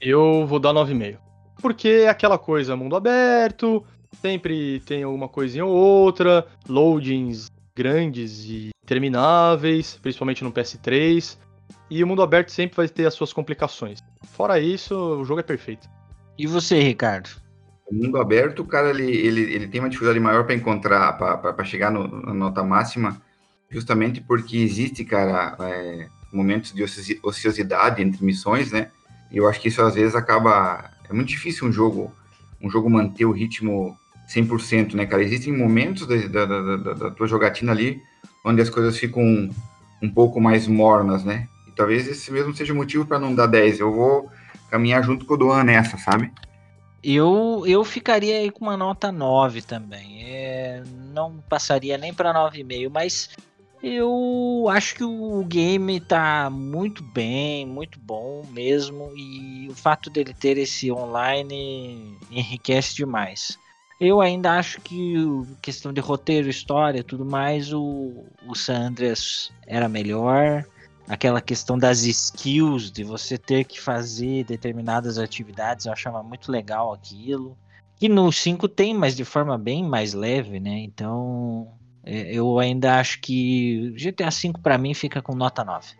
Eu 0.00 0.46
vou 0.46 0.58
dar 0.58 0.72
9,5. 0.72 1.18
porque 1.60 1.88
é 1.88 2.08
aquela 2.08 2.38
coisa, 2.38 2.76
mundo 2.76 2.94
aberto, 2.94 3.84
sempre 4.22 4.80
tem 4.80 5.02
alguma 5.02 5.28
coisinha 5.28 5.66
ou 5.66 5.74
outra, 5.74 6.46
loadings 6.68 7.48
grandes 7.76 8.44
e 8.44 8.70
termináveis, 8.86 9.98
principalmente 10.00 10.42
no 10.42 10.52
PS3, 10.52 11.36
e 11.90 12.02
o 12.02 12.06
mundo 12.06 12.22
aberto 12.22 12.50
sempre 12.50 12.76
vai 12.76 12.88
ter 12.88 13.06
as 13.06 13.14
suas 13.14 13.32
complicações. 13.32 14.00
Fora 14.32 14.58
isso, 14.60 14.94
o 14.94 15.24
jogo 15.24 15.40
é 15.40 15.42
perfeito. 15.42 15.88
E 16.36 16.46
você, 16.46 16.80
Ricardo? 16.80 17.30
O 17.90 17.94
mundo 17.94 18.18
aberto, 18.18 18.60
o 18.60 18.66
cara, 18.66 18.90
ele, 18.90 19.10
ele, 19.10 19.40
ele 19.40 19.68
tem 19.68 19.80
uma 19.80 19.88
dificuldade 19.88 20.20
maior 20.20 20.44
para 20.44 20.54
encontrar, 20.54 21.12
para 21.14 21.64
chegar 21.64 21.90
no, 21.90 22.06
na 22.06 22.34
nota 22.34 22.62
máxima, 22.62 23.20
justamente 23.70 24.20
porque 24.20 24.58
existe, 24.58 25.04
cara, 25.04 25.56
é, 25.60 26.08
momentos 26.32 26.72
de 26.72 26.84
ociosidade 27.22 28.02
entre 28.02 28.24
missões, 28.24 28.70
né? 28.70 28.90
E 29.30 29.38
eu 29.38 29.48
acho 29.48 29.60
que 29.60 29.68
isso 29.68 29.82
às 29.82 29.94
vezes 29.94 30.14
acaba. 30.14 30.90
É 31.08 31.12
muito 31.12 31.28
difícil 31.28 31.66
um 31.66 31.72
jogo, 31.72 32.12
um 32.60 32.70
jogo 32.70 32.90
manter 32.90 33.24
o 33.24 33.32
ritmo 33.32 33.96
100%, 34.28 34.94
né, 34.94 35.06
cara? 35.06 35.22
Existem 35.22 35.56
momentos 35.56 36.06
da, 36.06 36.44
da, 36.44 36.76
da, 36.76 36.92
da 36.92 37.10
tua 37.10 37.26
jogatina 37.26 37.72
ali 37.72 38.00
onde 38.44 38.62
as 38.62 38.70
coisas 38.70 38.96
ficam 38.98 39.22
um, 39.22 39.50
um 40.02 40.10
pouco 40.10 40.40
mais 40.40 40.66
mornas, 40.66 41.24
né? 41.24 41.48
Talvez 41.78 42.08
esse 42.08 42.32
mesmo 42.32 42.52
seja 42.52 42.72
o 42.72 42.76
motivo 42.76 43.06
para 43.06 43.20
não 43.20 43.32
dar 43.32 43.46
10. 43.46 43.78
Eu 43.78 43.92
vou 43.92 44.28
caminhar 44.68 45.00
junto 45.04 45.24
com 45.24 45.34
o 45.34 45.36
Duan 45.36 45.62
nessa, 45.62 45.96
sabe? 45.96 46.32
Eu, 47.04 47.62
eu 47.68 47.84
ficaria 47.84 48.38
aí 48.38 48.50
com 48.50 48.64
uma 48.64 48.76
nota 48.76 49.12
9 49.12 49.62
também. 49.62 50.24
É, 50.24 50.82
não 51.14 51.36
passaria 51.48 51.96
nem 51.96 52.12
para 52.12 52.34
9,5, 52.34 52.90
mas 52.92 53.30
eu 53.80 54.66
acho 54.70 54.96
que 54.96 55.04
o 55.04 55.44
game 55.44 56.00
tá 56.00 56.50
muito 56.50 57.00
bem, 57.00 57.64
muito 57.64 57.96
bom 58.00 58.44
mesmo, 58.50 59.12
e 59.16 59.68
o 59.70 59.74
fato 59.74 60.10
dele 60.10 60.34
ter 60.34 60.58
esse 60.58 60.90
online 60.90 62.18
enriquece 62.28 62.96
demais. 62.96 63.56
Eu 64.00 64.20
ainda 64.20 64.58
acho 64.58 64.80
que 64.80 65.14
questão 65.62 65.92
de 65.92 66.00
roteiro, 66.00 66.48
história, 66.48 67.04
tudo 67.04 67.24
mais, 67.24 67.72
o, 67.72 68.24
o 68.48 68.54
San 68.56 68.88
Andreas 68.88 69.52
era 69.64 69.88
melhor. 69.88 70.64
Aquela 71.08 71.40
questão 71.40 71.78
das 71.78 72.02
skills, 72.02 72.90
de 72.90 73.02
você 73.02 73.38
ter 73.38 73.64
que 73.64 73.80
fazer 73.80 74.44
determinadas 74.44 75.18
atividades, 75.18 75.86
eu 75.86 75.92
achava 75.92 76.22
muito 76.22 76.52
legal 76.52 76.92
aquilo. 76.92 77.56
E 78.00 78.08
no 78.08 78.30
5 78.30 78.68
tem, 78.68 78.94
mas 78.94 79.16
de 79.16 79.24
forma 79.24 79.56
bem 79.56 79.82
mais 79.82 80.12
leve, 80.12 80.60
né? 80.60 80.78
Então, 80.80 81.72
é, 82.04 82.32
eu 82.32 82.58
ainda 82.58 82.98
acho 82.98 83.20
que 83.20 83.90
GTA 83.96 84.30
V 84.30 84.52
para 84.62 84.78
mim 84.78 84.94
fica 84.94 85.20
com 85.20 85.34
nota 85.34 85.64
9. 85.64 85.94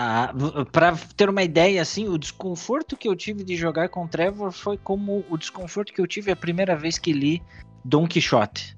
Ah, 0.00 0.32
para 0.70 0.96
ter 1.16 1.28
uma 1.28 1.42
ideia, 1.42 1.82
assim, 1.82 2.08
o 2.08 2.16
desconforto 2.16 2.96
que 2.96 3.08
eu 3.08 3.16
tive 3.16 3.42
de 3.42 3.56
jogar 3.56 3.88
com 3.88 4.06
Trevor 4.06 4.52
foi 4.52 4.78
como 4.78 5.24
o 5.28 5.36
desconforto 5.36 5.92
que 5.92 6.00
eu 6.00 6.06
tive 6.06 6.30
a 6.30 6.36
primeira 6.36 6.76
vez 6.76 6.98
que 6.98 7.12
li 7.12 7.42
Don 7.84 8.06
Quixote. 8.06 8.77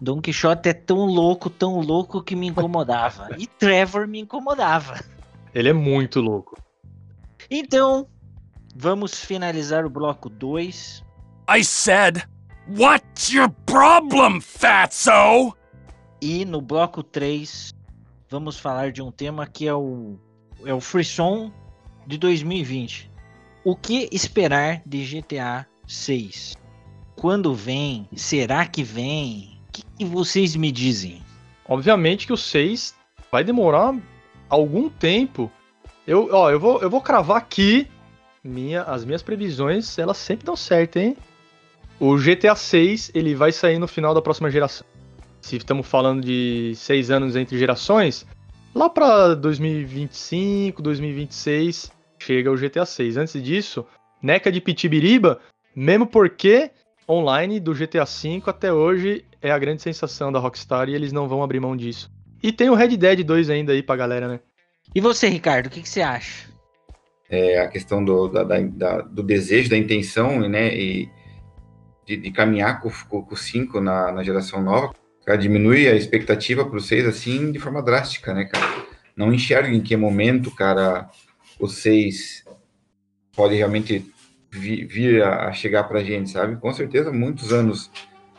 Don 0.00 0.20
Quixote 0.20 0.68
é 0.68 0.74
tão 0.74 1.06
louco, 1.06 1.48
tão 1.48 1.80
louco 1.80 2.22
que 2.22 2.36
me 2.36 2.48
incomodava. 2.48 3.28
e 3.38 3.46
Trevor 3.46 4.06
me 4.06 4.20
incomodava. 4.20 5.02
Ele 5.54 5.70
é 5.70 5.72
muito 5.72 6.20
louco. 6.20 6.60
Então, 7.50 8.06
vamos 8.74 9.18
finalizar 9.18 9.86
o 9.86 9.90
bloco 9.90 10.28
2. 10.28 11.02
I 11.48 11.64
said 11.64 12.22
What's 12.68 13.30
your 13.30 13.48
problem, 13.64 14.40
fatso? 14.40 15.56
E 16.20 16.44
no 16.44 16.60
bloco 16.60 17.02
3, 17.02 17.72
vamos 18.28 18.58
falar 18.58 18.90
de 18.90 19.00
um 19.00 19.12
tema 19.12 19.46
que 19.46 19.68
é 19.68 19.74
o, 19.74 20.18
é 20.64 20.74
o 20.74 20.80
Frisson 20.80 21.52
de 22.06 22.18
2020. 22.18 23.08
O 23.64 23.76
que 23.76 24.08
esperar 24.10 24.82
de 24.84 25.04
GTA 25.04 25.64
6? 25.86 26.56
Quando 27.14 27.54
vem? 27.54 28.08
Será 28.16 28.66
que 28.66 28.82
vem? 28.82 29.55
Que, 29.96 30.04
vocês 30.04 30.54
me 30.56 30.70
dizem? 30.70 31.22
Obviamente 31.68 32.26
que 32.26 32.32
o 32.32 32.36
6 32.36 32.94
vai 33.30 33.42
demorar 33.42 33.94
algum 34.48 34.88
tempo. 34.88 35.50
Eu, 36.06 36.28
ó, 36.32 36.50
eu 36.50 36.60
vou, 36.60 36.80
eu 36.80 36.90
vou 36.90 37.00
cravar 37.00 37.38
aqui 37.38 37.88
minha, 38.44 38.82
as 38.82 39.04
minhas 39.04 39.22
previsões, 39.22 39.98
elas 39.98 40.16
sempre 40.16 40.46
dão 40.46 40.54
certo, 40.56 40.98
hein? 40.98 41.16
O 41.98 42.16
GTA 42.16 42.54
6 42.54 43.10
ele 43.14 43.34
vai 43.34 43.50
sair 43.50 43.78
no 43.78 43.88
final 43.88 44.14
da 44.14 44.22
próxima 44.22 44.50
geração. 44.50 44.86
Se 45.40 45.56
estamos 45.56 45.86
falando 45.86 46.22
de 46.22 46.74
seis 46.76 47.10
anos 47.10 47.36
entre 47.36 47.58
gerações, 47.58 48.26
lá 48.74 48.88
para 48.88 49.34
2025, 49.34 50.82
2026 50.82 51.90
chega 52.18 52.50
o 52.50 52.56
GTA 52.56 52.84
6. 52.84 53.16
Antes 53.16 53.42
disso, 53.42 53.86
neca 54.20 54.52
de 54.52 54.60
pitibiriba, 54.60 55.40
mesmo 55.74 56.06
porque 56.06 56.70
online 57.08 57.60
do 57.60 57.74
GTA 57.74 58.04
5 58.04 58.50
até 58.50 58.72
hoje 58.72 59.24
é 59.40 59.50
a 59.50 59.58
grande 59.58 59.82
sensação 59.82 60.32
da 60.32 60.38
Rockstar 60.38 60.88
e 60.88 60.94
eles 60.94 61.12
não 61.12 61.28
vão 61.28 61.42
abrir 61.42 61.60
mão 61.60 61.76
disso. 61.76 62.10
E 62.42 62.52
tem 62.52 62.68
o 62.68 62.74
Red 62.74 62.96
Dead 62.96 63.24
2 63.24 63.50
ainda 63.50 63.72
aí 63.72 63.82
pra 63.82 63.96
galera, 63.96 64.28
né? 64.28 64.40
E 64.94 65.00
você, 65.00 65.28
Ricardo, 65.28 65.66
o 65.66 65.70
que, 65.70 65.82
que 65.82 65.88
você 65.88 66.00
acha? 66.00 66.48
É, 67.28 67.60
a 67.60 67.68
questão 67.68 68.04
do, 68.04 68.28
da, 68.28 68.44
da, 68.44 69.00
do 69.02 69.22
desejo, 69.22 69.70
da 69.70 69.76
intenção, 69.76 70.40
né? 70.48 70.74
E 70.76 71.08
de, 72.06 72.16
de 72.16 72.30
caminhar 72.30 72.80
com, 72.80 72.88
o 72.88 73.36
5 73.36 73.80
na, 73.80 74.12
na 74.12 74.22
geração 74.22 74.62
nova, 74.62 74.94
cara, 75.24 75.36
diminui 75.36 75.88
a 75.88 75.94
expectativa 75.94 76.64
para 76.64 76.78
6 76.78 77.06
assim 77.06 77.50
de 77.50 77.58
forma 77.58 77.82
drástica, 77.82 78.32
né, 78.32 78.44
cara? 78.44 78.86
Não 79.16 79.32
enxerga 79.32 79.68
em 79.68 79.80
que 79.80 79.96
momento, 79.96 80.50
cara, 80.52 81.10
o 81.58 81.66
6 81.66 82.44
pode 83.34 83.54
realmente 83.54 84.04
vir, 84.58 85.22
a 85.22 85.52
chegar 85.52 85.84
para 85.84 86.00
a 86.00 86.04
gente, 86.04 86.30
sabe? 86.30 86.56
Com 86.56 86.72
certeza, 86.72 87.12
muitos 87.12 87.52
anos 87.52 87.90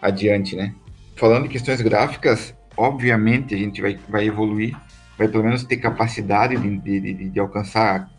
adiante, 0.02 0.56
né? 0.56 0.74
Falando 1.16 1.46
em 1.46 1.50
questões 1.50 1.82
gráficas, 1.82 2.56
obviamente 2.76 3.56
a 3.56 3.58
gente 3.58 3.82
vai, 3.82 4.00
vai 4.08 4.28
evoluir, 4.28 4.76
vai 5.18 5.28
pelo 5.28 5.44
menos 5.44 5.64
ter 5.64 5.78
capacidade 5.78 6.56
de, 6.56 6.78
de, 6.78 7.00
de, 7.00 7.30
de 7.30 7.40
alcançar 7.40 8.10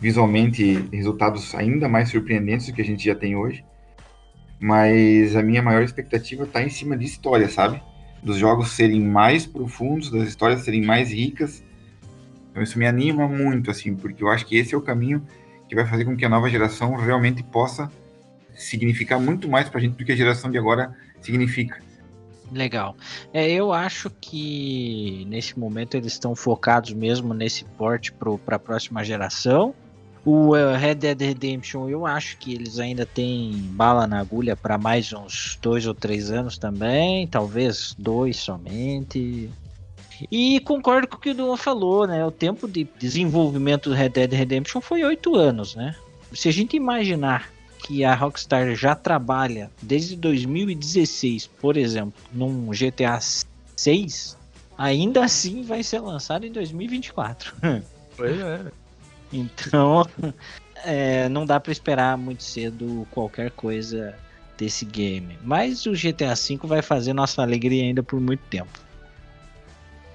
visualmente 0.00 0.88
resultados 0.92 1.54
ainda 1.54 1.88
mais 1.88 2.10
surpreendentes 2.10 2.66
do 2.66 2.72
que 2.72 2.82
a 2.82 2.84
gente 2.84 3.04
já 3.04 3.14
tem 3.14 3.36
hoje 3.36 3.64
mas 4.62 5.34
a 5.34 5.42
minha 5.42 5.60
maior 5.60 5.82
expectativa 5.82 6.44
está 6.44 6.62
em 6.62 6.68
cima 6.68 6.96
de 6.96 7.04
história, 7.04 7.48
sabe? 7.48 7.82
Dos 8.22 8.36
jogos 8.36 8.70
serem 8.70 9.00
mais 9.00 9.44
profundos, 9.44 10.08
das 10.08 10.28
histórias 10.28 10.60
serem 10.60 10.82
mais 10.82 11.10
ricas. 11.10 11.64
Então 12.48 12.62
isso 12.62 12.78
me 12.78 12.86
anima 12.86 13.26
muito, 13.26 13.72
assim, 13.72 13.96
porque 13.96 14.22
eu 14.22 14.28
acho 14.28 14.46
que 14.46 14.56
esse 14.56 14.72
é 14.72 14.78
o 14.78 14.80
caminho 14.80 15.26
que 15.72 15.76
vai 15.76 15.86
fazer 15.86 16.04
com 16.04 16.14
que 16.14 16.22
a 16.22 16.28
nova 16.28 16.50
geração 16.50 16.94
realmente 16.96 17.42
possa 17.42 17.90
significar 18.54 19.18
muito 19.18 19.48
mais 19.48 19.70
para 19.70 19.78
a 19.78 19.82
gente 19.82 19.96
do 19.96 20.04
que 20.04 20.12
a 20.12 20.14
geração 20.14 20.50
de 20.50 20.58
agora 20.58 20.94
significa. 21.22 21.80
Legal. 22.52 22.94
É, 23.32 23.50
eu 23.50 23.72
acho 23.72 24.10
que 24.20 25.24
nesse 25.30 25.58
momento 25.58 25.96
eles 25.96 26.12
estão 26.12 26.36
focados 26.36 26.92
mesmo 26.92 27.32
nesse 27.32 27.64
porte 27.64 28.12
para 28.12 28.56
a 28.56 28.58
próxima 28.58 29.02
geração. 29.02 29.74
O 30.26 30.54
eh, 30.54 30.76
Red 30.76 30.96
Dead 30.96 31.18
Redemption, 31.18 31.88
eu 31.88 32.04
acho 32.04 32.36
que 32.36 32.52
eles 32.52 32.78
ainda 32.78 33.06
têm 33.06 33.52
bala 33.72 34.06
na 34.06 34.20
agulha 34.20 34.54
para 34.54 34.76
mais 34.76 35.10
uns 35.14 35.58
dois 35.62 35.86
ou 35.86 35.94
três 35.94 36.30
anos 36.30 36.58
também, 36.58 37.26
talvez 37.26 37.96
dois 37.98 38.36
somente. 38.36 39.50
E 40.30 40.60
concordo 40.60 41.08
com 41.08 41.16
o 41.16 41.20
que 41.20 41.30
o 41.30 41.34
Duan 41.34 41.56
falou, 41.56 42.06
né? 42.06 42.24
O 42.24 42.30
tempo 42.30 42.68
de 42.68 42.86
desenvolvimento 42.98 43.90
do 43.90 43.94
Red 43.94 44.10
Dead 44.10 44.32
Redemption 44.32 44.80
foi 44.80 45.02
oito 45.04 45.34
anos, 45.36 45.74
né? 45.74 45.94
Se 46.32 46.48
a 46.48 46.52
gente 46.52 46.76
imaginar 46.76 47.50
que 47.82 48.04
a 48.04 48.14
Rockstar 48.14 48.74
já 48.74 48.94
trabalha 48.94 49.70
desde 49.82 50.16
2016, 50.16 51.48
por 51.60 51.76
exemplo, 51.76 52.14
num 52.32 52.70
GTA 52.70 53.18
6, 53.76 54.36
ainda 54.78 55.24
assim 55.24 55.62
vai 55.62 55.82
ser 55.82 56.00
lançado 56.00 56.46
em 56.46 56.52
2024. 56.52 57.54
Pois 58.14 58.38
é. 58.38 58.60
Então, 59.32 60.06
é, 60.84 61.26
não 61.30 61.46
dá 61.46 61.58
para 61.58 61.72
esperar 61.72 62.18
muito 62.18 62.42
cedo 62.42 63.08
qualquer 63.10 63.50
coisa 63.52 64.14
desse 64.58 64.84
game. 64.84 65.38
Mas 65.42 65.86
o 65.86 65.92
GTA 65.92 66.34
V 66.34 66.58
vai 66.64 66.82
fazer 66.82 67.14
nossa 67.14 67.40
alegria 67.40 67.84
ainda 67.84 68.02
por 68.02 68.20
muito 68.20 68.42
tempo. 68.50 68.78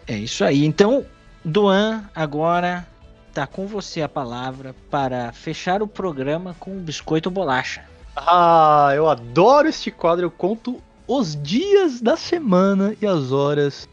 É 0.08 0.16
isso 0.16 0.43
aí. 0.43 0.66
Então, 0.66 1.05
Duan, 1.43 2.05
agora 2.16 2.88
tá 3.34 3.45
com 3.45 3.68
você 3.68 4.01
a 4.01 4.10
palavra 4.10 4.74
para 4.89 5.32
fechar 5.34 5.82
o 5.82 5.88
programa 5.88 6.55
com 6.60 6.76
o 6.76 6.80
biscoito 6.80 7.30
bolacha. 7.30 7.84
Ah, 8.16 8.91
eu 8.95 9.08
adoro 9.08 9.68
este 9.68 9.91
quadro. 9.91 10.26
Eu 10.26 10.32
conto 10.32 10.82
os 11.08 11.36
dias 11.41 12.01
da 12.01 12.18
semana 12.18 12.95
e 13.01 13.05
as 13.05 13.32
horas 13.32 13.88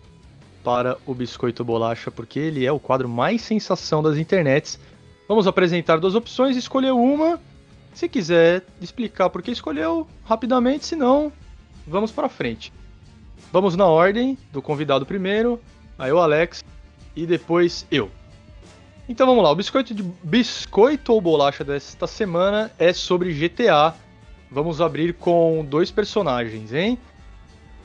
para 0.65 0.97
o 1.05 1.15
biscoito 1.15 1.63
bolacha, 1.63 2.11
porque 2.11 2.39
ele 2.39 2.65
é 2.65 2.73
o 2.73 2.81
quadro 2.81 3.09
mais 3.09 3.43
sensação 3.43 4.03
das 4.03 4.17
internets. 4.17 4.79
Vamos 5.29 5.47
apresentar 5.47 5.99
duas 5.99 6.15
opções, 6.15 6.57
escolher 6.57 6.93
uma. 6.93 7.39
Se 7.93 8.09
quiser 8.09 8.65
explicar 8.81 9.31
por 9.31 9.43
que 9.43 9.51
escolheu, 9.51 10.07
rapidamente, 10.25 10.87
se 10.87 10.97
não, 10.97 11.31
vamos 11.87 12.11
para 12.11 12.29
frente. 12.29 12.73
Vamos 13.53 13.77
na 13.77 13.87
ordem 13.87 14.37
do 14.53 14.61
convidado 14.61 15.07
primeiro, 15.07 15.61
aí 15.99 16.13
o 16.13 16.19
Alex 16.19 16.65
e 17.17 17.27
depois 17.27 17.87
eu. 17.91 18.11
Então 19.09 19.27
vamos 19.27 19.43
lá, 19.45 19.51
o 19.51 19.55
biscoito 19.57 19.93
de 19.95 20.03
biscoito 20.23 21.13
ou 21.13 21.21
bolacha 21.21 21.63
desta 21.63 22.07
semana 22.07 22.71
é 22.79 22.93
sobre 22.93 23.33
GTA. 23.33 23.95
Vamos 24.51 24.81
abrir 24.81 25.13
com 25.15 25.65
dois 25.69 25.91
personagens, 25.91 26.73
hein? 26.73 26.99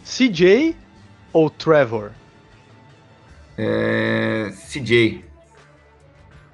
CJ 0.03 0.75
ou 1.33 1.49
Trevor? 1.49 2.11
É, 3.57 4.51
CJ. 4.67 5.25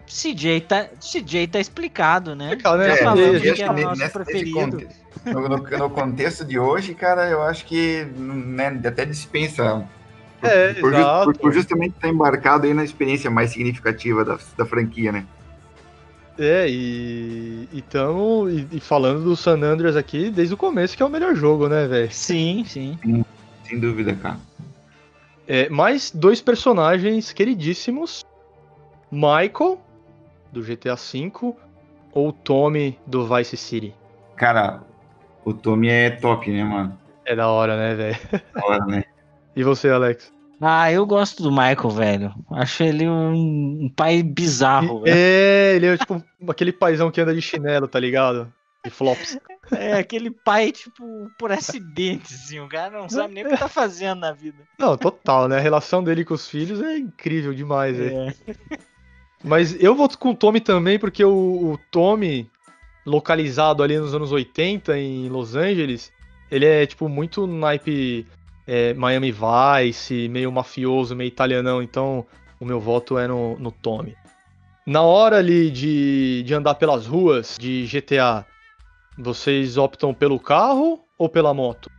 CJ 0.08 0.62
tá, 0.62 0.88
CJ 1.00 1.48
tá 1.48 1.60
explicado, 1.60 2.36
né? 2.36 2.46
Explicado, 2.48 2.78
né? 2.78 2.88
Já 2.88 3.52
É, 3.52 3.54
que 3.56 3.62
é 3.64 3.70
o 3.70 3.74
nesse- 3.74 3.86
nosso 3.86 4.02
nesse 4.02 4.14
preferido. 4.14 4.52
conte- 4.60 4.88
No, 5.26 5.50
no- 5.50 5.58
no 5.58 5.90
contexto 5.90 6.46
de 6.46 6.60
hoje, 6.60 6.94
cara, 6.94 7.28
eu 7.30 7.42
acho 7.42 7.66
que 7.66 8.04
né, 8.16 8.68
até 8.86 9.06
dispensa. 9.06 9.88
Por, 10.46 10.52
É, 10.52 10.74
por 10.76 10.94
exato. 10.94 11.24
por- 11.26 11.38
por 11.40 11.54
justamente 11.54 11.94
estar 11.96 12.08
embarcado 12.10 12.66
aí 12.66 12.74
na 12.74 12.84
experiência 12.84 13.30
mais 13.30 13.52
significativa 13.52 14.24
da, 14.26 14.38
da 14.58 14.66
franquia, 14.66 15.12
né? 15.12 15.26
É, 16.38 16.68
e, 16.70 17.70
e, 17.72 17.82
tamo, 17.82 18.50
e, 18.50 18.68
e 18.74 18.80
falando 18.82 19.24
do 19.24 19.36
San 19.38 19.62
Andreas 19.62 19.96
aqui 19.96 20.30
desde 20.30 20.54
o 20.54 20.58
começo, 20.58 20.96
que 20.96 21.02
é 21.02 21.06
o 21.06 21.10
melhor 21.10 21.34
jogo, 21.34 21.70
né, 21.70 21.88
velho? 21.88 22.12
Sim, 22.12 22.66
sim. 22.68 23.00
Sem 23.64 23.80
dúvida, 23.80 24.14
cara. 24.16 24.38
É, 25.48 25.70
mais 25.70 26.12
dois 26.12 26.42
personagens 26.42 27.32
queridíssimos: 27.32 28.20
Michael, 29.12 29.80
do 30.52 30.62
GTA 30.62 30.96
V, 30.96 31.54
ou 32.12 32.34
Tommy, 32.34 33.00
do 33.06 33.26
Vice 33.28 33.56
City. 33.56 33.96
Cara, 34.36 34.82
o 35.46 35.54
Tommy 35.54 35.88
é 35.88 36.10
top, 36.10 36.52
né, 36.52 36.64
mano? 36.64 37.00
É 37.24 37.34
da 37.36 37.48
hora, 37.48 37.78
né, 37.78 37.96
velho? 37.96 38.18
Da 38.54 38.66
hora, 38.66 38.86
né? 38.86 39.04
E 39.58 39.64
você, 39.64 39.88
Alex? 39.88 40.34
Ah, 40.62 40.92
eu 40.92 41.06
gosto 41.06 41.44
do 41.44 41.52
Michael, 41.52 41.90
velho. 41.90 42.36
Acho 42.52 42.84
ele 42.84 43.08
um, 43.08 43.86
um 43.86 43.90
pai 43.90 44.24
bizarro, 44.24 45.02
velho. 45.02 45.16
É, 45.16 45.76
ele 45.76 45.88
é 45.88 45.98
tipo 45.98 46.24
aquele 46.50 46.72
paizão 46.72 47.12
que 47.12 47.22
anda 47.22 47.34
de 47.34 47.42
chinelo, 47.42 47.88
tá 47.88 48.00
ligado? 48.00 48.52
De 48.84 48.90
flops. 48.90 49.38
É 49.72 49.94
aquele 49.94 50.30
pai, 50.30 50.72
tipo, 50.72 51.04
por 51.40 51.52
acidente, 51.52 52.34
assim. 52.34 52.60
O 52.60 52.70
cara 52.70 53.00
não 53.00 53.10
sabe 53.10 53.34
nem 53.34 53.46
o 53.46 53.50
que 53.50 53.58
tá 53.58 53.68
fazendo 53.68 54.20
na 54.20 54.32
vida. 54.32 54.58
Não, 54.78 54.96
total, 54.96 55.48
né? 55.48 55.58
A 55.58 55.62
relação 55.62 56.04
dele 56.04 56.24
com 56.24 56.36
os 56.36 56.48
filhos 56.48 56.82
é 56.82 56.98
incrível 56.98 57.54
demais, 57.54 57.98
velho. 57.98 58.30
É. 58.30 58.34
Mas 59.44 59.76
eu 59.82 59.96
vou 59.96 60.08
com 60.10 60.32
o 60.32 60.36
Tommy 60.36 60.62
também, 60.62 60.98
porque 61.00 61.24
o, 61.24 61.74
o 61.74 61.80
Tommy, 61.92 62.50
localizado 63.06 63.84
ali 63.84 63.98
nos 63.98 64.14
anos 64.14 64.32
80 64.32 64.98
em 64.98 65.30
Los 65.30 65.56
Angeles, 65.56 66.12
ele 66.50 66.66
é, 66.66 66.86
tipo, 66.86 67.10
muito 67.10 67.46
naipe 67.48 68.26
é, 68.68 68.94
Miami 68.94 69.32
Vice, 69.32 70.28
meio 70.30 70.52
mafioso, 70.52 71.16
meio 71.16 71.28
italianão, 71.28 71.82
então 71.82 72.26
o 72.60 72.66
meu 72.66 72.80
voto 72.80 73.18
é 73.18 73.28
no, 73.28 73.58
no 73.60 73.72
Tommy. 73.72 74.16
Na 74.86 75.02
hora 75.02 75.38
ali 75.38 75.72
de, 75.72 76.44
de 76.44 76.54
andar 76.54 76.76
pelas 76.76 77.06
ruas 77.08 77.58
de 77.60 77.86
GTA, 77.88 78.46
vocês 79.18 79.78
optam 79.78 80.14
pelo 80.14 80.40
carro 80.40 81.00
ou 81.18 81.28
pela 81.28 81.54
moto? 81.54 81.90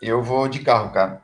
Eu 0.00 0.22
vou 0.22 0.48
de 0.48 0.60
carro, 0.60 0.90
cara. 0.90 1.22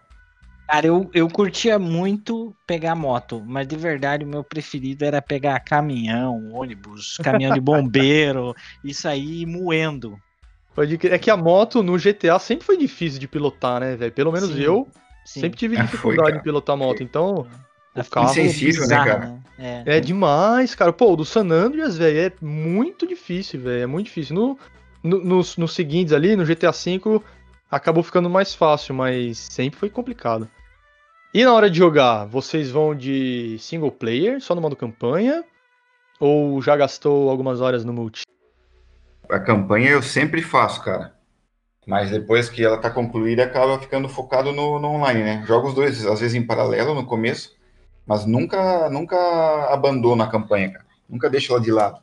Cara, 0.68 0.86
eu, 0.86 1.10
eu 1.12 1.28
curtia 1.28 1.80
muito 1.80 2.54
pegar 2.64 2.94
moto, 2.94 3.42
mas 3.44 3.66
de 3.66 3.76
verdade 3.76 4.24
o 4.24 4.28
meu 4.28 4.44
preferido 4.44 5.04
era 5.04 5.20
pegar 5.20 5.58
caminhão, 5.60 6.52
ônibus, 6.52 7.16
caminhão 7.16 7.52
de 7.52 7.58
bombeiro, 7.60 8.54
isso 8.84 9.08
aí 9.08 9.44
moendo. 9.44 10.16
Pode 10.80 10.96
crer. 10.96 11.12
É 11.12 11.18
que 11.18 11.30
a 11.30 11.36
moto 11.36 11.82
no 11.82 11.98
GTA 11.98 12.38
sempre 12.38 12.64
foi 12.64 12.78
difícil 12.78 13.20
de 13.20 13.28
pilotar, 13.28 13.80
né, 13.80 13.96
velho? 13.96 14.12
Pelo 14.12 14.32
menos 14.32 14.48
Sim, 14.48 14.60
eu 14.62 14.88
Sim. 15.26 15.40
sempre 15.40 15.58
tive 15.58 15.74
É, 15.76 15.78
foi, 15.80 15.86
dificuldade 15.86 16.28
cara. 16.30 16.40
em 16.40 16.42
pilotar 16.42 16.74
moto. 16.74 17.02
Então, 17.02 17.46
A 17.94 18.00
o 18.00 18.04
carro 18.08 18.30
insensível, 18.30 18.80
né, 18.80 18.86
bizarra, 18.86 19.04
cara? 19.04 19.40
É. 19.58 19.82
é 19.96 20.00
demais, 20.00 20.74
cara. 20.74 20.90
Pô, 20.90 21.12
o 21.12 21.16
do 21.16 21.24
San 21.26 21.50
Andreas, 21.50 21.98
velho, 21.98 22.18
é 22.18 22.32
muito 22.42 23.06
difícil, 23.06 23.60
velho. 23.60 23.82
É 23.82 23.86
muito 23.86 24.06
difícil. 24.06 24.34
No, 24.34 24.58
no- 25.02 25.22
nos, 25.22 25.58
nos 25.58 25.74
seguintes 25.74 26.14
ali, 26.14 26.34
no 26.34 26.46
GTA 26.46 26.70
V, 26.70 27.20
acabou 27.70 28.02
ficando 28.02 28.30
mais 28.30 28.54
fácil, 28.54 28.94
mas 28.94 29.36
sempre 29.36 29.78
foi 29.78 29.90
complicado. 29.90 30.48
E 31.34 31.44
na 31.44 31.52
hora 31.52 31.68
de 31.68 31.76
jogar, 31.76 32.24
vocês 32.24 32.70
vão 32.70 32.94
de 32.94 33.56
single 33.58 33.92
player, 33.92 34.40
só 34.40 34.54
no 34.54 34.62
modo 34.62 34.74
campanha? 34.74 35.44
Ou 36.18 36.60
já 36.62 36.74
gastou 36.74 37.28
algumas 37.28 37.60
horas 37.60 37.84
no 37.84 37.92
multi? 37.92 38.22
A 39.30 39.40
campanha 39.40 39.90
eu 39.90 40.02
sempre 40.02 40.42
faço, 40.42 40.82
cara. 40.82 41.14
Mas 41.86 42.10
depois 42.10 42.48
que 42.48 42.64
ela 42.64 42.78
tá 42.78 42.90
concluída, 42.90 43.44
acaba 43.44 43.78
ficando 43.78 44.08
focado 44.08 44.52
no, 44.52 44.78
no 44.78 44.88
online, 44.88 45.22
né? 45.22 45.44
Jogo 45.46 45.68
os 45.68 45.74
dois, 45.74 46.04
às 46.06 46.20
vezes 46.20 46.34
em 46.34 46.46
paralelo 46.46 46.94
no 46.94 47.06
começo, 47.06 47.56
mas 48.06 48.26
nunca, 48.26 48.88
nunca 48.90 49.16
abandono 49.72 50.22
a 50.22 50.28
campanha, 50.28 50.70
cara. 50.70 50.84
Nunca 51.08 51.28
deixo 51.30 51.52
ela 51.52 51.60
de 51.60 51.72
lado. 51.72 52.00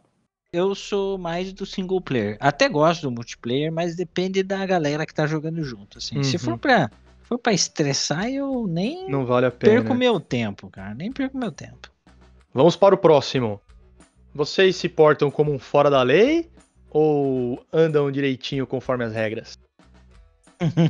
Eu 0.52 0.74
sou 0.74 1.18
mais 1.18 1.54
do 1.54 1.66
single 1.66 2.02
player. 2.02 2.38
Até 2.40 2.68
gosto 2.68 3.04
do 3.04 3.12
multiplayer, 3.12 3.72
mas 3.72 3.96
depende 3.96 4.42
da 4.44 4.66
galera 4.66 5.06
que 5.06 5.14
tá 5.14 5.28
jogando 5.28 5.62
junto. 5.64 6.00
Assim. 6.00 6.22
Se 6.24 6.36
Uhum. 6.38 6.40
for 6.40 6.58
pra, 6.58 6.90
for 7.24 7.38
pra 7.38 7.54
estressar, 7.54 8.28
eu 8.30 8.66
nem 8.68 9.10
Não 9.10 9.26
vale 9.26 9.46
a 9.46 9.52
pena. 9.52 9.74
perco 9.74 9.94
né? 9.94 10.00
meu 10.00 10.20
tempo, 10.20 10.70
cara. 10.70 10.94
Nem 10.96 11.12
perco 11.12 11.38
meu 11.38 11.52
tempo. 11.52 11.90
Vamos 12.54 12.76
para 12.76 12.96
o 12.96 12.98
próximo. 12.98 13.62
Vocês 14.34 14.76
se 14.76 14.90
portam 14.90 15.30
como 15.30 15.52
um 15.54 15.60
fora 15.60 15.90
da 15.90 16.02
lei 16.02 16.50
ou 16.90 17.64
andam 17.72 18.12
direitinho 18.12 18.66
conforme 18.68 19.04
as 19.04 19.14
regras? 19.14 19.58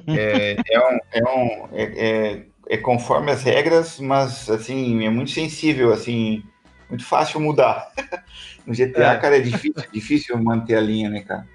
É, 0.09 0.55
é, 0.69 0.79
um, 0.79 0.99
é, 1.11 1.23
um, 1.23 1.69
é, 1.73 1.83
é- 1.83 2.45
é 2.69 2.77
conforme 2.77 3.31
as 3.31 3.43
regras, 3.43 3.99
mas 3.99 4.49
assim, 4.49 5.05
é 5.05 5.09
muito 5.09 5.31
sensível, 5.31 5.93
assim, 5.93 6.43
muito 6.89 7.05
fácil 7.05 7.39
mudar. 7.39 7.91
No 8.65 8.73
GTA, 8.73 9.13
É. 9.13 9.17
cara, 9.17 9.37
é 9.37 9.39
difícil, 9.39 9.73
difícil 9.93 10.37
manter 10.43 10.75
a 10.75 10.81
linha, 10.81 11.09
né, 11.09 11.21
cara? 11.21 11.47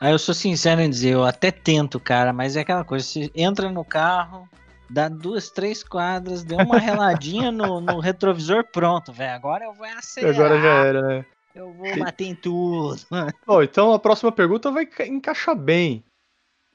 Aí 0.00 0.10
eu 0.10 0.18
sou 0.18 0.34
sincero 0.34 0.80
em 0.80 0.88
dizer, 0.88 1.10
eu 1.10 1.22
até 1.22 1.50
tento, 1.50 2.00
cara, 2.00 2.32
mas 2.32 2.56
é 2.56 2.60
aquela 2.60 2.82
coisa, 2.82 3.04
você 3.06 3.30
entra 3.34 3.70
no 3.70 3.84
carro, 3.84 4.48
dá 4.88 5.06
duas, 5.06 5.50
três 5.50 5.84
quadras, 5.84 6.42
deu 6.42 6.58
uma 6.60 6.78
reladinha 6.78 7.52
no, 7.52 7.78
no 7.78 8.00
retrovisor, 8.00 8.64
pronto, 8.72 9.12
velho. 9.12 9.32
Agora 9.34 9.64
eu 9.66 9.74
vou 9.74 9.84
acelerar. 9.86 10.34
Agora 10.34 10.60
já 10.60 10.68
era, 10.86 11.02
né? 11.02 11.24
Eu 11.54 11.72
vou 11.72 11.96
bater 11.98 12.24
em 12.24 12.34
tudo. 12.34 12.96
Bom, 13.46 13.62
então 13.62 13.92
a 13.92 13.98
próxima 13.98 14.32
pergunta 14.32 14.70
vai 14.70 14.84
ca- 14.86 15.06
encaixar 15.06 15.54
bem. 15.56 16.02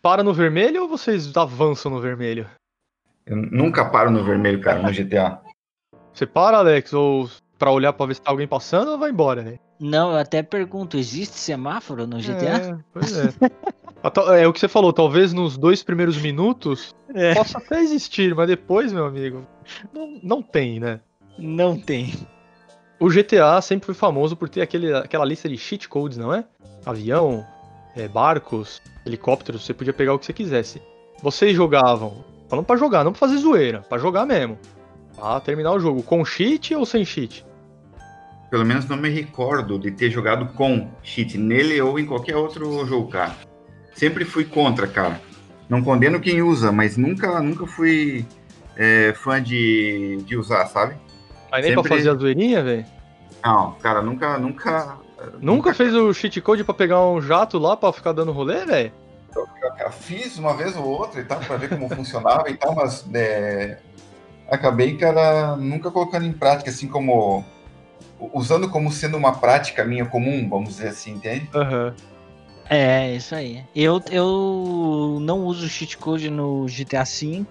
Para 0.01 0.23
no 0.23 0.33
vermelho 0.33 0.83
ou 0.83 0.87
vocês 0.87 1.35
avançam 1.35 1.91
no 1.91 1.99
vermelho? 1.99 2.49
Eu 3.25 3.35
nunca 3.35 3.89
paro 3.89 4.09
no 4.09 4.23
vermelho, 4.23 4.61
cara, 4.61 4.81
no 4.81 4.91
GTA. 4.93 5.41
Você 6.13 6.25
para, 6.25 6.57
Alex, 6.57 6.93
ou 6.93 7.29
pra 7.57 7.71
olhar 7.71 7.91
pra 7.91 8.05
ver 8.05 8.15
se 8.15 8.21
tá 8.21 8.31
alguém 8.31 8.47
passando 8.47 8.91
ou 8.91 8.97
vai 8.97 9.09
embora, 9.11 9.41
né? 9.43 9.59
Não, 9.79 10.11
eu 10.11 10.17
até 10.17 10.41
pergunto, 10.41 10.97
existe 10.97 11.37
semáforo 11.37 12.07
no 12.07 12.19
GTA? 12.21 12.57
É, 12.57 12.77
pois 12.93 13.17
é. 13.17 13.33
É 14.39 14.47
o 14.47 14.53
que 14.53 14.61
você 14.61 14.69
falou, 14.69 14.93
talvez 14.93 15.33
nos 15.33 15.57
dois 15.57 15.83
primeiros 15.83 16.15
minutos 16.15 16.95
É. 17.13 17.33
possa 17.35 17.57
até 17.57 17.81
existir, 17.81 18.33
mas 18.33 18.47
depois, 18.47 18.93
meu 18.93 19.05
amigo, 19.05 19.45
não, 19.93 20.19
não 20.23 20.41
tem, 20.41 20.79
né? 20.79 21.01
Não 21.37 21.77
tem. 21.77 22.13
O 22.99 23.07
GTA 23.07 23.61
sempre 23.61 23.85
foi 23.85 23.95
famoso 23.95 24.35
por 24.35 24.49
ter 24.49 24.61
aquele, 24.61 24.93
aquela 24.93 25.23
lista 25.23 25.47
de 25.47 25.57
cheat 25.57 25.87
codes, 25.87 26.17
não 26.17 26.33
é? 26.33 26.43
Avião, 26.85 27.45
é, 27.95 28.09
barcos, 28.09 28.81
helicópteros, 29.05 29.65
você 29.65 29.73
podia 29.73 29.93
pegar 29.93 30.13
o 30.13 30.19
que 30.19 30.25
você 30.25 30.33
quisesse. 30.33 30.81
Vocês 31.23 31.55
jogavam, 31.55 32.25
falando 32.49 32.65
pra 32.65 32.75
jogar, 32.75 33.05
não 33.05 33.13
pra 33.13 33.19
fazer 33.19 33.37
zoeira, 33.37 33.81
pra 33.87 33.97
jogar 33.97 34.25
mesmo. 34.25 34.59
Pra 35.15 35.39
terminar 35.39 35.71
o 35.71 35.79
jogo, 35.79 36.03
com 36.03 36.25
cheat 36.25 36.75
ou 36.75 36.85
sem 36.85 37.05
cheat? 37.05 37.45
Pelo 38.51 38.65
menos 38.65 38.85
não 38.85 38.97
me 38.97 39.09
recordo 39.09 39.79
de 39.79 39.91
ter 39.91 40.09
jogado 40.09 40.47
com 40.53 40.89
cheat 41.01 41.37
nele 41.37 41.79
ou 41.81 41.97
em 41.99 42.05
qualquer 42.05 42.35
outro 42.35 42.85
jogo, 42.85 43.09
cara. 43.09 43.35
Sempre 43.93 44.25
fui 44.25 44.43
contra, 44.43 44.87
cara. 44.87 45.21
Não 45.69 45.81
condeno 45.81 46.19
quem 46.19 46.41
usa, 46.41 46.69
mas 46.69 46.97
nunca, 46.97 47.39
nunca 47.39 47.65
fui 47.65 48.25
é, 48.75 49.13
fã 49.13 49.41
de, 49.41 50.17
de 50.25 50.35
usar, 50.35 50.65
sabe? 50.65 50.95
Mas 51.51 51.63
nem 51.65 51.73
pra 51.73 51.83
Sempre- 51.83 51.97
fazer 51.97 52.09
a 52.09 52.15
zoeirinha, 52.15 52.63
velho? 52.63 52.85
Não, 53.43 53.71
cara, 53.81 54.01
nunca, 54.01 54.37
nunca. 54.37 54.97
Nunca 55.39 55.73
fez 55.73 55.93
o 55.93 56.13
cheat 56.13 56.39
code 56.41 56.63
pra 56.63 56.73
pegar 56.73 57.01
um 57.05 57.21
jato 57.21 57.57
lá 57.57 57.75
pra 57.75 57.91
ficar 57.91 58.11
dando 58.13 58.31
rolê, 58.31 58.65
velho? 58.65 58.91
Eu 59.79 59.91
fiz 59.91 60.37
uma 60.37 60.55
vez 60.55 60.75
ou 60.75 60.85
outra 60.85 61.21
e 61.21 61.23
tal, 61.23 61.39
pra 61.39 61.57
ver 61.57 61.69
como 61.69 61.89
funcionava 61.93 62.49
e 62.49 62.55
tal, 62.55 62.73
mas 62.73 63.05
é, 63.13 63.77
acabei, 64.49 64.95
cara, 64.97 65.55
nunca 65.55 65.91
colocando 65.91 66.25
em 66.25 66.33
prática, 66.33 66.69
assim 66.69 66.87
como. 66.87 67.43
Usando 68.33 68.69
como 68.69 68.91
sendo 68.91 69.15
uma 69.17 69.33
prática 69.33 69.85
minha 69.85 70.05
comum, 70.05 70.47
vamos 70.49 70.69
dizer 70.75 70.89
assim, 70.89 71.11
entende? 71.11 71.49
Aham. 71.53 71.93
É, 72.69 73.15
isso 73.15 73.33
aí. 73.33 73.63
Eu, 73.75 74.01
eu 74.11 75.17
não 75.21 75.39
uso 75.45 75.67
cheat 75.69 75.97
code 75.97 76.29
no 76.29 76.65
GTA 76.67 77.03
V 77.03 77.45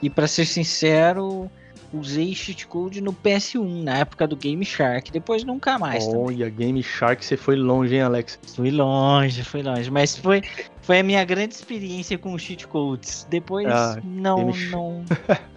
e 0.00 0.08
pra 0.08 0.26
ser 0.28 0.46
sincero, 0.46 1.50
usei 1.92 2.34
cheat 2.34 2.66
code 2.66 3.00
no 3.00 3.12
PS1, 3.12 3.82
na 3.82 3.98
época 3.98 4.26
do 4.26 4.36
Game 4.36 4.64
Shark, 4.64 5.10
depois 5.10 5.44
nunca 5.44 5.78
mais. 5.78 6.06
também. 6.06 6.20
Olha, 6.20 6.48
Game 6.48 6.82
Shark, 6.82 7.24
você 7.24 7.36
foi 7.36 7.56
longe, 7.56 7.94
hein, 7.94 8.02
Alex? 8.02 8.38
Fui 8.54 8.70
longe, 8.70 9.42
fui 9.42 9.62
longe, 9.62 9.90
mas 9.90 10.16
foi, 10.16 10.42
foi 10.82 11.00
a 11.00 11.02
minha 11.02 11.24
grande 11.24 11.54
experiência 11.54 12.18
com 12.18 12.36
cheat 12.38 12.66
codes. 12.66 13.26
Depois 13.30 13.66
Ah, 13.66 13.98
não, 14.04 14.36
Game 14.36 14.70
não, 14.70 15.04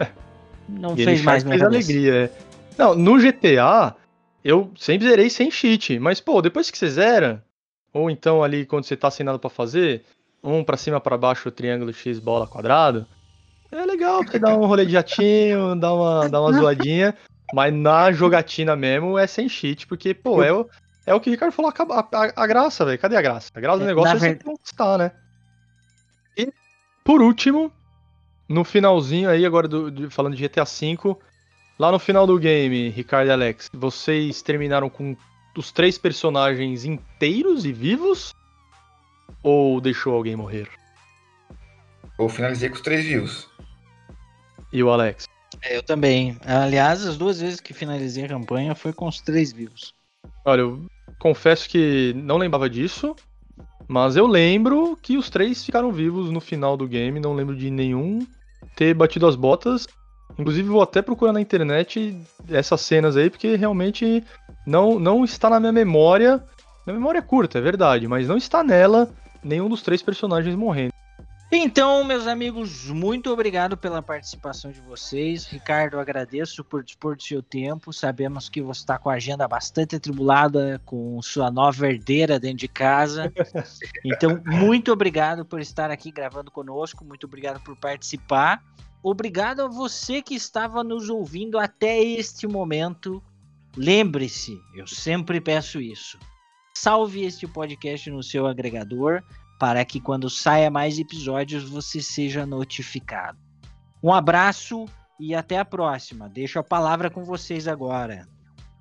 não 0.68 0.94
Game 0.94 1.04
fez 1.04 1.22
mais 1.22 1.42
Shark 1.42 1.44
minha 1.44 1.58
fez 1.58 1.62
alegria, 1.62 2.14
é. 2.24 2.30
Não, 2.78 2.94
no 2.94 3.18
GTA, 3.18 3.94
eu 4.42 4.70
sempre 4.76 5.06
zerei 5.06 5.28
sem 5.28 5.50
cheat, 5.50 5.98
mas 5.98 6.20
pô, 6.20 6.40
depois 6.40 6.70
que 6.70 6.78
você 6.78 6.88
zera, 6.88 7.44
ou 7.92 8.10
então 8.10 8.42
ali 8.42 8.64
quando 8.64 8.84
você 8.84 8.96
tá 8.96 9.10
sem 9.10 9.24
nada 9.24 9.38
pra 9.38 9.50
fazer, 9.50 10.02
um 10.42 10.64
pra 10.64 10.76
cima, 10.76 10.98
pra 11.00 11.18
baixo, 11.18 11.50
triângulo, 11.50 11.92
X, 11.92 12.18
bola, 12.18 12.46
quadrado, 12.46 13.06
é 13.72 13.86
legal 13.86 14.22
você 14.24 14.38
dar 14.38 14.56
um 14.56 14.66
rolê 14.66 14.84
de 14.86 14.92
jatinho, 14.92 15.74
dar 15.76 15.94
uma, 15.94 16.28
dar 16.28 16.40
uma 16.40 16.52
zoadinha, 16.58 17.16
mas 17.52 17.72
na 17.72 18.12
jogatina 18.12 18.76
mesmo 18.76 19.18
é 19.18 19.26
sem 19.26 19.48
cheat, 19.48 19.86
porque, 19.86 20.14
pô, 20.14 20.42
é 20.42 20.52
o, 20.52 20.68
é 21.06 21.14
o 21.14 21.20
que 21.20 21.30
o 21.30 21.32
Ricardo 21.32 21.52
falou, 21.52 21.72
a, 21.72 22.00
a, 22.00 22.32
a 22.44 22.46
graça, 22.46 22.84
velho. 22.84 22.98
Cadê 22.98 23.16
a 23.16 23.22
graça? 23.22 23.48
A 23.54 23.60
graça 23.60 23.78
do 23.78 23.84
É, 23.84 23.86
negócio 23.88 24.16
é 24.16 24.18
você 24.18 24.34
conquistar, 24.36 24.98
né? 24.98 25.12
E, 26.36 26.52
por 27.04 27.20
último, 27.22 27.72
no 28.48 28.64
finalzinho 28.64 29.28
aí, 29.28 29.44
agora 29.44 29.66
do- 29.68 29.90
de- 29.90 30.10
falando 30.10 30.36
de 30.36 30.42
GTA 30.42 30.64
V, 30.64 31.16
lá 31.78 31.90
no 31.92 31.98
final 31.98 32.26
do 32.26 32.38
game, 32.38 32.88
Ricardo 32.90 33.28
e 33.28 33.32
Alex, 33.32 33.68
vocês 33.72 34.42
terminaram 34.42 34.88
com 34.88 35.16
os 35.56 35.70
três 35.72 35.98
personagens 35.98 36.84
inteiros 36.84 37.64
e 37.66 37.72
vivos? 37.72 38.32
Ou 39.42 39.80
deixou 39.80 40.14
alguém 40.14 40.36
morrer? 40.36 40.68
Eu 42.18 42.28
finalizei 42.28 42.68
com 42.68 42.76
os 42.76 42.80
três 42.80 43.04
vivos. 43.04 43.48
E 44.72 44.82
o 44.82 44.90
Alex? 44.90 45.28
É, 45.62 45.76
Eu 45.76 45.82
também. 45.82 46.36
Aliás, 46.44 47.06
as 47.06 47.16
duas 47.16 47.40
vezes 47.40 47.60
que 47.60 47.74
finalizei 47.74 48.24
a 48.24 48.28
campanha 48.28 48.74
foi 48.74 48.92
com 48.92 49.06
os 49.06 49.20
três 49.20 49.52
vivos. 49.52 49.94
Olha, 50.44 50.60
eu 50.62 50.86
confesso 51.18 51.68
que 51.68 52.12
não 52.16 52.38
lembrava 52.38 52.68
disso, 52.70 53.14
mas 53.86 54.16
eu 54.16 54.26
lembro 54.26 54.96
que 55.00 55.16
os 55.16 55.28
três 55.28 55.64
ficaram 55.64 55.92
vivos 55.92 56.30
no 56.30 56.40
final 56.40 56.76
do 56.76 56.86
game, 56.86 57.20
não 57.20 57.34
lembro 57.34 57.54
de 57.54 57.70
nenhum 57.70 58.26
ter 58.74 58.94
batido 58.94 59.26
as 59.26 59.36
botas. 59.36 59.86
Inclusive 60.38 60.68
vou 60.68 60.82
até 60.82 61.02
procurar 61.02 61.32
na 61.32 61.40
internet 61.40 62.18
essas 62.48 62.80
cenas 62.80 63.16
aí, 63.16 63.28
porque 63.28 63.54
realmente 63.54 64.24
não, 64.66 64.98
não 64.98 65.24
está 65.24 65.50
na 65.50 65.60
minha 65.60 65.72
memória. 65.72 66.42
Minha 66.86 66.98
memória 66.98 67.18
é 67.18 67.22
curta, 67.22 67.58
é 67.58 67.60
verdade, 67.60 68.08
mas 68.08 68.26
não 68.26 68.36
está 68.36 68.64
nela 68.64 69.10
nenhum 69.44 69.68
dos 69.68 69.82
três 69.82 70.02
personagens 70.02 70.54
morrendo. 70.54 70.92
Então, 71.54 72.02
meus 72.02 72.26
amigos, 72.26 72.86
muito 72.86 73.30
obrigado 73.30 73.76
pela 73.76 74.00
participação 74.00 74.72
de 74.72 74.80
vocês. 74.80 75.44
Ricardo, 75.44 76.00
agradeço 76.00 76.64
por 76.64 76.82
dispor 76.82 77.14
do 77.14 77.22
seu 77.22 77.42
tempo. 77.42 77.92
Sabemos 77.92 78.48
que 78.48 78.62
você 78.62 78.80
está 78.80 78.98
com 78.98 79.10
a 79.10 79.16
agenda 79.16 79.46
bastante 79.46 79.94
atribulada 79.94 80.80
com 80.86 81.20
sua 81.20 81.50
nova 81.50 81.86
herdeira 81.86 82.40
dentro 82.40 82.56
de 82.56 82.68
casa. 82.68 83.30
Então, 84.04 84.42
muito 84.46 84.90
obrigado 84.90 85.44
por 85.44 85.60
estar 85.60 85.90
aqui 85.90 86.10
gravando 86.10 86.50
conosco. 86.50 87.04
Muito 87.04 87.26
obrigado 87.26 87.60
por 87.60 87.76
participar. 87.76 88.62
Obrigado 89.02 89.60
a 89.60 89.68
você 89.68 90.22
que 90.22 90.34
estava 90.34 90.82
nos 90.82 91.10
ouvindo 91.10 91.58
até 91.58 92.02
este 92.02 92.46
momento. 92.46 93.22
Lembre-se, 93.76 94.58
eu 94.74 94.86
sempre 94.86 95.40
peço 95.40 95.80
isso. 95.80 96.18
Salve 96.74 97.24
este 97.24 97.46
podcast 97.46 98.10
no 98.10 98.22
seu 98.22 98.46
agregador 98.46 99.22
para 99.62 99.84
que 99.84 100.00
quando 100.00 100.28
saia 100.28 100.68
mais 100.72 100.98
episódios 100.98 101.62
você 101.62 102.02
seja 102.02 102.44
notificado. 102.44 103.38
Um 104.02 104.12
abraço 104.12 104.86
e 105.20 105.36
até 105.36 105.56
a 105.56 105.64
próxima. 105.64 106.28
Deixo 106.28 106.58
a 106.58 106.64
palavra 106.64 107.08
com 107.08 107.22
vocês 107.22 107.68
agora. 107.68 108.26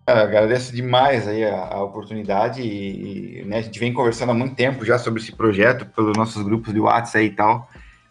Agradeço 0.07 0.75
demais 0.75 1.27
aí 1.27 1.45
a, 1.45 1.67
a 1.67 1.83
oportunidade 1.83 2.63
e, 2.63 3.41
e, 3.41 3.45
né, 3.45 3.59
a 3.59 3.61
gente 3.61 3.77
vem 3.77 3.93
conversando 3.93 4.31
há 4.31 4.33
muito 4.33 4.55
tempo 4.55 4.83
já 4.83 4.97
sobre 4.97 5.21
esse 5.21 5.31
projeto 5.31 5.85
pelos 5.85 6.17
nossos 6.17 6.41
grupos 6.41 6.73
de 6.73 6.79
WhatsApp 6.79 7.25
e 7.25 7.29
tal. 7.29 7.69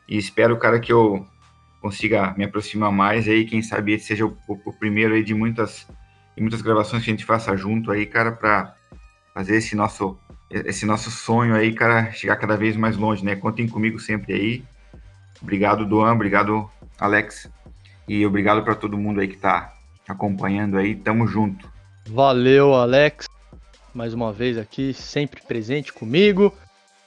E 0.08 0.16
espero, 0.16 0.56
cara, 0.56 0.78
que 0.78 0.92
eu 0.92 1.26
consiga 1.82 2.32
me 2.38 2.44
aproximar 2.44 2.92
mais 2.92 3.26
aí, 3.26 3.46
quem 3.46 3.62
sabe 3.62 3.94
esse 3.94 4.06
seja 4.06 4.26
o, 4.26 4.36
o, 4.46 4.56
o 4.64 4.72
primeiro 4.72 5.14
aí 5.14 5.24
de 5.24 5.34
muitas, 5.34 5.88
de 6.36 6.40
muitas 6.40 6.62
gravações 6.62 7.02
que 7.02 7.10
a 7.10 7.14
gente 7.14 7.24
faça 7.24 7.56
junto 7.56 7.90
aí, 7.90 8.06
cara, 8.06 8.30
para 8.30 8.76
fazer 9.34 9.56
esse 9.56 9.74
nosso 9.74 10.16
esse 10.50 10.84
nosso 10.84 11.10
sonho 11.10 11.54
aí, 11.54 11.72
cara, 11.72 12.10
chegar 12.12 12.36
cada 12.36 12.56
vez 12.56 12.76
mais 12.76 12.96
longe, 12.96 13.24
né? 13.24 13.36
Contem 13.36 13.68
comigo 13.68 13.98
sempre 14.00 14.34
aí. 14.34 14.64
Obrigado, 15.40 15.86
Duan, 15.86 16.12
obrigado, 16.12 16.68
Alex. 16.98 17.48
E 18.08 18.26
obrigado 18.26 18.62
para 18.64 18.74
todo 18.74 18.98
mundo 18.98 19.20
aí 19.20 19.28
que 19.28 19.36
tá 19.36 19.72
acompanhando 20.08 20.76
aí. 20.76 20.94
Tamo 20.96 21.26
junto. 21.26 21.70
Valeu, 22.08 22.74
Alex. 22.74 23.28
Mais 23.94 24.12
uma 24.12 24.32
vez 24.32 24.58
aqui, 24.58 24.92
sempre 24.92 25.40
presente 25.42 25.92
comigo, 25.92 26.52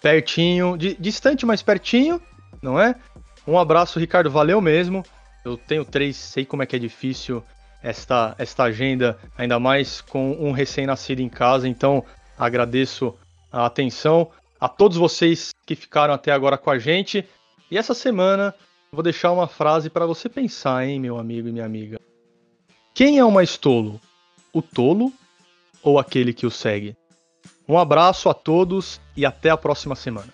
pertinho, 0.02 0.78
di 0.78 0.96
distante, 1.00 1.46
mas 1.46 1.62
pertinho, 1.62 2.22
não 2.62 2.80
é? 2.80 2.96
Um 3.48 3.58
abraço, 3.58 4.00
Ricardo, 4.00 4.30
valeu 4.30 4.60
mesmo. 4.60 5.04
Eu 5.44 5.58
tenho 5.58 5.84
três, 5.84 6.16
sei 6.16 6.46
como 6.46 6.64
é 6.64 6.66
que 6.66 6.76
é 6.76 6.80
difícil 6.80 7.44
esta, 7.82 8.34
esta 8.38 8.64
agenda, 8.64 9.18
ainda 9.38 9.60
mais 9.60 10.00
com 10.00 10.32
um 10.40 10.52
recém-nascido 10.52 11.22
em 11.22 11.30
casa, 11.30 11.68
então 11.68 12.04
agradeço 12.38 13.14
a 13.54 13.68
atenção 13.68 14.32
a 14.60 14.68
todos 14.68 14.98
vocês 14.98 15.52
que 15.66 15.76
ficaram 15.76 16.14
até 16.14 16.32
agora 16.32 16.58
com 16.58 16.72
a 16.72 16.80
gente. 16.80 17.24
E 17.70 17.78
essa 17.78 17.94
semana 17.94 18.56
vou 18.92 19.04
deixar 19.04 19.32
uma 19.32 19.48
frase 19.48 19.90
para 19.90 20.08
você 20.08 20.28
pensar, 20.28 20.86
hein, 20.86 21.00
meu 21.00 21.20
amigo 21.20 21.48
e 21.48 21.52
minha 21.52 21.66
amiga. 21.66 22.00
Quem 22.94 23.20
é 23.20 23.26
o 23.26 23.32
mais 23.32 23.58
tolo? 23.58 24.02
O 24.52 24.62
tolo 24.62 25.14
ou 25.84 26.00
aquele 26.00 26.34
que 26.34 26.48
o 26.48 26.52
segue? 26.52 26.96
Um 27.68 27.78
abraço 27.78 28.28
a 28.30 28.34
todos 28.34 29.00
e 29.16 29.26
até 29.26 29.50
a 29.50 29.58
próxima 29.58 29.96
semana. 29.96 30.34